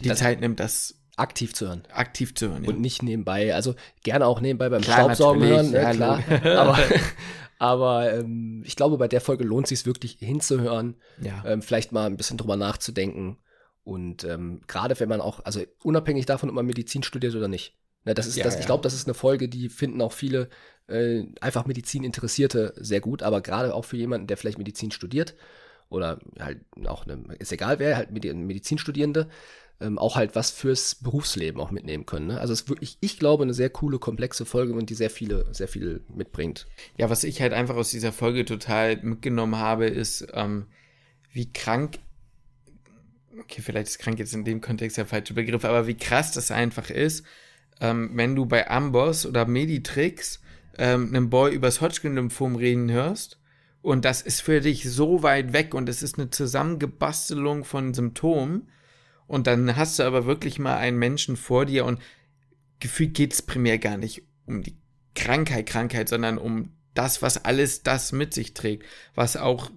die 0.00 0.08
das 0.08 0.18
Zeit 0.18 0.40
nimmt, 0.40 0.60
das 0.60 0.98
aktiv 1.16 1.54
zu 1.54 1.66
hören. 1.66 1.82
Aktiv 1.92 2.34
zu 2.34 2.48
hören, 2.50 2.64
ja. 2.64 2.70
Und 2.70 2.80
nicht 2.80 3.02
nebenbei, 3.02 3.54
also 3.54 3.74
gerne 4.02 4.26
auch 4.26 4.40
nebenbei 4.40 4.68
beim 4.68 4.82
klar, 4.82 4.98
Staubsaugen 4.98 5.42
hören, 5.42 5.70
ne, 5.70 5.82
ja, 5.82 5.92
klar. 5.92 6.22
aber 6.56 6.78
aber 7.58 8.12
ähm, 8.14 8.62
ich 8.64 8.76
glaube, 8.76 8.98
bei 8.98 9.08
der 9.08 9.20
Folge 9.20 9.44
lohnt 9.44 9.70
es 9.70 9.80
sich 9.80 9.86
wirklich 9.86 10.16
hinzuhören, 10.20 10.96
ja. 11.20 11.42
ähm, 11.44 11.62
vielleicht 11.62 11.92
mal 11.92 12.06
ein 12.06 12.16
bisschen 12.16 12.38
drüber 12.38 12.56
nachzudenken. 12.56 13.38
Und 13.82 14.24
ähm, 14.24 14.60
gerade 14.66 14.98
wenn 15.00 15.08
man 15.08 15.20
auch, 15.20 15.44
also 15.44 15.62
unabhängig 15.82 16.26
davon, 16.26 16.50
ob 16.50 16.54
man 16.54 16.66
Medizin 16.66 17.02
studiert 17.02 17.34
oder 17.34 17.48
nicht. 17.48 17.74
Ne, 18.04 18.14
das 18.14 18.26
ist, 18.26 18.36
ja, 18.36 18.44
das, 18.44 18.54
ja. 18.54 18.60
Ich 18.60 18.66
glaube, 18.66 18.82
das 18.82 18.94
ist 18.94 19.06
eine 19.06 19.14
Folge, 19.14 19.48
die 19.48 19.68
finden 19.70 20.00
auch 20.02 20.12
viele 20.12 20.50
äh, 20.86 21.24
einfach 21.40 21.66
Medizin 21.66 22.04
Interessierte 22.04 22.74
sehr 22.76 23.00
gut, 23.00 23.22
aber 23.22 23.40
gerade 23.40 23.74
auch 23.74 23.84
für 23.84 23.96
jemanden, 23.96 24.26
der 24.26 24.36
vielleicht 24.36 24.58
Medizin 24.58 24.90
studiert 24.90 25.34
oder 25.90 26.18
halt 26.38 26.60
auch, 26.86 27.06
eine, 27.06 27.34
ist 27.38 27.52
egal 27.52 27.78
wer, 27.78 27.96
halt 27.96 28.10
Medizinstudierende, 28.12 29.28
ähm, 29.80 29.98
auch 29.98 30.16
halt 30.16 30.34
was 30.34 30.50
fürs 30.50 30.96
Berufsleben 30.96 31.60
auch 31.60 31.70
mitnehmen 31.70 32.04
können. 32.06 32.28
Ne? 32.28 32.40
Also 32.40 32.52
es 32.52 32.62
ist 32.62 32.68
wirklich, 32.68 32.98
ich 33.00 33.18
glaube, 33.18 33.44
eine 33.44 33.54
sehr 33.54 33.70
coole, 33.70 33.98
komplexe 33.98 34.44
Folge 34.44 34.72
und 34.72 34.90
die 34.90 34.94
sehr 34.94 35.10
viele, 35.10 35.46
sehr 35.52 35.68
viel 35.68 36.02
mitbringt. 36.14 36.66
Ja, 36.96 37.10
was 37.10 37.24
ich 37.24 37.40
halt 37.40 37.52
einfach 37.52 37.76
aus 37.76 37.90
dieser 37.90 38.12
Folge 38.12 38.44
total 38.44 38.96
mitgenommen 39.02 39.56
habe, 39.56 39.86
ist, 39.86 40.26
ähm, 40.32 40.66
wie 41.32 41.52
krank, 41.52 41.98
okay, 43.40 43.62
vielleicht 43.62 43.88
ist 43.88 43.98
krank 43.98 44.18
jetzt 44.18 44.34
in 44.34 44.44
dem 44.44 44.60
Kontext 44.60 44.96
der 44.96 45.06
falsche 45.06 45.34
Begriff, 45.34 45.64
aber 45.64 45.86
wie 45.86 45.96
krass 45.96 46.32
das 46.32 46.50
einfach 46.50 46.90
ist, 46.90 47.24
ähm, 47.80 48.10
wenn 48.14 48.34
du 48.34 48.46
bei 48.46 48.68
Amboss 48.68 49.26
oder 49.26 49.46
Meditrix 49.46 50.40
ähm, 50.76 51.08
einem 51.08 51.30
Boy 51.30 51.54
übers 51.54 51.80
Hodgkin-Lymphom 51.80 52.56
reden 52.56 52.90
hörst 52.90 53.37
und 53.88 54.04
das 54.04 54.20
ist 54.20 54.42
für 54.42 54.60
dich 54.60 54.84
so 54.84 55.22
weit 55.22 55.54
weg 55.54 55.72
und 55.72 55.88
es 55.88 56.02
ist 56.02 56.18
eine 56.18 56.28
Zusammengebastelung 56.28 57.64
von 57.64 57.94
Symptomen. 57.94 58.68
Und 59.26 59.46
dann 59.46 59.76
hast 59.76 59.98
du 59.98 60.02
aber 60.02 60.26
wirklich 60.26 60.58
mal 60.58 60.76
einen 60.76 60.98
Menschen 60.98 61.38
vor 61.38 61.64
dir 61.64 61.86
und 61.86 61.98
gefühlt 62.80 63.14
geht 63.14 63.32
es 63.32 63.40
primär 63.40 63.78
gar 63.78 63.96
nicht 63.96 64.24
um 64.44 64.62
die 64.62 64.76
Krankheit, 65.14 65.64
Krankheit, 65.64 66.10
sondern 66.10 66.36
um 66.36 66.72
das, 66.92 67.22
was 67.22 67.46
alles 67.46 67.82
das 67.82 68.12
mit 68.12 68.34
sich 68.34 68.52
trägt, 68.52 68.84
was 69.14 69.38
auch 69.38 69.70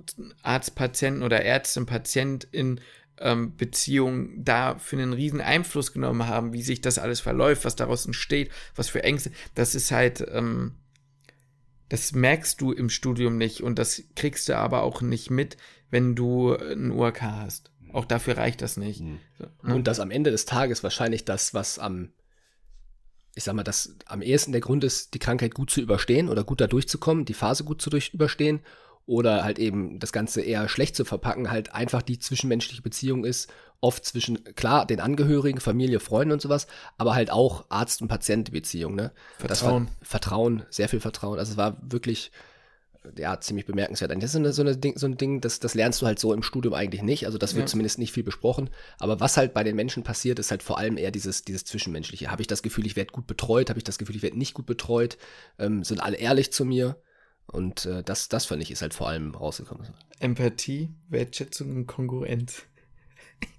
Arzt-Patienten 0.43 1.23
oder 1.23 1.45
Ärztin-Patient 1.45 2.43
in 2.51 2.81
ähm, 3.17 3.55
Beziehungen 3.55 4.43
da 4.43 4.77
für 4.77 4.97
einen 4.97 5.13
riesen 5.13 5.39
Einfluss 5.39 5.93
genommen 5.93 6.27
haben, 6.27 6.51
wie 6.51 6.63
sich 6.63 6.81
das 6.81 6.99
alles 6.99 7.21
verläuft, 7.21 7.63
was 7.63 7.77
daraus 7.77 8.05
entsteht, 8.05 8.51
was 8.75 8.89
für 8.89 9.05
Ängste. 9.05 9.31
Das 9.55 9.73
ist 9.73 9.91
halt, 9.91 10.25
ähm, 10.33 10.75
das 11.91 12.13
merkst 12.13 12.61
du 12.61 12.71
im 12.71 12.89
Studium 12.89 13.37
nicht 13.37 13.61
und 13.61 13.77
das 13.77 14.01
kriegst 14.15 14.47
du 14.47 14.55
aber 14.55 14.83
auch 14.83 15.01
nicht 15.01 15.29
mit, 15.29 15.57
wenn 15.89 16.15
du 16.15 16.55
ein 16.55 16.89
UAK 16.89 17.21
hast. 17.21 17.69
Auch 17.91 18.05
dafür 18.05 18.37
reicht 18.37 18.61
das 18.61 18.77
nicht. 18.77 19.01
Mhm. 19.01 19.19
So, 19.37 19.47
Und 19.73 19.87
das 19.87 19.99
am 19.99 20.09
Ende 20.09 20.31
des 20.31 20.45
Tages 20.45 20.83
wahrscheinlich 20.83 21.25
das, 21.25 21.53
was 21.53 21.79
am, 21.79 22.13
ich 23.35 23.43
sag 23.43 23.55
mal, 23.55 23.63
das 23.63 23.97
am 24.05 24.21
ehesten 24.21 24.53
der 24.53 24.61
Grund 24.61 24.85
ist, 24.85 25.13
die 25.15 25.19
Krankheit 25.19 25.53
gut 25.53 25.69
zu 25.69 25.81
überstehen 25.81 26.29
oder 26.29 26.45
gut 26.45 26.61
da 26.61 26.67
durchzukommen, 26.67 27.25
die 27.25 27.33
Phase 27.33 27.65
gut 27.65 27.81
zu 27.81 27.89
durch 27.89 28.13
überstehen 28.13 28.61
oder 29.05 29.43
halt 29.43 29.59
eben 29.59 29.99
das 29.99 30.11
Ganze 30.11 30.41
eher 30.41 30.69
schlecht 30.69 30.95
zu 30.95 31.05
verpacken, 31.05 31.51
halt 31.51 31.73
einfach 31.73 32.01
die 32.01 32.19
zwischenmenschliche 32.19 32.81
Beziehung 32.81 33.25
ist, 33.25 33.51
oft 33.81 34.05
zwischen, 34.05 34.43
klar, 34.55 34.85
den 34.85 34.99
Angehörigen, 34.99 35.59
Familie, 35.59 35.99
Freunden 35.99 36.33
und 36.33 36.41
sowas, 36.41 36.67
aber 36.97 37.15
halt 37.15 37.31
auch 37.31 37.65
Arzt- 37.69 38.01
und 38.01 38.07
Patientenbeziehung, 38.07 38.95
ne? 38.95 39.11
Vertrauen. 39.37 39.87
War, 39.87 39.93
Vertrauen, 40.03 40.63
sehr 40.69 40.87
viel 40.87 40.99
Vertrauen. 40.99 41.39
Also 41.39 41.53
es 41.53 41.57
war 41.57 41.77
wirklich, 41.81 42.31
ja, 43.17 43.39
ziemlich 43.39 43.65
bemerkenswert. 43.65 44.11
Das 44.11 44.23
ist 44.23 44.31
so, 44.33 44.39
eine, 44.39 44.53
so, 44.53 44.61
eine 44.61 44.77
Ding, 44.77 44.97
so 44.97 45.07
ein 45.07 45.17
Ding, 45.17 45.41
das, 45.41 45.59
das 45.59 45.73
lernst 45.73 46.01
du 46.01 46.05
halt 46.05 46.19
so 46.19 46.33
im 46.33 46.43
Studium 46.43 46.75
eigentlich 46.75 47.01
nicht. 47.01 47.25
Also 47.25 47.39
das 47.39 47.55
wird 47.55 47.63
ja. 47.63 47.71
zumindest 47.71 47.97
nicht 47.97 48.13
viel 48.13 48.23
besprochen. 48.23 48.69
Aber 48.99 49.19
was 49.19 49.37
halt 49.37 49.55
bei 49.55 49.63
den 49.63 49.75
Menschen 49.75 50.03
passiert, 50.03 50.37
ist 50.37 50.51
halt 50.51 50.61
vor 50.61 50.77
allem 50.77 50.97
eher 50.97 51.11
dieses, 51.11 51.43
dieses 51.43 51.65
Zwischenmenschliche. 51.65 52.29
Habe 52.29 52.41
ich 52.41 52.47
das 52.47 52.61
Gefühl, 52.61 52.85
ich 52.85 52.95
werde 52.95 53.11
gut 53.11 53.25
betreut? 53.25 53.69
Habe 53.69 53.79
ich 53.79 53.83
das 53.83 53.97
Gefühl, 53.97 54.15
ich 54.15 54.21
werde 54.21 54.37
nicht 54.37 54.53
gut 54.53 54.67
betreut? 54.67 55.17
Ähm, 55.57 55.83
sind 55.83 55.99
alle 55.99 56.17
ehrlich 56.17 56.53
zu 56.53 56.63
mir? 56.63 56.97
Und 57.51 57.85
äh, 57.85 58.03
das, 58.03 58.29
das 58.29 58.45
fand 58.45 58.61
ich 58.61 58.71
ist 58.71 58.81
halt 58.81 58.93
vor 58.93 59.09
allem 59.09 59.35
rausgekommen. 59.35 59.87
Empathie, 60.19 60.89
Wertschätzung 61.09 61.75
und 61.75 61.87
Kongruenz. 61.87 62.63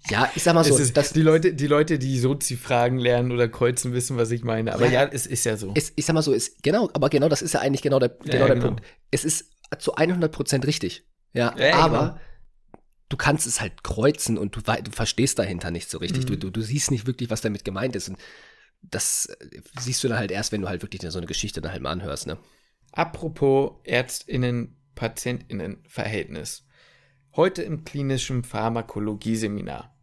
Ja, 0.08 0.30
ich 0.34 0.42
sag 0.42 0.54
mal 0.54 0.64
so, 0.64 0.74
Es 0.74 0.80
ist, 0.80 0.96
das, 0.96 1.12
die, 1.12 1.22
Leute, 1.22 1.54
die 1.54 1.66
Leute, 1.66 1.98
die 1.98 2.18
Sozi-Fragen 2.18 2.98
lernen 2.98 3.32
oder 3.32 3.48
kreuzen, 3.48 3.92
wissen, 3.92 4.16
was 4.16 4.30
ich 4.30 4.44
meine. 4.44 4.74
Aber 4.74 4.86
Ja. 4.86 5.04
ja, 5.04 5.10
es 5.12 5.26
ist 5.26 5.44
ja 5.44 5.56
so. 5.56 5.72
es, 5.74 5.92
ich 5.96 6.06
sag 6.06 6.14
mal 6.14 6.22
so, 6.22 6.32
ist, 6.32 6.62
genau, 6.62 6.88
aber 6.92 7.08
genau 7.08 7.28
das 7.28 7.42
ist 7.42 7.52
ja 7.54 7.60
eigentlich 7.60 7.82
genau 7.82 7.98
der, 7.98 8.08
genau 8.10 8.32
ja, 8.32 8.46
der 8.46 8.54
genau. 8.54 8.66
Punkt. 8.68 8.82
Es 9.10 9.24
ist 9.24 9.50
zu 9.78 9.94
100% 9.96 10.66
richtig. 10.66 11.04
Ja, 11.32 11.54
Ja, 11.58 11.76
aber 11.76 11.98
genau. 11.98 12.20
du 13.08 13.16
kannst 13.16 13.46
es 13.46 13.60
halt 13.60 13.82
kreuzen 13.82 14.38
und 14.38 14.56
du, 14.56 14.60
du 14.60 14.90
verstehst 14.90 15.38
dahinter 15.38 15.70
nicht 15.70 15.90
so 15.90 15.98
richtig. 15.98 16.24
Mhm. 16.24 16.26
Du, 16.26 16.36
du, 16.36 16.50
du 16.50 16.60
siehst 16.62 16.90
nicht 16.90 17.06
wirklich, 17.06 17.30
was 17.30 17.40
damit 17.40 17.64
gemeint 17.64 17.96
ist. 17.96 18.08
Und 18.08 18.18
das 18.82 19.26
äh, 19.26 19.60
siehst 19.78 20.02
du 20.04 20.08
dann 20.08 20.18
halt 20.18 20.30
erst, 20.30 20.52
wenn 20.52 20.62
du 20.62 20.68
halt 20.68 20.82
wirklich 20.82 21.02
so 21.10 21.18
eine 21.18 21.26
Geschichte 21.26 21.60
dann 21.60 21.72
halt 21.72 21.82
mal 21.82 21.90
anhörst, 21.90 22.26
ne? 22.26 22.38
Apropos 22.94 23.80
Ärztinnen-PatientInnen-Verhältnis. 23.84 26.66
Heute 27.34 27.62
im 27.62 27.84
klinischen 27.84 28.44
Pharmakologie-Seminar 28.44 29.96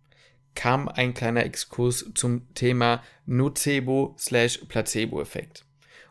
kam 0.55 0.89
ein 0.89 1.13
kleiner 1.13 1.45
Exkurs 1.45 2.11
zum 2.15 2.51
Thema 2.55 3.03
Nocebo-Placebo-Effekt. 3.27 5.67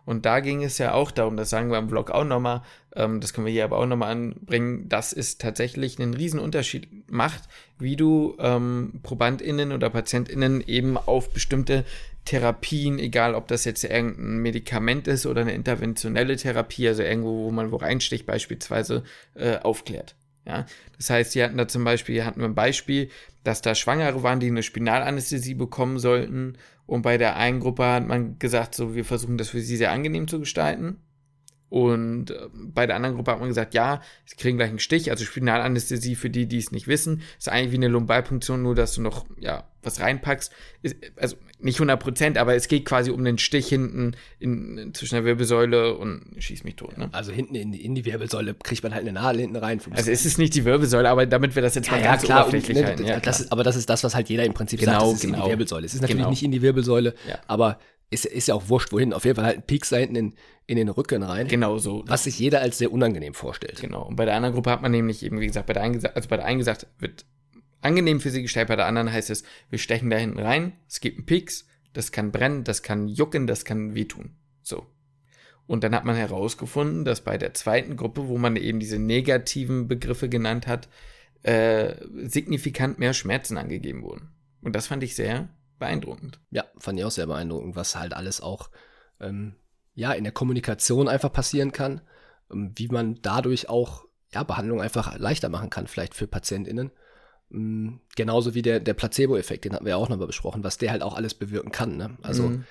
Und 0.08 0.24
da 0.24 0.40
ging 0.40 0.64
es 0.64 0.78
ja 0.78 0.94
auch 0.94 1.10
darum, 1.10 1.36
das 1.36 1.50
sagen 1.50 1.70
wir 1.70 1.76
im 1.76 1.90
Vlog 1.90 2.10
auch 2.10 2.24
nochmal, 2.24 2.62
ähm, 2.96 3.20
das 3.20 3.34
können 3.34 3.44
wir 3.44 3.52
hier 3.52 3.64
aber 3.64 3.76
auch 3.76 3.84
nochmal 3.84 4.10
anbringen, 4.12 4.88
dass 4.88 5.12
es 5.12 5.36
tatsächlich 5.36 6.00
einen 6.00 6.14
riesen 6.14 6.40
Unterschied 6.40 6.88
macht, 7.10 7.42
wie 7.78 7.94
du 7.94 8.34
ähm, 8.38 9.00
ProbandInnen 9.02 9.70
oder 9.70 9.90
PatientInnen 9.90 10.62
eben 10.66 10.96
auf 10.96 11.28
bestimmte 11.34 11.84
Therapien, 12.24 12.98
egal 12.98 13.34
ob 13.34 13.48
das 13.48 13.66
jetzt 13.66 13.84
irgendein 13.84 14.38
Medikament 14.38 15.08
ist 15.08 15.26
oder 15.26 15.42
eine 15.42 15.52
interventionelle 15.52 16.36
Therapie, 16.36 16.88
also 16.88 17.02
irgendwo, 17.02 17.44
wo 17.44 17.50
man 17.50 17.70
wo 17.70 17.76
reinsticht 17.76 18.24
beispielsweise, 18.24 19.02
äh, 19.34 19.58
aufklärt. 19.58 20.14
Ja, 20.46 20.64
das 20.96 21.10
heißt, 21.10 21.34
die 21.34 21.42
hatten 21.42 21.58
da 21.58 21.68
zum 21.68 21.84
Beispiel, 21.84 22.24
hatten 22.24 22.40
wir 22.40 22.48
ein 22.48 22.54
Beispiel, 22.54 23.10
dass 23.44 23.60
da 23.60 23.74
Schwangere 23.74 24.22
waren, 24.22 24.40
die 24.40 24.46
eine 24.46 24.62
Spinalanästhesie 24.62 25.52
bekommen 25.52 25.98
sollten. 25.98 26.56
Und 26.88 27.02
bei 27.02 27.18
der 27.18 27.36
einen 27.36 27.60
Gruppe 27.60 27.84
hat 27.84 28.06
man 28.06 28.38
gesagt, 28.38 28.74
so, 28.74 28.94
wir 28.94 29.04
versuchen 29.04 29.36
das 29.36 29.50
für 29.50 29.60
sie 29.60 29.76
sehr 29.76 29.92
angenehm 29.92 30.26
zu 30.26 30.40
gestalten. 30.40 30.96
Und 31.70 32.30
äh, 32.30 32.48
bei 32.52 32.86
der 32.86 32.96
anderen 32.96 33.16
Gruppe 33.16 33.32
hat 33.32 33.40
man 33.40 33.48
gesagt, 33.48 33.74
ja, 33.74 34.00
sie 34.24 34.36
kriegen 34.36 34.56
gleich 34.56 34.70
einen 34.70 34.78
Stich, 34.78 35.10
also 35.10 35.24
Spinalanästhesie 35.24 36.14
für 36.14 36.30
die, 36.30 36.46
die 36.46 36.58
es 36.58 36.72
nicht 36.72 36.88
wissen, 36.88 37.22
ist 37.38 37.48
eigentlich 37.48 37.72
wie 37.72 37.76
eine 37.76 37.88
Lumbalpunktion, 37.88 38.62
nur 38.62 38.74
dass 38.74 38.94
du 38.94 39.02
noch, 39.02 39.26
ja, 39.38 39.64
was 39.82 40.00
reinpackst. 40.00 40.50
Ist, 40.82 40.96
also 41.16 41.36
nicht 41.60 41.76
100 41.76 42.00
Prozent, 42.00 42.38
aber 42.38 42.54
es 42.54 42.68
geht 42.68 42.84
quasi 42.84 43.10
um 43.10 43.22
den 43.24 43.36
Stich 43.38 43.68
hinten 43.68 44.12
in, 44.38 44.78
in, 44.78 44.94
zwischen 44.94 45.16
der 45.16 45.24
Wirbelsäule 45.24 45.94
und 45.96 46.34
schieß 46.38 46.64
mich 46.64 46.76
tot, 46.76 46.96
ne? 46.96 47.08
Also 47.12 47.32
hinten 47.32 47.54
in 47.54 47.72
die, 47.72 47.84
in 47.84 47.94
die 47.94 48.04
Wirbelsäule 48.04 48.54
kriegt 48.54 48.82
man 48.82 48.94
halt 48.94 49.02
eine 49.02 49.12
Nadel 49.12 49.40
hinten 49.42 49.56
rein. 49.56 49.80
Also 49.90 50.10
es 50.10 50.24
ist 50.24 50.38
nicht 50.38 50.54
die 50.54 50.64
Wirbelsäule, 50.64 51.08
aber 51.08 51.26
damit 51.26 51.54
wir 51.54 51.62
das 51.62 51.74
jetzt 51.74 51.90
mal 51.90 52.00
ja, 52.00 52.12
ganz 52.12 52.22
klar, 52.22 52.42
oberflächlich 52.42 52.78
und, 52.78 52.84
halten. 52.86 53.02
ne, 53.02 53.08
Ja, 53.08 53.14
das 53.16 53.22
klar. 53.22 53.40
ist, 53.46 53.52
aber 53.52 53.64
das 53.64 53.76
ist 53.76 53.90
das, 53.90 54.04
was 54.04 54.14
halt 54.14 54.28
jeder 54.28 54.44
im 54.44 54.54
Prinzip 54.54 54.80
Genau, 54.80 54.92
sagt, 54.92 55.04
es 55.12 55.14
ist 55.18 55.24
in 55.24 55.32
genau. 55.32 55.44
die 55.44 55.50
Wirbelsäule. 55.50 55.86
Es 55.86 55.94
ist 55.94 56.00
natürlich 56.00 56.18
Genau. 56.20 56.30
nicht 56.30 56.42
in 56.42 56.52
die 56.52 56.62
Wirbelsäule, 56.62 57.14
Ja. 57.28 57.38
aber 57.46 57.78
es 58.10 58.24
ist 58.24 58.48
ja 58.48 58.54
auch 58.54 58.68
wurscht, 58.68 58.92
wohin. 58.92 59.12
Auf 59.12 59.24
jeden 59.24 59.36
Fall 59.36 59.44
halt 59.44 59.58
ein 59.58 59.66
Pieks 59.66 59.90
da 59.90 59.96
hinten 59.96 60.16
in, 60.16 60.34
in 60.66 60.76
den 60.76 60.88
Rücken 60.88 61.22
rein, 61.22 61.48
genau 61.48 61.78
so. 61.78 62.04
was 62.06 62.24
sich 62.24 62.38
jeder 62.38 62.60
als 62.60 62.78
sehr 62.78 62.92
unangenehm 62.92 63.34
vorstellt. 63.34 63.80
Genau. 63.80 64.06
Und 64.06 64.16
bei 64.16 64.24
der 64.24 64.34
anderen 64.34 64.54
Gruppe 64.54 64.70
hat 64.70 64.82
man 64.82 64.92
nämlich 64.92 65.22
eben, 65.22 65.40
wie 65.40 65.46
gesagt, 65.46 65.66
bei 65.66 65.74
der 65.74 65.82
einen 65.82 65.94
gesagt, 65.94 66.16
also 66.16 66.28
bei 66.28 66.36
der 66.36 66.46
einen 66.46 66.58
gesagt, 66.58 66.86
wird 66.98 67.26
angenehm 67.80 68.20
für 68.20 68.30
sie 68.30 68.42
gestellt, 68.42 68.68
bei 68.68 68.76
der 68.76 68.86
anderen 68.86 69.12
heißt 69.12 69.30
es, 69.30 69.44
wir 69.70 69.78
stechen 69.78 70.10
da 70.10 70.16
hinten 70.16 70.38
rein, 70.38 70.72
es 70.88 71.00
gibt 71.00 71.18
einen 71.18 71.26
Pieks, 71.26 71.66
das 71.92 72.12
kann 72.12 72.32
brennen, 72.32 72.64
das 72.64 72.82
kann 72.82 73.08
jucken, 73.08 73.46
das 73.46 73.64
kann 73.64 73.94
wehtun. 73.94 74.30
So. 74.62 74.86
Und 75.66 75.84
dann 75.84 75.94
hat 75.94 76.04
man 76.04 76.16
herausgefunden, 76.16 77.04
dass 77.04 77.20
bei 77.20 77.36
der 77.36 77.52
zweiten 77.52 77.96
Gruppe, 77.96 78.28
wo 78.28 78.38
man 78.38 78.56
eben 78.56 78.80
diese 78.80 78.98
negativen 78.98 79.86
Begriffe 79.86 80.28
genannt 80.28 80.66
hat, 80.66 80.88
äh, 81.42 81.94
signifikant 82.26 82.98
mehr 82.98 83.12
Schmerzen 83.12 83.58
angegeben 83.58 84.02
wurden. 84.02 84.30
Und 84.62 84.74
das 84.74 84.86
fand 84.86 85.02
ich 85.02 85.14
sehr 85.14 85.50
beeindruckend. 85.78 86.40
Ja, 86.50 86.64
fand 86.78 86.98
ich 86.98 87.04
auch 87.04 87.10
sehr 87.10 87.26
beeindruckend, 87.26 87.76
was 87.76 87.96
halt 87.96 88.14
alles 88.14 88.40
auch 88.40 88.70
ähm, 89.20 89.54
ja, 89.94 90.12
in 90.12 90.24
der 90.24 90.32
Kommunikation 90.32 91.08
einfach 91.08 91.32
passieren 91.32 91.72
kann, 91.72 92.00
ähm, 92.52 92.72
wie 92.76 92.88
man 92.88 93.20
dadurch 93.22 93.68
auch 93.68 94.04
ja, 94.32 94.42
Behandlung 94.42 94.80
einfach 94.80 95.18
leichter 95.18 95.48
machen 95.48 95.70
kann, 95.70 95.86
vielleicht 95.86 96.14
für 96.14 96.26
PatientInnen. 96.26 96.92
Ähm, 97.50 98.00
genauso 98.14 98.54
wie 98.54 98.62
der, 98.62 98.80
der 98.80 98.94
Placebo-Effekt, 98.94 99.64
den 99.64 99.72
hatten 99.72 99.84
wir 99.84 99.90
ja 99.90 99.96
auch 99.96 100.08
nochmal 100.08 100.26
besprochen, 100.26 100.64
was 100.64 100.78
der 100.78 100.90
halt 100.90 101.02
auch 101.02 101.14
alles 101.14 101.34
bewirken 101.34 101.72
kann. 101.72 101.96
Ne? 101.96 102.16
Also 102.22 102.50
Mhm. 102.50 102.64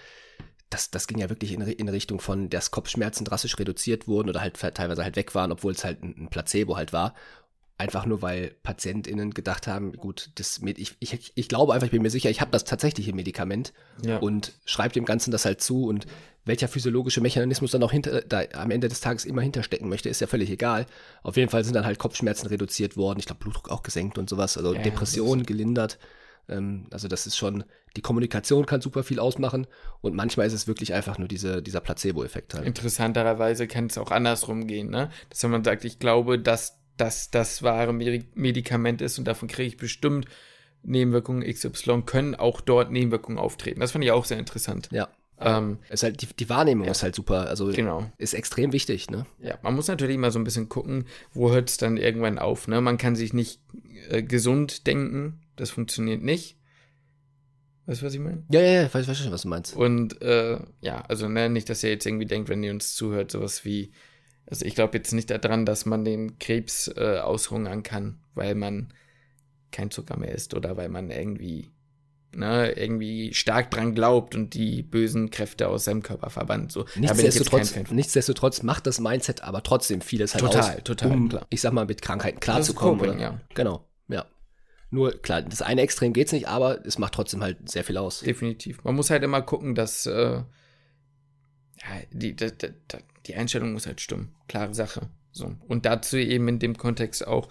das, 0.70 0.91
das 0.91 1.08
ging 1.08 1.17
ja 1.17 1.30
wirklich 1.30 1.52
in, 1.54 1.62
in 1.62 1.89
Richtung 1.89 2.20
von, 2.20 2.50
dass 2.50 2.72
Kopfschmerzen 2.72 3.26
drastisch 3.26 3.58
reduziert 3.58 4.08
wurden 4.08 4.30
oder 4.30 4.41
halt 4.41 4.58
teilweise 4.58 5.04
halt 5.04 5.15
weg 5.15 5.34
waren, 5.36 5.52
obwohl 5.52 5.74
es 5.74 5.84
halt 5.84 6.04
ein, 6.04 6.15
ein 6.17 6.30
Placebo 6.30 6.78
halt 6.78 6.93
war. 6.93 7.13
Einfach 7.80 8.08
nur, 8.08 8.24
weil 8.24 8.56
PatientInnen 8.63 9.36
gedacht 9.36 9.68
haben, 9.68 9.94
gut, 9.94 10.32
das, 10.36 10.62
Med- 10.62 10.80
ich, 10.80 10.96
ich, 11.00 11.32
ich 11.36 11.48
glaube 11.48 11.74
einfach, 11.74 11.86
ich 11.86 11.92
bin 11.92 12.02
mir 12.02 12.10
sicher, 12.10 12.30
ich 12.32 12.42
habe 12.42 12.50
das 12.50 12.63
tatsächliche 12.63 13.13
Medikament 13.13 13.72
Ja. 14.04 14.18
und 14.18 14.54
schreibt 14.66 14.96
dem 14.96 15.06
Ganzen 15.06 15.30
das 15.30 15.46
halt 15.46 15.62
zu 15.62 15.86
und 15.86 16.08
welcher 16.44 16.68
physiologische 16.68 17.22
Mechanismus 17.22 17.70
dann 17.72 17.84
auch 17.84 17.92
hinter, 17.92 18.22
da 18.22 18.42
am 18.54 18.72
Ende 18.72 18.88
des 18.88 19.00
Tages 19.02 19.26
immer 19.26 19.42
hinterstecken 19.44 19.90
möchte, 19.90 20.10
ist 20.10 20.22
ja 20.22 20.28
völlig 20.28 20.50
egal. 20.50 20.88
Auf 21.22 21.38
jeden 21.38 21.50
Fall 21.52 21.63
sind 21.63 21.76
dann 21.76 21.86
halt 21.86 22.00
Kopfschmerzen 22.00 22.48
reduziert 22.48 22.98
worden, 22.98 23.20
ich 23.20 23.26
glaube 23.28 23.42
Blutdruck 23.44 23.70
auch 23.70 23.84
gesenkt 23.84 24.18
und 24.18 24.28
sowas, 24.28 24.58
also 24.58 24.74
Ja, 24.74 24.82
Depressionen 24.82 25.46
gelindert. 25.46 26.00
Ähm, 26.50 26.88
also 26.90 27.08
das 27.08 27.28
ist 27.28 27.38
schon, 27.38 27.63
die 27.96 28.02
Kommunikation 28.02 28.66
kann 28.66 28.82
super 28.82 29.04
viel 29.04 29.20
ausmachen 29.20 29.68
und 30.02 30.16
manchmal 30.16 30.48
ist 30.48 30.54
es 30.54 30.66
wirklich 30.68 30.94
einfach 30.96 31.20
nur 31.20 31.28
diese, 31.28 31.62
dieser 31.62 31.82
Placebo-Effekt 31.82 32.56
halt. 32.56 32.66
Interessanterweise 32.66 33.68
kann 33.68 33.86
es 33.88 33.98
auch 34.00 34.10
andersrum 34.10 34.66
gehen, 34.66 34.90
ne? 34.90 35.12
Dass 35.30 35.44
wenn 35.44 35.52
man 35.52 35.63
sagt, 35.63 35.86
ich 35.86 36.00
glaube, 36.00 36.40
dass 36.40 36.80
dass 36.98 37.32
das 37.32 37.64
wahre 37.64 37.92
Medi- 37.94 38.26
Medikament 38.36 39.02
ist 39.02 39.18
und 39.20 39.26
davon 39.26 39.48
kriege 39.48 39.68
ich 39.68 39.78
bestimmt 39.78 40.28
Nebenwirkungen 40.84 41.44
XY, 41.44 42.04
können 42.06 42.36
auch 42.36 42.62
dort 42.62 42.92
Nebenwirkungen 42.92 43.38
auftreten. 43.38 43.80
Das 43.80 43.92
fand 43.92 44.04
ich 44.04 44.12
auch 44.12 44.26
sehr 44.26 44.40
interessant. 44.40 44.90
Ja. 44.92 45.10
Ähm, 45.40 45.78
Ist 45.90 46.02
halt, 46.02 46.22
die, 46.22 46.28
die 46.28 46.50
Wahrnehmung 46.50 46.88
ist 46.88 47.04
halt 47.04 47.14
super, 47.14 47.48
also 47.48 47.68
genau. 47.72 48.10
ist 48.18 48.34
extrem 48.34 48.74
wichtig, 48.74 49.12
ne? 49.12 49.28
Ja, 49.40 49.60
man 49.62 49.76
muss 49.76 49.88
natürlich 49.88 50.18
mal 50.18 50.32
so 50.32 50.40
ein 50.40 50.44
bisschen 50.44 50.68
gucken, 50.68 51.06
wo 51.32 51.52
hört 51.52 51.70
es 51.70 51.78
dann 51.78 51.98
irgendwann 51.98 52.40
auf. 52.40 52.68
Ne? 52.68 52.82
Man 52.82 52.98
kann 52.98 53.16
sich 53.16 53.34
nicht 53.34 53.62
äh, 54.10 54.24
gesund 54.24 54.88
denken, 54.88 55.42
das 55.56 55.70
funktioniert 55.70 56.24
nicht. 56.24 56.58
Weißt 57.86 58.02
du, 58.02 58.06
was 58.08 58.14
ich 58.16 58.20
meine? 58.20 58.44
Ja, 58.50 58.62
ja, 58.62 58.72
ja, 58.72 58.86
ich 58.88 58.94
weiß, 58.94 59.08
weiß 59.08 59.18
schon, 59.18 59.32
was 59.32 59.44
du 59.44 59.48
meinst. 59.50 59.76
Und 59.76 60.22
äh, 60.24 60.60
ja, 60.82 61.02
also 61.08 61.30
ne, 61.30 61.50
nicht, 61.50 61.70
dass 61.70 61.84
ihr 61.84 61.92
jetzt 61.92 62.06
irgendwie 62.08 62.26
denkt, 62.26 62.50
wenn 62.50 62.64
ihr 62.64 62.72
uns 62.72 62.96
zuhört, 62.96 63.30
sowas 63.32 63.64
wie, 63.64 63.92
also 64.50 64.66
ich 64.66 64.76
glaube 64.76 64.98
jetzt 64.98 65.12
nicht 65.12 65.30
daran, 65.30 65.66
dass 65.66 65.86
man 65.86 66.06
den 66.06 66.40
Krebs 66.40 66.88
äh, 66.96 67.20
aushungern 67.20 67.84
kann, 67.84 68.20
weil 68.34 68.56
man 68.56 68.94
kein 69.72 69.92
Zucker 69.92 70.18
mehr 70.18 70.32
isst 70.32 70.54
oder 70.54 70.78
weil 70.78 70.88
man 70.88 71.12
irgendwie, 71.12 71.74
ne, 72.34 72.72
irgendwie 72.72 73.34
stark 73.34 73.70
dran 73.72 73.94
glaubt 73.94 74.36
und 74.36 74.54
die 74.54 74.84
bösen 74.84 75.32
Kräfte 75.32 75.68
aus 75.68 75.84
seinem 75.84 76.02
Körper 76.02 76.30
verbannt. 76.30 76.72
So, 76.72 76.86
Nichtsdestotrotz, 76.96 77.76
nichtsdestotrotz 77.92 78.64
macht 78.64 78.88
das 78.88 79.02
Mindset 79.02 79.44
aber 79.44 79.64
trotzdem 79.64 80.00
vieles 80.00 80.34
halt 80.34 80.46
Total, 80.46 80.76
aus, 80.78 80.84
total, 80.84 81.12
um, 81.12 81.30
klar. 81.30 81.46
ich 81.50 81.60
sag 81.60 81.74
mal, 81.74 81.86
mit 81.86 82.02
Krankheiten 82.02 82.40
klarzukommen. 82.40 83.00
Coping, 83.00 83.20
ja. 83.20 83.42
Genau, 83.54 83.86
ja. 84.08 84.26
Nur, 84.90 85.22
klar, 85.22 85.42
das 85.42 85.62
eine 85.62 85.82
Extrem 85.82 86.14
geht's 86.14 86.32
nicht, 86.32 86.48
aber 86.48 86.86
es 86.86 86.98
macht 86.98 87.14
trotzdem 87.14 87.44
halt 87.44 87.70
sehr 87.70 87.84
viel 87.84 87.98
aus. 87.98 88.22
Definitiv. 88.22 88.82
Man 88.86 88.96
muss 88.96 89.10
halt 89.10 89.24
immer 89.24 89.42
gucken, 89.42 89.76
dass 89.76 90.06
äh, 90.06 90.42
ja, 90.42 90.46
die, 92.12 92.34
die, 92.34 92.52
die, 92.58 92.74
die 93.28 93.36
Einstellung 93.36 93.74
muss 93.74 93.88
halt 93.88 94.02
stimmen. 94.02 94.36
Klare 94.48 94.74
Sache. 94.74 95.10
So. 95.32 95.56
Und 95.68 95.86
dazu 95.86 96.18
eben 96.18 96.48
in 96.48 96.60
dem 96.60 96.78
Kontext 96.78 97.28
auch 97.28 97.50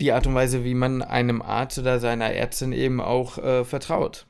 die 0.00 0.12
Art 0.12 0.26
und 0.26 0.34
Weise, 0.34 0.64
wie 0.64 0.74
man 0.74 1.02
einem 1.02 1.42
Arzt 1.42 1.78
oder 1.78 1.98
seiner 2.00 2.32
Ärztin 2.32 2.72
eben 2.72 3.00
auch 3.00 3.38
äh, 3.38 3.64
vertraut. 3.64 4.26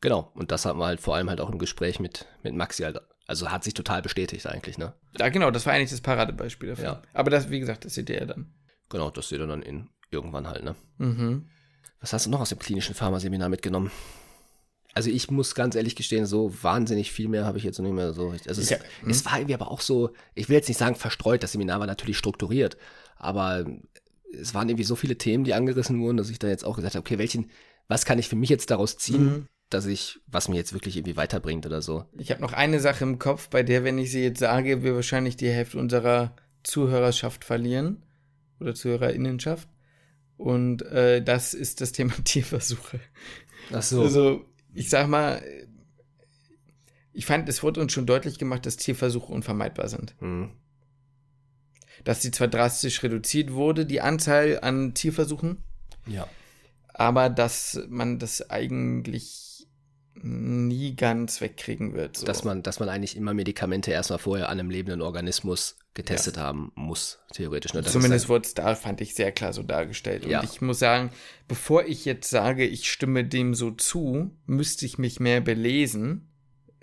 Genau, 0.00 0.30
und 0.34 0.52
das 0.52 0.64
hatten 0.64 0.78
wir 0.78 0.86
halt 0.86 1.00
vor 1.00 1.16
allem 1.16 1.28
halt 1.28 1.40
auch 1.40 1.50
im 1.50 1.58
Gespräch 1.58 1.98
mit, 1.98 2.26
mit 2.42 2.54
Maxi 2.54 2.84
halt, 2.84 3.00
also 3.26 3.50
hat 3.50 3.64
sich 3.64 3.74
total 3.74 4.02
bestätigt 4.02 4.46
eigentlich, 4.46 4.78
ne? 4.78 4.94
Ja, 5.18 5.28
genau, 5.28 5.50
das 5.50 5.66
war 5.66 5.72
eigentlich 5.72 5.90
das 5.90 6.00
Paradebeispiel 6.00 6.70
dafür. 6.70 6.84
Ja. 6.84 7.02
Aber 7.14 7.30
das, 7.30 7.50
wie 7.50 7.58
gesagt, 7.58 7.84
das 7.84 7.94
seht 7.94 8.08
ihr 8.10 8.18
ja 8.18 8.26
dann. 8.26 8.52
Genau, 8.90 9.10
das 9.10 9.28
seht 9.28 9.40
ihr 9.40 9.46
dann 9.46 9.62
in 9.62 9.88
irgendwann 10.10 10.46
halt, 10.46 10.62
ne? 10.64 10.76
Mhm. 10.98 11.48
Was 12.00 12.12
hast 12.12 12.26
du 12.26 12.30
noch 12.30 12.40
aus 12.40 12.50
dem 12.50 12.60
klinischen 12.60 12.94
Pharmaseminar 12.94 13.48
mitgenommen? 13.48 13.90
Also 14.94 15.10
ich 15.10 15.30
muss 15.30 15.54
ganz 15.54 15.74
ehrlich 15.76 15.96
gestehen, 15.96 16.26
so 16.26 16.52
wahnsinnig 16.62 17.12
viel 17.12 17.28
mehr 17.28 17.44
habe 17.44 17.58
ich 17.58 17.64
jetzt 17.64 17.78
noch 17.78 17.84
nicht 17.84 17.94
mehr 17.94 18.12
so. 18.12 18.30
Also 18.30 18.60
es, 18.60 18.70
Ja, 18.70 18.78
hm. 19.02 19.10
es 19.10 19.24
war 19.24 19.36
irgendwie 19.38 19.54
aber 19.54 19.70
auch 19.70 19.80
so, 19.80 20.10
ich 20.34 20.48
will 20.48 20.56
jetzt 20.56 20.68
nicht 20.68 20.78
sagen 20.78 20.94
verstreut, 20.96 21.42
das 21.42 21.52
Seminar 21.52 21.78
war 21.80 21.86
natürlich 21.86 22.18
strukturiert, 22.18 22.76
aber 23.16 23.64
es 24.32 24.54
waren 24.54 24.68
irgendwie 24.68 24.84
so 24.84 24.96
viele 24.96 25.16
Themen, 25.16 25.44
die 25.44 25.54
angerissen 25.54 26.00
wurden, 26.00 26.16
dass 26.16 26.30
ich 26.30 26.38
da 26.38 26.48
jetzt 26.48 26.64
auch 26.64 26.76
gesagt 26.76 26.94
habe, 26.94 27.02
okay, 27.02 27.18
welchen, 27.18 27.50
was 27.86 28.04
kann 28.04 28.18
ich 28.18 28.28
für 28.28 28.36
mich 28.36 28.50
jetzt 28.50 28.70
daraus 28.70 28.96
ziehen, 28.98 29.24
Mhm. 29.24 29.46
dass 29.70 29.86
ich, 29.86 30.20
was 30.26 30.48
mir 30.48 30.56
jetzt 30.56 30.72
wirklich 30.72 30.96
irgendwie 30.96 31.16
weiterbringt 31.16 31.64
oder 31.66 31.80
so. 31.82 32.04
Ich 32.18 32.30
habe 32.30 32.40
noch 32.40 32.52
eine 32.52 32.80
Sache 32.80 33.04
im 33.04 33.18
Kopf, 33.18 33.48
bei 33.48 33.62
der, 33.62 33.84
wenn 33.84 33.98
ich 33.98 34.10
sie 34.10 34.22
jetzt 34.22 34.40
sage, 34.40 34.82
wir 34.82 34.94
wahrscheinlich 34.94 35.36
die 35.36 35.48
Hälfte 35.50 35.78
unserer 35.78 36.34
Zuhörerschaft 36.62 37.44
verlieren. 37.44 38.02
Oder 38.60 38.74
Zuhörerinnenschaft. 38.74 39.68
Und 40.36 40.82
äh, 40.82 41.22
das 41.22 41.54
ist 41.54 41.80
das 41.80 41.92
Thema 41.92 42.12
Tierversuche. 42.24 43.00
Ach 43.72 43.82
so. 43.82 44.02
Also, 44.02 44.44
ich 44.74 44.90
sag 44.90 45.08
mal, 45.08 45.42
ich 47.12 47.26
fand, 47.26 47.48
es 47.48 47.62
wurde 47.62 47.80
uns 47.80 47.92
schon 47.92 48.06
deutlich 48.06 48.38
gemacht, 48.38 48.64
dass 48.66 48.76
Tierversuche 48.76 49.32
unvermeidbar 49.32 49.88
sind. 49.88 50.14
Hm. 50.20 50.50
Dass 52.04 52.22
sie 52.22 52.30
zwar 52.30 52.48
drastisch 52.48 53.02
reduziert 53.02 53.52
wurde, 53.52 53.84
die 53.86 54.00
Anzahl 54.00 54.60
an 54.62 54.94
Tierversuchen, 54.94 55.64
Ja. 56.06 56.28
aber 56.94 57.28
dass 57.28 57.80
man 57.88 58.18
das 58.18 58.50
eigentlich 58.50 59.66
nie 60.14 60.94
ganz 60.96 61.40
wegkriegen 61.40 61.94
wird. 61.94 62.16
So. 62.16 62.26
Dass 62.26 62.44
man, 62.44 62.62
dass 62.62 62.80
man 62.80 62.88
eigentlich 62.88 63.16
immer 63.16 63.34
Medikamente 63.34 63.90
erstmal 63.90 64.18
vorher 64.18 64.48
an 64.48 64.58
einem 64.58 64.70
lebenden 64.70 65.02
Organismus 65.02 65.76
getestet 65.98 66.36
Ja. 66.36 66.44
haben 66.44 66.70
muss, 66.76 67.18
theoretisch. 67.32 67.74
Ne? 67.74 67.82
Zumindest 67.82 68.28
wurde 68.28 68.46
es 68.46 68.54
da, 68.54 68.76
fand 68.76 69.00
ich, 69.00 69.14
sehr 69.16 69.32
klar 69.32 69.52
so 69.52 69.64
dargestellt. 69.64 70.24
Ja. 70.24 70.38
Und 70.40 70.48
ich 70.48 70.60
muss 70.60 70.78
sagen, 70.78 71.10
bevor 71.48 71.84
ich 71.86 72.04
jetzt 72.04 72.30
sage, 72.30 72.64
ich 72.64 72.88
stimme 72.90 73.24
dem 73.24 73.52
so 73.52 73.72
zu, 73.72 74.30
müsste 74.46 74.86
ich 74.86 74.96
mich 74.96 75.18
mehr 75.18 75.40
belesen, 75.40 76.30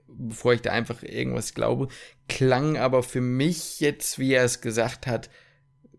bevor 0.08 0.54
ich 0.54 0.62
da 0.62 0.72
einfach 0.72 1.02
irgendwas 1.02 1.54
glaube. 1.54 1.88
Klang 2.28 2.78
aber 2.78 3.04
für 3.04 3.22
mich 3.22 3.80
jetzt, 3.80 4.20
wie 4.20 4.34
er 4.34 4.44
es 4.44 4.60
gesagt 4.60 5.08
hat, 5.08 5.30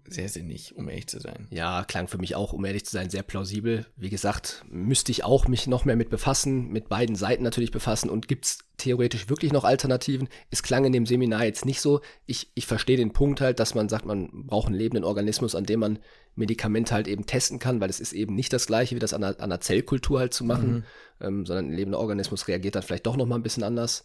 sehr 0.09 0.28
sinnig, 0.28 0.76
um 0.76 0.88
ehrlich 0.88 1.07
zu 1.07 1.20
sein. 1.20 1.46
Ja, 1.50 1.84
klang 1.84 2.09
für 2.09 2.18
mich 2.18 2.34
auch, 2.34 2.52
um 2.52 2.64
ehrlich 2.64 2.84
zu 2.84 2.92
sein, 2.92 3.11
sehr 3.11 3.22
plausibel. 3.22 3.86
Wie 3.96 4.11
gesagt, 4.11 4.64
müsste 4.68 5.12
ich 5.12 5.24
auch 5.24 5.48
mich 5.48 5.66
noch 5.66 5.84
mehr 5.84 5.96
mit 5.96 6.11
befassen, 6.11 6.68
mit 6.68 6.88
beiden 6.88 7.16
Seiten 7.16 7.42
natürlich 7.42 7.70
befassen 7.70 8.11
und 8.11 8.28
gibt's 8.28 8.59
theoretisch 8.76 9.28
wirklich 9.28 9.52
noch 9.52 9.64
Alternativen? 9.64 10.28
Es 10.50 10.62
klang 10.62 10.84
in 10.84 10.92
dem 10.92 11.07
Seminar 11.07 11.44
jetzt 11.44 11.64
nicht 11.64 11.80
so. 11.80 12.00
Ich, 12.26 12.50
ich 12.54 12.66
verstehe 12.66 12.96
den 12.96 13.12
Punkt 13.12 13.40
halt, 13.40 13.61
dass 13.61 13.74
man 13.74 13.88
sagt, 13.88 14.07
man 14.07 14.46
braucht 14.46 14.66
einen 14.66 14.76
lebenden 14.76 15.04
Organismus, 15.04 15.54
an 15.54 15.64
dem 15.64 15.80
man 15.80 15.98
Medikamente 16.34 16.94
halt 16.94 17.09
eben 17.09 17.26
testen 17.26 17.59
kann, 17.59 17.80
weil 17.80 17.90
es 17.90 18.00
ist 18.00 18.12
eben 18.12 18.34
nicht 18.34 18.52
das 18.52 18.66
gleiche, 18.66 18.94
wie 18.94 19.00
das 19.00 19.14
an 19.14 19.24
einer, 19.24 19.36
an 19.38 19.44
einer 19.44 19.61
Zellkultur 19.61 20.20
halt 20.20 20.34
zu 20.34 20.44
machen, 20.44 20.84
ähm, 21.20 21.46
sondern 21.46 21.66
ein 21.66 21.72
lebender 21.72 21.98
Organismus 21.98 22.48
reagiert 22.48 22.74
dann 22.74 22.82
vielleicht 22.82 23.07
doch 23.07 23.16
noch 23.16 23.26
mal 23.26 23.36
ein 23.36 23.42
bisschen 23.42 23.62
anders. 23.62 24.04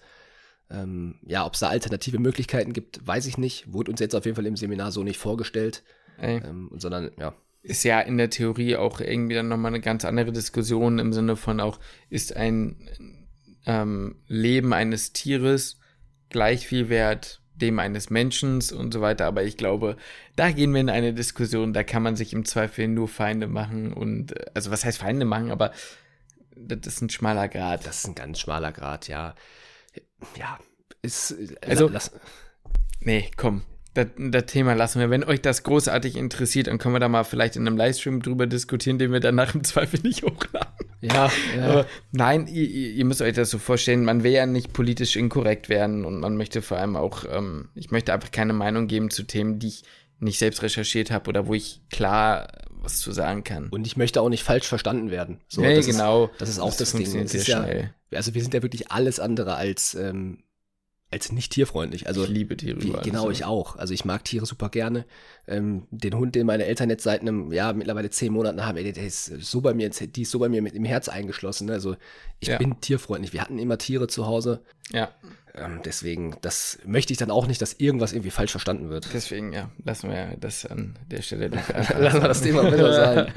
Ähm, 0.71 1.15
ja, 1.25 1.45
ob 1.45 1.53
es 1.53 1.59
da 1.59 1.69
alternative 1.69 2.19
Möglichkeiten 2.19 2.73
gibt, 2.73 3.05
weiß 3.05 3.25
ich 3.25 3.37
nicht. 3.37 3.71
Wurde 3.73 3.91
uns 3.91 3.99
jetzt 3.99 4.15
auf 4.15 4.25
jeden 4.25 4.35
Fall 4.35 4.45
im 4.45 4.55
Seminar 4.55 4.91
so 4.91 5.03
nicht 5.03 5.17
vorgestellt, 5.17 5.83
ähm, 6.45 6.71
sondern 6.77 7.11
ja, 7.19 7.33
ist 7.61 7.83
ja 7.83 7.99
in 7.99 8.17
der 8.17 8.29
Theorie 8.29 8.75
auch 8.75 9.01
irgendwie 9.01 9.35
dann 9.35 9.47
nochmal 9.47 9.71
eine 9.71 9.81
ganz 9.81 10.05
andere 10.05 10.31
Diskussion 10.31 10.99
im 10.99 11.13
Sinne 11.13 11.35
von 11.35 11.59
auch, 11.59 11.79
ist 12.09 12.35
ein 12.35 12.77
ähm, 13.65 14.15
Leben 14.27 14.73
eines 14.73 15.13
Tieres 15.13 15.77
gleich 16.29 16.65
viel 16.67 16.89
wert 16.89 17.41
dem 17.53 17.79
eines 17.79 18.09
Menschen 18.09 18.61
und 18.75 18.93
so 18.93 19.01
weiter. 19.01 19.25
Aber 19.27 19.43
ich 19.43 19.57
glaube, 19.57 19.97
da 20.35 20.51
gehen 20.51 20.73
wir 20.73 20.81
in 20.81 20.89
eine 20.89 21.13
Diskussion, 21.13 21.73
da 21.73 21.83
kann 21.83 22.01
man 22.01 22.15
sich 22.15 22.33
im 22.33 22.45
Zweifel 22.45 22.87
nur 22.87 23.07
Feinde 23.07 23.47
machen 23.47 23.93
und, 23.93 24.33
also 24.55 24.71
was 24.71 24.83
heißt 24.83 24.97
Feinde 24.97 25.25
machen, 25.25 25.51
aber 25.51 25.71
das 26.55 26.79
ist 26.87 27.01
ein 27.01 27.09
schmaler 27.09 27.47
Grad. 27.47 27.85
Das 27.85 27.99
ist 27.99 28.07
ein 28.07 28.15
ganz 28.15 28.39
schmaler 28.39 28.71
Grad, 28.71 29.07
ja. 29.07 29.35
Ja, 30.37 30.57
ist. 31.01 31.31
äh, 31.31 31.55
Also- 31.67 31.87
lass, 31.87 32.11
Nee, 33.03 33.29
komm. 33.35 33.63
Das, 33.93 34.07
das 34.17 34.45
Thema 34.45 34.73
lassen 34.73 34.99
wir. 35.01 35.09
Wenn 35.09 35.23
euch 35.25 35.41
das 35.41 35.63
großartig 35.63 36.15
interessiert, 36.15 36.67
dann 36.67 36.77
können 36.77 36.95
wir 36.95 36.99
da 37.01 37.09
mal 37.09 37.25
vielleicht 37.25 37.57
in 37.57 37.67
einem 37.67 37.75
Livestream 37.75 38.21
drüber 38.21 38.47
diskutieren, 38.47 38.99
den 38.99 39.11
wir 39.11 39.19
danach 39.19 39.53
im 39.53 39.65
Zweifel 39.65 39.99
nicht 40.01 40.23
hochladen. 40.23 40.71
ja, 41.01 41.29
Aber 41.61 41.85
nein, 42.11 42.47
ihr, 42.47 42.63
ihr 42.69 43.03
müsst 43.03 43.21
euch 43.21 43.33
das 43.33 43.49
so 43.49 43.57
vorstellen, 43.57 44.05
man 44.05 44.23
will 44.23 44.31
ja 44.31 44.45
nicht 44.45 44.71
politisch 44.71 45.17
inkorrekt 45.17 45.67
werden 45.67 46.05
und 46.05 46.21
man 46.21 46.37
möchte 46.37 46.61
vor 46.61 46.77
allem 46.77 46.95
auch, 46.95 47.25
ähm, 47.29 47.67
ich 47.75 47.91
möchte 47.91 48.13
einfach 48.13 48.31
keine 48.31 48.53
Meinung 48.53 48.87
geben 48.87 49.09
zu 49.09 49.23
Themen, 49.23 49.59
die 49.59 49.67
ich 49.67 49.83
nicht 50.19 50.39
selbst 50.39 50.61
recherchiert 50.61 51.11
habe 51.11 51.27
oder 51.27 51.47
wo 51.47 51.53
ich 51.53 51.81
klar 51.89 52.47
was 52.83 52.99
zu 52.99 53.11
sagen 53.11 53.43
kann. 53.43 53.67
Und 53.69 53.85
ich 53.85 53.97
möchte 53.97 54.21
auch 54.21 54.29
nicht 54.29 54.43
falsch 54.43 54.67
verstanden 54.67 55.11
werden. 55.11 55.39
So, 55.49 55.61
nee, 55.61 55.75
das 55.75 55.85
genau. 55.85 56.25
Ist, 56.27 56.41
das 56.41 56.49
ist 56.49 56.59
auch 56.59 56.69
das, 56.75 56.91
Ding. 56.91 57.01
funktioniert 57.01 57.27
Es 57.27 57.33
ist 57.35 57.47
ja. 57.47 57.67
Also 58.13 58.33
wir 58.33 58.41
sind 58.41 58.53
ja 58.53 58.61
wirklich 58.61 58.91
alles 58.91 59.19
andere 59.19 59.55
als, 59.55 59.95
ähm, 59.95 60.43
als 61.13 61.31
nicht 61.31 61.51
tierfreundlich. 61.51 62.07
Also 62.07 62.23
ich 62.23 62.29
liebe 62.29 62.55
Tiere 62.55 62.81
Wie, 62.81 62.93
genau, 63.03 63.25
alles. 63.25 63.39
ich 63.39 63.45
auch. 63.45 63.75
Also 63.75 63.93
ich 63.93 64.05
mag 64.05 64.23
Tiere 64.23 64.45
super 64.45 64.69
gerne. 64.69 65.05
Ähm, 65.45 65.85
den 65.91 66.15
Hund, 66.15 66.35
den 66.35 66.45
meine 66.47 66.65
Eltern 66.65 66.89
jetzt 66.89 67.03
seit 67.03 67.19
einem, 67.21 67.51
ja, 67.51 67.73
mittlerweile 67.73 68.09
zehn 68.09 68.31
Monaten 68.31 68.65
haben, 68.65 68.77
ey, 68.77 68.93
der 68.93 69.03
ist 69.05 69.25
so 69.25 69.59
bei 69.59 69.73
mir, 69.73 69.89
die 69.89 70.21
ist 70.21 70.31
so 70.31 70.39
bei 70.39 70.47
mir 70.47 70.61
mit 70.61 70.73
im 70.73 70.85
Herz 70.85 71.09
eingeschlossen. 71.09 71.69
Also 71.69 71.97
ich 72.39 72.47
Ja. 72.47 72.57
bin 72.57 72.79
tierfreundlich. 72.79 73.33
Wir 73.33 73.41
hatten 73.41 73.59
immer 73.59 73.77
Tiere 73.77 74.07
zu 74.07 74.25
Hause. 74.25 74.61
Ja, 74.93 75.11
Ähm, 75.53 75.81
deswegen, 75.83 76.37
das 76.41 76.79
möchte 76.85 77.11
ich 77.11 77.19
dann 77.19 77.29
auch 77.29 77.45
nicht, 77.45 77.61
dass 77.61 77.73
irgendwas 77.73 78.13
irgendwie 78.13 78.31
falsch 78.31 78.51
verstanden 78.51 78.89
wird. 78.89 79.09
deswegen, 79.13 79.51
ja, 79.51 79.69
lassen 79.83 80.09
wir 80.09 80.37
das 80.39 80.65
an 80.65 80.97
der 81.07 81.21
Stelle. 81.21 81.49
Lassen 81.99 82.21
wir 82.21 82.27
das 82.27 82.41
Thema 82.41 82.63
besser 82.69 82.93
sein. 82.93 83.33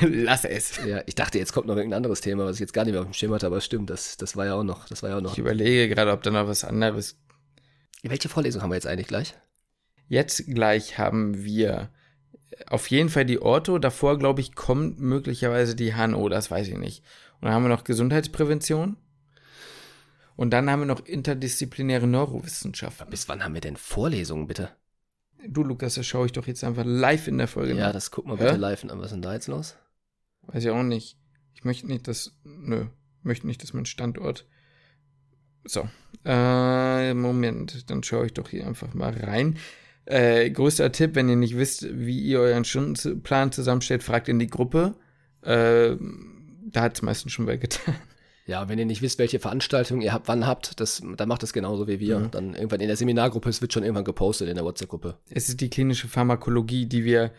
Lass 0.00 0.44
es. 0.44 0.78
Ja, 0.86 1.02
ich 1.06 1.16
dachte, 1.16 1.38
jetzt 1.38 1.52
kommt 1.52 1.66
noch 1.66 1.76
irgendein 1.76 1.98
anderes 1.98 2.20
Thema, 2.20 2.44
was 2.44 2.56
ich 2.56 2.60
jetzt 2.60 2.72
gar 2.72 2.84
nicht 2.84 2.92
mehr 2.92 3.00
auf 3.00 3.08
dem 3.08 3.14
Schirm 3.14 3.34
hatte, 3.34 3.46
aber 3.46 3.56
es 3.56 3.64
stimmt, 3.64 3.90
das, 3.90 4.16
das 4.16 4.36
war 4.36 4.46
ja 4.46 4.54
auch 4.54 4.62
noch, 4.62 4.86
das 4.86 5.02
war 5.02 5.10
ja 5.10 5.16
auch 5.16 5.20
noch. 5.20 5.32
Ich 5.32 5.38
überlege 5.38 5.92
gerade, 5.92 6.12
ob 6.12 6.22
da 6.22 6.30
noch 6.30 6.46
was 6.46 6.62
anderes 6.62 7.16
Welche 8.02 8.28
Vorlesung 8.28 8.62
haben 8.62 8.70
wir 8.70 8.76
jetzt 8.76 8.86
eigentlich 8.86 9.08
gleich? 9.08 9.34
Jetzt 10.08 10.46
gleich 10.46 10.96
haben 10.98 11.42
wir 11.42 11.90
auf 12.66 12.88
jeden 12.88 13.08
Fall 13.08 13.24
die 13.24 13.40
Ortho. 13.40 13.78
Davor, 13.78 14.18
glaube 14.18 14.40
ich, 14.40 14.54
kommt 14.54 15.00
möglicherweise 15.00 15.74
die 15.74 15.94
HNO, 15.94 16.28
das 16.28 16.50
weiß 16.50 16.68
ich 16.68 16.78
nicht. 16.78 17.02
Und 17.40 17.46
dann 17.46 17.52
haben 17.52 17.64
wir 17.64 17.68
noch 17.68 17.84
Gesundheitsprävention. 17.84 18.96
Und 20.38 20.50
dann 20.50 20.70
haben 20.70 20.82
wir 20.82 20.86
noch 20.86 21.04
interdisziplinäre 21.04 22.06
Neurowissenschaften. 22.06 23.10
Bis 23.10 23.28
wann 23.28 23.42
haben 23.42 23.54
wir 23.54 23.60
denn 23.60 23.76
Vorlesungen, 23.76 24.46
bitte? 24.46 24.70
Du, 25.48 25.64
Lukas, 25.64 25.96
das 25.96 26.06
schaue 26.06 26.26
ich 26.26 26.32
doch 26.32 26.46
jetzt 26.46 26.62
einfach 26.62 26.84
live 26.86 27.26
in 27.26 27.38
der 27.38 27.48
Folge. 27.48 27.74
Ja, 27.74 27.86
nach. 27.86 27.92
das 27.92 28.12
gucken 28.12 28.30
wir 28.30 28.38
Hä? 28.38 28.44
bitte 28.44 28.56
live 28.56 28.84
an. 28.84 29.00
Was 29.00 29.06
ist 29.06 29.14
denn 29.14 29.22
da 29.22 29.34
jetzt 29.34 29.48
los? 29.48 29.74
Weiß 30.42 30.62
ich 30.62 30.70
auch 30.70 30.84
nicht. 30.84 31.18
Ich 31.54 31.64
möchte 31.64 31.88
nicht, 31.88 32.06
dass. 32.06 32.38
Nö, 32.44 32.86
möchte 33.24 33.48
nicht, 33.48 33.64
dass 33.64 33.72
mein 33.72 33.84
Standort. 33.84 34.46
So. 35.64 35.88
Äh, 36.24 37.14
Moment, 37.14 37.90
dann 37.90 38.04
schaue 38.04 38.26
ich 38.26 38.32
doch 38.32 38.48
hier 38.48 38.64
einfach 38.64 38.94
mal 38.94 39.14
rein. 39.14 39.58
Äh, 40.04 40.50
größter 40.50 40.92
Tipp, 40.92 41.16
wenn 41.16 41.28
ihr 41.28 41.34
nicht 41.34 41.56
wisst, 41.56 41.84
wie 41.90 42.20
ihr 42.20 42.38
euren 42.38 42.64
Stundenplan 42.64 43.50
zusammenstellt, 43.50 44.04
fragt 44.04 44.28
in 44.28 44.38
die 44.38 44.46
Gruppe. 44.46 44.94
Äh, 45.42 45.96
da 46.66 46.82
hat 46.82 46.94
es 46.94 47.02
meistens 47.02 47.32
schon 47.32 47.48
wer 47.48 47.58
getan. 47.58 47.96
Ja, 48.48 48.66
wenn 48.66 48.78
ihr 48.78 48.86
nicht 48.86 49.02
wisst, 49.02 49.18
welche 49.18 49.40
Veranstaltungen 49.40 50.00
ihr 50.00 50.14
habt, 50.14 50.26
wann 50.26 50.46
habt, 50.46 50.80
das, 50.80 51.02
dann 51.18 51.28
macht 51.28 51.42
es 51.42 51.52
genauso 51.52 51.86
wie 51.86 52.00
wir. 52.00 52.18
Mhm. 52.18 52.30
Dann 52.30 52.54
irgendwann 52.54 52.80
in 52.80 52.86
der 52.86 52.96
Seminargruppe, 52.96 53.50
es 53.50 53.60
wird 53.60 53.74
schon 53.74 53.82
irgendwann 53.82 54.06
gepostet 54.06 54.48
in 54.48 54.54
der 54.54 54.64
WhatsApp-Gruppe. 54.64 55.18
Es 55.28 55.50
ist 55.50 55.60
die 55.60 55.68
klinische 55.68 56.08
Pharmakologie, 56.08 56.86
die 56.86 57.04
wir 57.04 57.30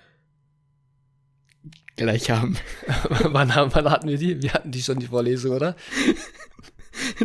gleich 1.95 2.29
haben. 2.29 2.57
wann, 3.21 3.55
haben, 3.55 3.73
wann 3.73 3.89
hatten 3.89 4.07
wir 4.07 4.19
die? 4.19 4.43
Wir 4.43 4.53
hatten 4.53 4.69
die 4.69 4.83
schon, 4.83 4.99
die 4.99 5.07
Vorlesung, 5.07 5.55
oder? 5.55 5.75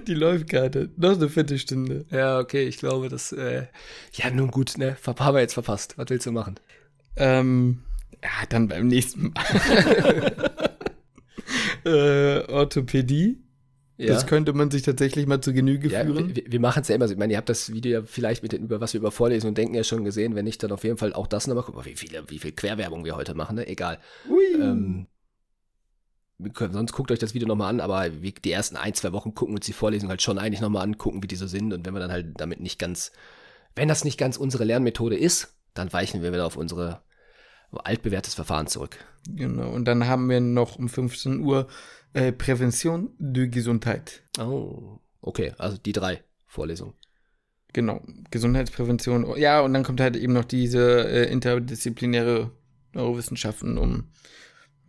Die 0.06 0.14
läuft 0.14 0.48
gerade. 0.48 0.90
Noch 0.96 1.16
eine 1.16 1.28
Viertelstunde. 1.28 2.06
Ja, 2.10 2.38
okay, 2.38 2.62
ich 2.62 2.76
glaube, 2.78 3.08
das, 3.08 3.32
äh, 3.32 3.66
ja, 4.12 4.30
nun 4.30 4.52
gut, 4.52 4.78
ne, 4.78 4.96
haben 5.04 5.34
wir 5.34 5.40
jetzt 5.40 5.54
verpasst. 5.54 5.98
Was 5.98 6.10
willst 6.10 6.26
du 6.26 6.32
machen? 6.32 6.60
Ähm, 7.16 7.82
ja, 8.22 8.46
dann 8.48 8.68
beim 8.68 8.86
nächsten 8.86 9.32
Mal. 9.32 10.32
äh, 11.84 12.52
Orthopädie. 12.52 13.43
Ja. 13.96 14.08
Das 14.08 14.26
könnte 14.26 14.52
man 14.52 14.70
sich 14.70 14.82
tatsächlich 14.82 15.26
mal 15.26 15.40
zu 15.40 15.52
Genüge 15.52 15.88
Ja, 15.88 16.04
führen. 16.04 16.34
wir, 16.34 16.42
wir 16.46 16.60
machen 16.60 16.80
es 16.82 16.88
ja 16.88 16.96
immer 16.96 17.06
so. 17.06 17.12
Ich 17.14 17.18
meine, 17.18 17.32
ihr 17.32 17.36
habt 17.36 17.48
das 17.48 17.72
Video 17.72 18.00
ja 18.00 18.02
vielleicht 18.04 18.42
mit 18.42 18.52
den, 18.52 18.64
über 18.64 18.80
was 18.80 18.92
wir 18.92 18.98
über 19.00 19.12
Vorlesungen 19.12 19.50
und 19.52 19.58
denken 19.58 19.74
ja 19.74 19.84
schon 19.84 20.04
gesehen. 20.04 20.34
Wenn 20.34 20.44
nicht, 20.46 20.62
dann 20.62 20.72
auf 20.72 20.82
jeden 20.82 20.96
Fall 20.96 21.12
auch 21.12 21.26
das 21.28 21.46
nochmal 21.46 21.64
gucken. 21.64 21.84
Wie 21.84 21.94
viele, 21.94 22.28
wie 22.28 22.38
viel 22.40 22.52
Querwerbung 22.52 23.04
wir 23.04 23.14
heute 23.14 23.34
machen, 23.34 23.56
ne? 23.56 23.68
Egal. 23.68 23.98
Ui. 24.28 24.44
Ähm, 24.60 25.06
wir 26.38 26.52
können, 26.52 26.72
sonst 26.72 26.92
guckt 26.92 27.12
euch 27.12 27.20
das 27.20 27.34
Video 27.34 27.46
nochmal 27.46 27.70
an, 27.70 27.80
aber 27.80 28.20
wir, 28.20 28.32
die 28.32 28.50
ersten 28.50 28.76
ein, 28.76 28.94
zwei 28.94 29.12
Wochen 29.12 29.34
gucken 29.34 29.54
wir 29.54 29.58
uns 29.58 29.66
die 29.66 29.72
Vorlesung 29.72 30.08
halt 30.08 30.22
schon 30.22 30.38
eigentlich 30.38 30.60
nochmal 30.60 30.82
angucken, 30.82 31.22
wie 31.22 31.28
die 31.28 31.36
so 31.36 31.46
sind. 31.46 31.72
Und 31.72 31.86
wenn 31.86 31.94
wir 31.94 32.00
dann 32.00 32.10
halt 32.10 32.32
damit 32.38 32.58
nicht 32.58 32.80
ganz, 32.80 33.12
wenn 33.76 33.88
das 33.88 34.02
nicht 34.04 34.18
ganz 34.18 34.36
unsere 34.36 34.64
Lernmethode 34.64 35.16
ist, 35.16 35.54
dann 35.74 35.92
weichen 35.92 36.22
wir 36.22 36.32
wieder 36.32 36.46
auf 36.46 36.56
unsere 36.56 37.00
altbewährtes 37.70 38.34
Verfahren 38.34 38.66
zurück. 38.66 38.96
Genau. 39.28 39.70
Und 39.70 39.84
dann 39.86 40.06
haben 40.06 40.28
wir 40.28 40.40
noch 40.40 40.78
um 40.78 40.88
15 40.88 41.40
Uhr 41.40 41.68
äh, 42.14 42.32
Prävention 42.32 43.10
de 43.18 43.48
Gesundheit. 43.48 44.22
Oh, 44.38 44.98
okay, 45.20 45.52
also 45.58 45.76
die 45.76 45.92
drei 45.92 46.22
Vorlesungen. 46.46 46.94
Genau. 47.72 48.02
Gesundheitsprävention. 48.30 49.36
Ja, 49.36 49.60
und 49.60 49.74
dann 49.74 49.82
kommt 49.82 50.00
halt 50.00 50.16
eben 50.16 50.32
noch 50.32 50.44
diese 50.44 51.08
äh, 51.08 51.30
interdisziplinäre 51.30 52.52
Neurowissenschaften 52.92 53.76
um 53.76 54.04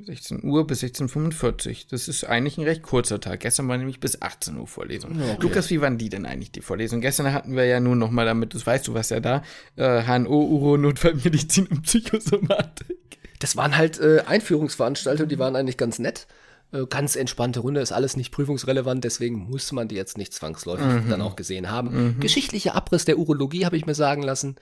16 0.03 0.43
Uhr 0.43 0.67
bis 0.67 0.83
16.45 0.83 1.69
Uhr. 1.69 1.75
Das 1.89 2.07
ist 2.07 2.25
eigentlich 2.25 2.57
ein 2.57 2.63
recht 2.63 2.83
kurzer 2.83 3.19
Tag. 3.19 3.39
Gestern 3.39 3.67
war 3.67 3.77
nämlich 3.77 3.99
bis 3.99 4.21
18 4.21 4.57
Uhr 4.57 4.67
Vorlesung. 4.67 5.19
Okay. 5.19 5.37
Lukas, 5.39 5.69
wie 5.69 5.81
waren 5.81 5.97
die 5.97 6.09
denn 6.09 6.25
eigentlich, 6.25 6.51
die 6.51 6.61
Vorlesungen? 6.61 7.01
Gestern 7.01 7.33
hatten 7.33 7.55
wir 7.55 7.65
ja 7.65 7.79
nur 7.79 7.95
noch 7.95 8.11
mal 8.11 8.25
damit, 8.25 8.53
das 8.53 8.67
weißt 8.67 8.87
du, 8.87 8.93
was 8.93 9.09
ja 9.09 9.19
da, 9.19 9.41
äh, 9.77 10.03
HNO, 10.03 10.29
Uro, 10.29 10.77
Notfallmedizin 10.77 11.67
und 11.67 11.83
Psychosomatik. 11.83 13.17
Das 13.39 13.55
waren 13.55 13.77
halt 13.77 13.99
äh, 13.99 14.21
Einführungsveranstaltungen, 14.25 15.29
die 15.29 15.39
waren 15.39 15.55
eigentlich 15.55 15.77
ganz 15.77 15.97
nett. 15.99 16.27
Äh, 16.71 16.85
ganz 16.87 17.15
entspannte 17.15 17.59
Runde, 17.59 17.79
ist 17.81 17.91
alles 17.91 18.17
nicht 18.17 18.31
prüfungsrelevant, 18.31 19.03
deswegen 19.03 19.49
muss 19.49 19.71
man 19.71 19.87
die 19.87 19.95
jetzt 19.95 20.17
nicht 20.17 20.33
zwangsläufig 20.33 20.85
Mhm. 21.05 21.09
dann 21.09 21.21
auch 21.21 21.35
gesehen 21.35 21.69
haben. 21.69 22.17
Geschichtlicher 22.19 22.75
Abriss 22.75 23.05
der 23.05 23.17
Urologie 23.17 23.65
habe 23.65 23.77
ich 23.77 23.85
mir 23.85 23.95
sagen 23.95 24.23
lassen. 24.23 24.55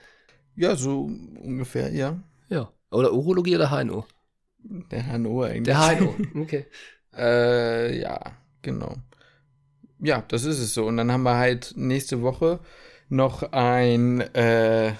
Ja, 0.56 0.76
so 0.76 1.10
ungefähr, 1.42 1.92
ja. 1.92 2.18
Ja. 2.48 2.70
Oder 2.90 3.12
Urologie 3.12 3.56
oder 3.56 3.70
HNO? 3.70 4.04
Der 4.90 5.04
HNO 5.12 5.42
eigentlich. 5.42 5.64
Der 5.64 5.98
HNO. 5.98 6.14
Okay. 6.42 6.66
Äh, 7.16 8.00
ja, 8.00 8.20
genau. 8.62 8.96
Ja, 10.00 10.22
das 10.28 10.44
ist 10.44 10.58
es 10.58 10.74
so. 10.74 10.86
Und 10.86 10.96
dann 10.96 11.10
haben 11.10 11.22
wir 11.22 11.36
halt 11.36 11.72
nächste 11.76 12.22
Woche 12.22 12.60
noch 13.08 13.42
ein 13.52 14.20
äh, 14.34 14.92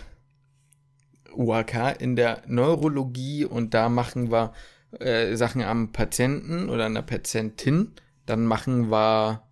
UAK 1.35 2.01
in 2.01 2.17
der 2.17 2.43
Neurologie 2.47 3.45
und 3.45 3.75
da 3.75 3.89
machen 3.89 4.31
wir 4.31 4.53
äh, 5.01 5.37
Sachen 5.37 5.63
am 5.63 5.93
Patienten 5.93 6.69
oder 6.69 6.87
an 6.87 6.95
der 6.95 7.03
Patientin, 7.03 7.93
dann 8.27 8.47
machen 8.47 8.91
wir, 8.91 9.43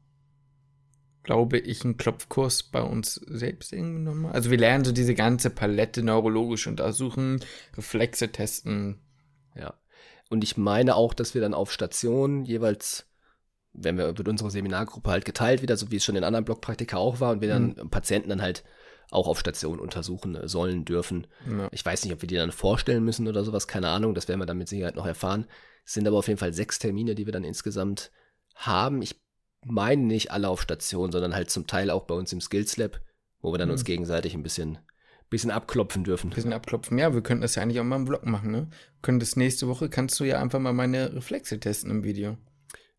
glaube 1.22 1.58
ich, 1.58 1.84
einen 1.84 1.96
Klopfkurs 1.96 2.64
bei 2.64 2.82
uns 2.82 3.14
selbst 3.14 3.72
irgendwie 3.72 4.00
nochmal. 4.02 4.32
Also 4.32 4.50
wir 4.50 4.58
lernen 4.58 4.84
so 4.84 4.92
diese 4.92 5.14
ganze 5.14 5.50
Palette 5.50 6.02
neurologisch 6.02 6.66
untersuchen, 6.66 7.40
Reflexe 7.76 8.32
testen. 8.32 9.00
Ja. 9.54 9.74
Und 10.30 10.42
ich 10.44 10.56
meine 10.56 10.96
auch, 10.96 11.14
dass 11.14 11.34
wir 11.34 11.42
dann 11.42 11.54
auf 11.54 11.70
Station 11.70 12.44
jeweils, 12.44 13.06
wenn 13.72 13.98
wir 13.98 14.16
wird 14.16 14.28
unsere 14.28 14.50
Seminargruppe 14.50 15.10
halt 15.10 15.24
geteilt 15.24 15.62
wieder, 15.62 15.76
so 15.76 15.90
wie 15.90 15.96
es 15.96 16.04
schon 16.04 16.16
in 16.16 16.24
anderen 16.24 16.44
Blockpraktika 16.44 16.96
auch 16.96 17.20
war, 17.20 17.32
und 17.32 17.40
wir 17.40 17.48
dann 17.48 17.76
Mhm. 17.78 17.90
Patienten 17.90 18.30
dann 18.30 18.42
halt 18.42 18.64
auch 19.12 19.28
auf 19.28 19.38
Station 19.40 19.78
untersuchen 19.80 20.34
äh, 20.34 20.48
sollen, 20.48 20.84
dürfen. 20.84 21.26
Ja. 21.48 21.68
Ich 21.72 21.84
weiß 21.84 22.04
nicht, 22.04 22.12
ob 22.14 22.22
wir 22.22 22.26
die 22.26 22.36
dann 22.36 22.52
vorstellen 22.52 23.04
müssen 23.04 23.28
oder 23.28 23.44
sowas, 23.44 23.68
keine 23.68 23.88
Ahnung, 23.88 24.14
das 24.14 24.28
werden 24.28 24.40
wir 24.40 24.46
dann 24.46 24.58
mit 24.58 24.68
Sicherheit 24.68 24.96
noch 24.96 25.06
erfahren. 25.06 25.46
Es 25.84 25.94
sind 25.94 26.06
aber 26.06 26.18
auf 26.18 26.28
jeden 26.28 26.38
Fall 26.38 26.52
sechs 26.52 26.78
Termine, 26.78 27.14
die 27.14 27.26
wir 27.26 27.32
dann 27.32 27.44
insgesamt 27.44 28.10
haben. 28.54 29.02
Ich 29.02 29.20
meine 29.64 30.02
nicht 30.02 30.30
alle 30.30 30.48
auf 30.48 30.62
Station, 30.62 31.12
sondern 31.12 31.34
halt 31.34 31.50
zum 31.50 31.66
Teil 31.66 31.90
auch 31.90 32.04
bei 32.04 32.14
uns 32.14 32.32
im 32.32 32.40
Skills 32.40 32.76
Lab, 32.76 33.00
wo 33.40 33.52
wir 33.52 33.58
dann 33.58 33.68
Mhm. 33.68 33.72
uns 33.72 33.84
gegenseitig 33.84 34.34
ein 34.34 34.42
bisschen, 34.42 34.78
bisschen 35.30 35.50
abklopfen 35.50 36.04
dürfen. 36.04 36.30
bisschen 36.30 36.52
abklopfen. 36.52 36.98
Ja, 36.98 37.14
wir 37.14 37.22
könnten 37.22 37.42
das 37.42 37.54
ja 37.54 37.62
eigentlich 37.62 37.80
auch 37.80 37.84
mal 37.84 37.96
im 37.96 38.06
Vlog 38.06 38.26
machen, 38.26 38.50
ne? 38.50 38.68
Können 39.02 39.20
das 39.20 39.36
nächste 39.36 39.68
Woche, 39.68 39.88
kannst 39.88 40.18
du 40.20 40.24
ja 40.24 40.40
einfach 40.40 40.58
mal 40.60 40.72
meine 40.72 41.14
Reflexe 41.14 41.58
testen 41.60 41.90
im 41.90 42.04
Video. 42.04 42.36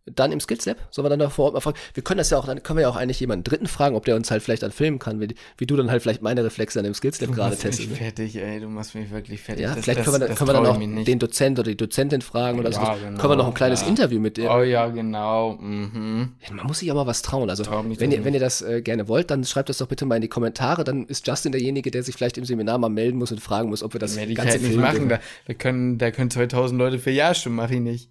Dann 0.05 0.33
im 0.33 0.41
Skills 0.41 0.65
Lab, 0.65 0.75
sollen 0.91 1.05
wir 1.05 1.09
dann 1.09 1.19
da 1.19 1.29
vor 1.29 1.45
Ort 1.45 1.53
mal 1.53 1.61
fragen. 1.61 1.77
Wir 1.93 2.03
können 2.03 2.17
das 2.17 2.29
ja 2.29 2.37
auch, 2.37 2.45
dann 2.45 2.61
können 2.61 2.75
wir 2.77 2.81
ja 2.81 2.89
auch 2.89 2.97
eigentlich 2.97 3.21
jemanden 3.21 3.45
Dritten 3.45 3.67
fragen, 3.67 3.95
ob 3.95 4.03
der 4.03 4.17
uns 4.17 4.29
halt 4.31 4.43
vielleicht 4.43 4.61
dann 4.61 4.71
filmen 4.73 4.99
kann, 4.99 5.21
wie, 5.21 5.33
wie 5.57 5.65
du 5.65 5.77
dann 5.77 5.89
halt 5.89 6.01
vielleicht 6.01 6.21
meine 6.21 6.43
Reflexe 6.43 6.79
dann 6.79 6.85
im 6.85 6.93
Skills 6.93 7.21
Lab 7.21 7.29
Du 7.29 7.35
gerade 7.35 7.51
machst 7.51 7.63
mich 7.63 7.75
testest. 7.77 7.89
ne? 7.91 7.95
fertig, 7.95 8.35
ey, 8.35 8.59
du 8.59 8.67
machst 8.67 8.95
mich 8.95 9.09
wirklich 9.11 9.39
fertig. 9.41 9.63
Ja, 9.63 9.73
Das- 9.75 9.85
vielleicht 9.85 9.99
das- 9.99 10.05
können 10.05 10.15
wir, 10.15 10.19
dann, 10.19 10.29
das 10.29 10.37
können 10.37 10.49
wir 10.49 10.53
dann 10.55 10.65
auch 10.99 11.05
den 11.05 11.19
Dozent 11.19 11.57
oder 11.57 11.69
die 11.71 11.77
Dozentin 11.77 12.21
fragen 12.21 12.59
oder 12.59 12.73
so. 12.73 12.81
Ja, 12.81 12.95
können 12.95 13.15
genau, 13.15 13.29
wir 13.29 13.35
noch 13.37 13.47
ein 13.47 13.53
kleines 13.53 13.79
klar. 13.79 13.89
Interview 13.91 14.19
mit 14.19 14.35
der. 14.35 14.53
Oh 14.53 14.61
ja, 14.61 14.87
genau. 14.89 15.53
Mhm. 15.53 16.33
Man 16.51 16.65
muss 16.67 16.79
sich 16.79 16.91
aber 16.91 17.07
was 17.07 17.21
trauen. 17.21 17.49
Also, 17.49 17.63
wenn 17.65 18.11
ihr, 18.11 18.25
wenn 18.25 18.33
ihr 18.33 18.39
das 18.41 18.61
äh, 18.61 18.81
gerne 18.81 19.07
wollt, 19.07 19.31
dann 19.31 19.45
schreibt 19.45 19.69
das 19.69 19.77
doch 19.77 19.87
bitte 19.87 20.05
mal 20.05 20.15
in 20.15 20.21
die 20.21 20.27
Kommentare. 20.27 20.83
Dann 20.83 21.05
ist 21.05 21.25
Justin 21.25 21.53
derjenige, 21.53 21.91
der 21.91 22.03
sich 22.03 22.13
vielleicht 22.15 22.37
im 22.37 22.43
Seminar 22.43 22.77
mal 22.77 22.89
melden 22.89 23.17
muss 23.19 23.31
und 23.31 23.39
fragen 23.39 23.69
muss, 23.69 23.81
ob 23.81 23.93
wir 23.93 23.99
das 23.99 24.17
Ganze 24.17 24.35
halt 24.43 24.61
nicht 24.63 24.75
machen. 24.77 25.07
Da, 25.07 25.19
wir 25.45 25.55
können, 25.55 25.97
da 25.97 26.11
können 26.11 26.29
2000 26.29 26.77
Leute 26.77 26.99
für 26.99 27.11
Ja 27.11 27.33
stimmen, 27.33 27.55
mach 27.55 27.71
ich 27.71 27.79
nicht. 27.79 28.09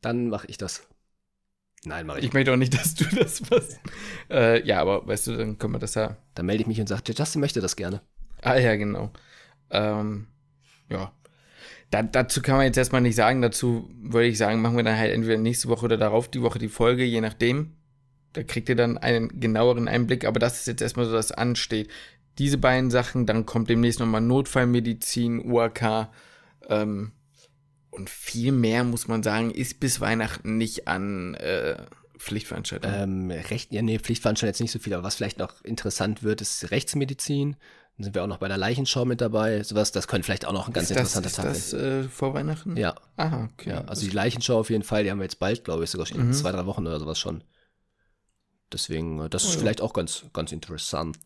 Dann 0.00 0.28
mache 0.30 0.46
ich 0.46 0.56
das. 0.56 0.84
Nein, 1.84 2.06
mache 2.06 2.18
ich 2.18 2.26
Ich 2.26 2.32
möchte 2.32 2.52
auch 2.52 2.56
nicht, 2.56 2.74
dass 2.74 2.94
du 2.94 3.04
das 3.16 3.40
machst. 3.50 3.80
Äh, 4.30 4.66
ja, 4.66 4.80
aber 4.80 5.06
weißt 5.06 5.28
du, 5.28 5.36
dann 5.36 5.58
können 5.58 5.74
wir 5.74 5.78
das 5.78 5.94
ja. 5.94 6.16
Dann 6.34 6.46
melde 6.46 6.62
ich 6.62 6.66
mich 6.66 6.80
und 6.80 6.88
sage, 6.88 7.12
Justin 7.16 7.40
möchte 7.40 7.60
das 7.60 7.76
gerne. 7.76 8.00
Ah 8.42 8.56
ja, 8.56 8.76
genau. 8.76 9.10
Ähm, 9.70 10.26
ja. 10.90 11.12
Da, 11.90 12.02
dazu 12.02 12.42
kann 12.42 12.56
man 12.56 12.66
jetzt 12.66 12.76
erstmal 12.76 13.00
nicht 13.00 13.16
sagen. 13.16 13.42
Dazu 13.42 13.90
würde 14.00 14.26
ich 14.26 14.38
sagen, 14.38 14.60
machen 14.60 14.76
wir 14.76 14.84
dann 14.84 14.98
halt 14.98 15.12
entweder 15.12 15.38
nächste 15.38 15.68
Woche 15.68 15.86
oder 15.86 15.96
darauf 15.96 16.28
die 16.28 16.42
Woche 16.42 16.58
die 16.58 16.68
Folge, 16.68 17.04
je 17.04 17.20
nachdem. 17.20 17.72
Da 18.34 18.42
kriegt 18.42 18.68
ihr 18.68 18.76
dann 18.76 18.98
einen 18.98 19.40
genaueren 19.40 19.88
Einblick, 19.88 20.26
aber 20.26 20.38
das 20.38 20.60
ist 20.60 20.66
jetzt 20.66 20.82
erstmal 20.82 21.06
so, 21.06 21.12
dass 21.12 21.32
ansteht. 21.32 21.90
Diese 22.38 22.58
beiden 22.58 22.90
Sachen, 22.90 23.26
dann 23.26 23.46
kommt 23.46 23.70
demnächst 23.70 24.00
nochmal 24.00 24.20
Notfallmedizin, 24.20 25.50
UAK, 25.50 26.08
ähm, 26.68 27.12
und 27.90 28.10
viel 28.10 28.52
mehr, 28.52 28.84
muss 28.84 29.08
man 29.08 29.22
sagen, 29.22 29.50
ist 29.50 29.80
bis 29.80 30.00
Weihnachten 30.00 30.56
nicht 30.58 30.88
an 30.88 31.34
äh, 31.34 31.76
Pflichtveranstaltungen. 32.18 33.30
Ähm, 33.30 33.30
Recht, 33.30 33.72
ja, 33.72 33.82
nee, 33.82 33.98
Pflichtveranstaltung 33.98 34.50
jetzt 34.50 34.60
nicht 34.60 34.72
so 34.72 34.78
viel, 34.78 34.94
aber 34.94 35.04
was 35.04 35.14
vielleicht 35.16 35.38
noch 35.38 35.62
interessant 35.64 36.22
wird, 36.22 36.40
ist 36.40 36.70
Rechtsmedizin. 36.70 37.56
Dann 37.96 38.04
sind 38.04 38.14
wir 38.14 38.22
auch 38.22 38.28
noch 38.28 38.38
bei 38.38 38.48
der 38.48 38.58
Leichenschau 38.58 39.04
mit 39.04 39.20
dabei. 39.20 39.62
Sowas, 39.64 39.90
das 39.92 40.06
könnte 40.06 40.24
vielleicht 40.26 40.44
auch 40.46 40.52
noch 40.52 40.68
ein 40.68 40.72
ganz 40.72 40.90
ist 40.90 40.96
das, 40.96 41.14
interessanter 41.16 41.28
ist 41.28 41.36
Tag 41.36 41.44
das 41.46 41.72
werden. 41.72 42.04
äh, 42.06 42.08
vor 42.08 42.34
Weihnachten? 42.34 42.76
Ja, 42.76 42.94
Aha, 43.16 43.48
okay. 43.52 43.70
ja, 43.70 43.84
also 43.86 44.02
die 44.06 44.10
Leichenschau 44.10 44.58
auf 44.60 44.70
jeden 44.70 44.84
Fall, 44.84 45.04
die 45.04 45.10
haben 45.10 45.18
wir 45.18 45.24
jetzt 45.24 45.38
bald, 45.40 45.64
glaube 45.64 45.84
ich, 45.84 45.90
sogar 45.90 46.06
schon 46.06 46.20
in 46.20 46.28
Mhm. 46.28 46.32
zwei, 46.32 46.52
drei 46.52 46.66
Wochen 46.66 46.86
oder 46.86 47.00
sowas 47.00 47.18
schon. 47.18 47.42
Deswegen, 48.72 49.20
äh, 49.20 49.28
das 49.30 49.44
Oh 49.44 49.48
ist 49.48 49.54
ja. 49.54 49.60
vielleicht 49.60 49.80
auch 49.80 49.92
ganz, 49.92 50.24
ganz 50.32 50.52
interessant. 50.52 51.18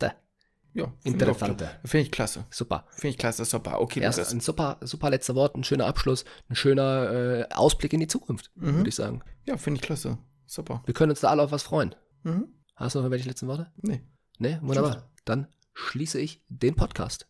Ja, 0.75 0.85
finde 0.85 0.95
ich, 1.03 1.15
auch 1.25 1.29
Interessant. 1.35 1.59
klar. 1.59 1.71
Finde 1.85 2.05
ich 2.07 2.11
klasse. 2.13 2.45
Super. 2.51 2.87
Finde 2.91 3.09
ich 3.09 3.19
klasse, 3.19 3.45
super. 3.45 3.81
Okay, 3.81 4.01
Erst 4.01 4.19
Lukas. 4.19 4.33
ein 4.33 4.41
super, 4.41 4.79
super 4.83 5.11
letzter 5.11 5.35
Wort, 5.35 5.55
ein 5.57 5.65
schöner 5.65 5.87
Abschluss, 5.87 6.25
ein 6.49 6.55
schöner 6.57 7.11
äh, 7.51 7.55
Ausblick 7.55 7.93
in 7.93 8.01
die 8.01 8.07
Zukunft, 8.09 8.51
Mhm. 8.55 8.77
würde 8.77 8.89
ich 8.89 8.95
sagen. 8.95 9.23
Ja, 9.47 9.57
finde 9.57 9.79
ich 9.79 9.83
klasse. 9.83 10.19
Super. 10.47 10.83
Wir 10.87 10.95
können 10.95 11.11
uns 11.11 11.21
da 11.21 11.29
alle 11.31 11.43
auf 11.43 11.53
was 11.53 11.63
freuen. 11.63 11.95
Mhm. 12.23 12.49
Hast 12.77 12.95
du 12.95 12.99
noch 12.99 13.05
irgendwelche 13.05 13.29
letzten 13.29 13.47
Worte? 13.49 13.71
Nee. 13.77 14.03
Nee, 14.39 14.59
wunderbar. 14.63 15.11
Dann 15.25 15.47
schließe 15.75 16.19
ich 16.21 16.43
den 16.49 16.75
Podcast. 16.75 17.27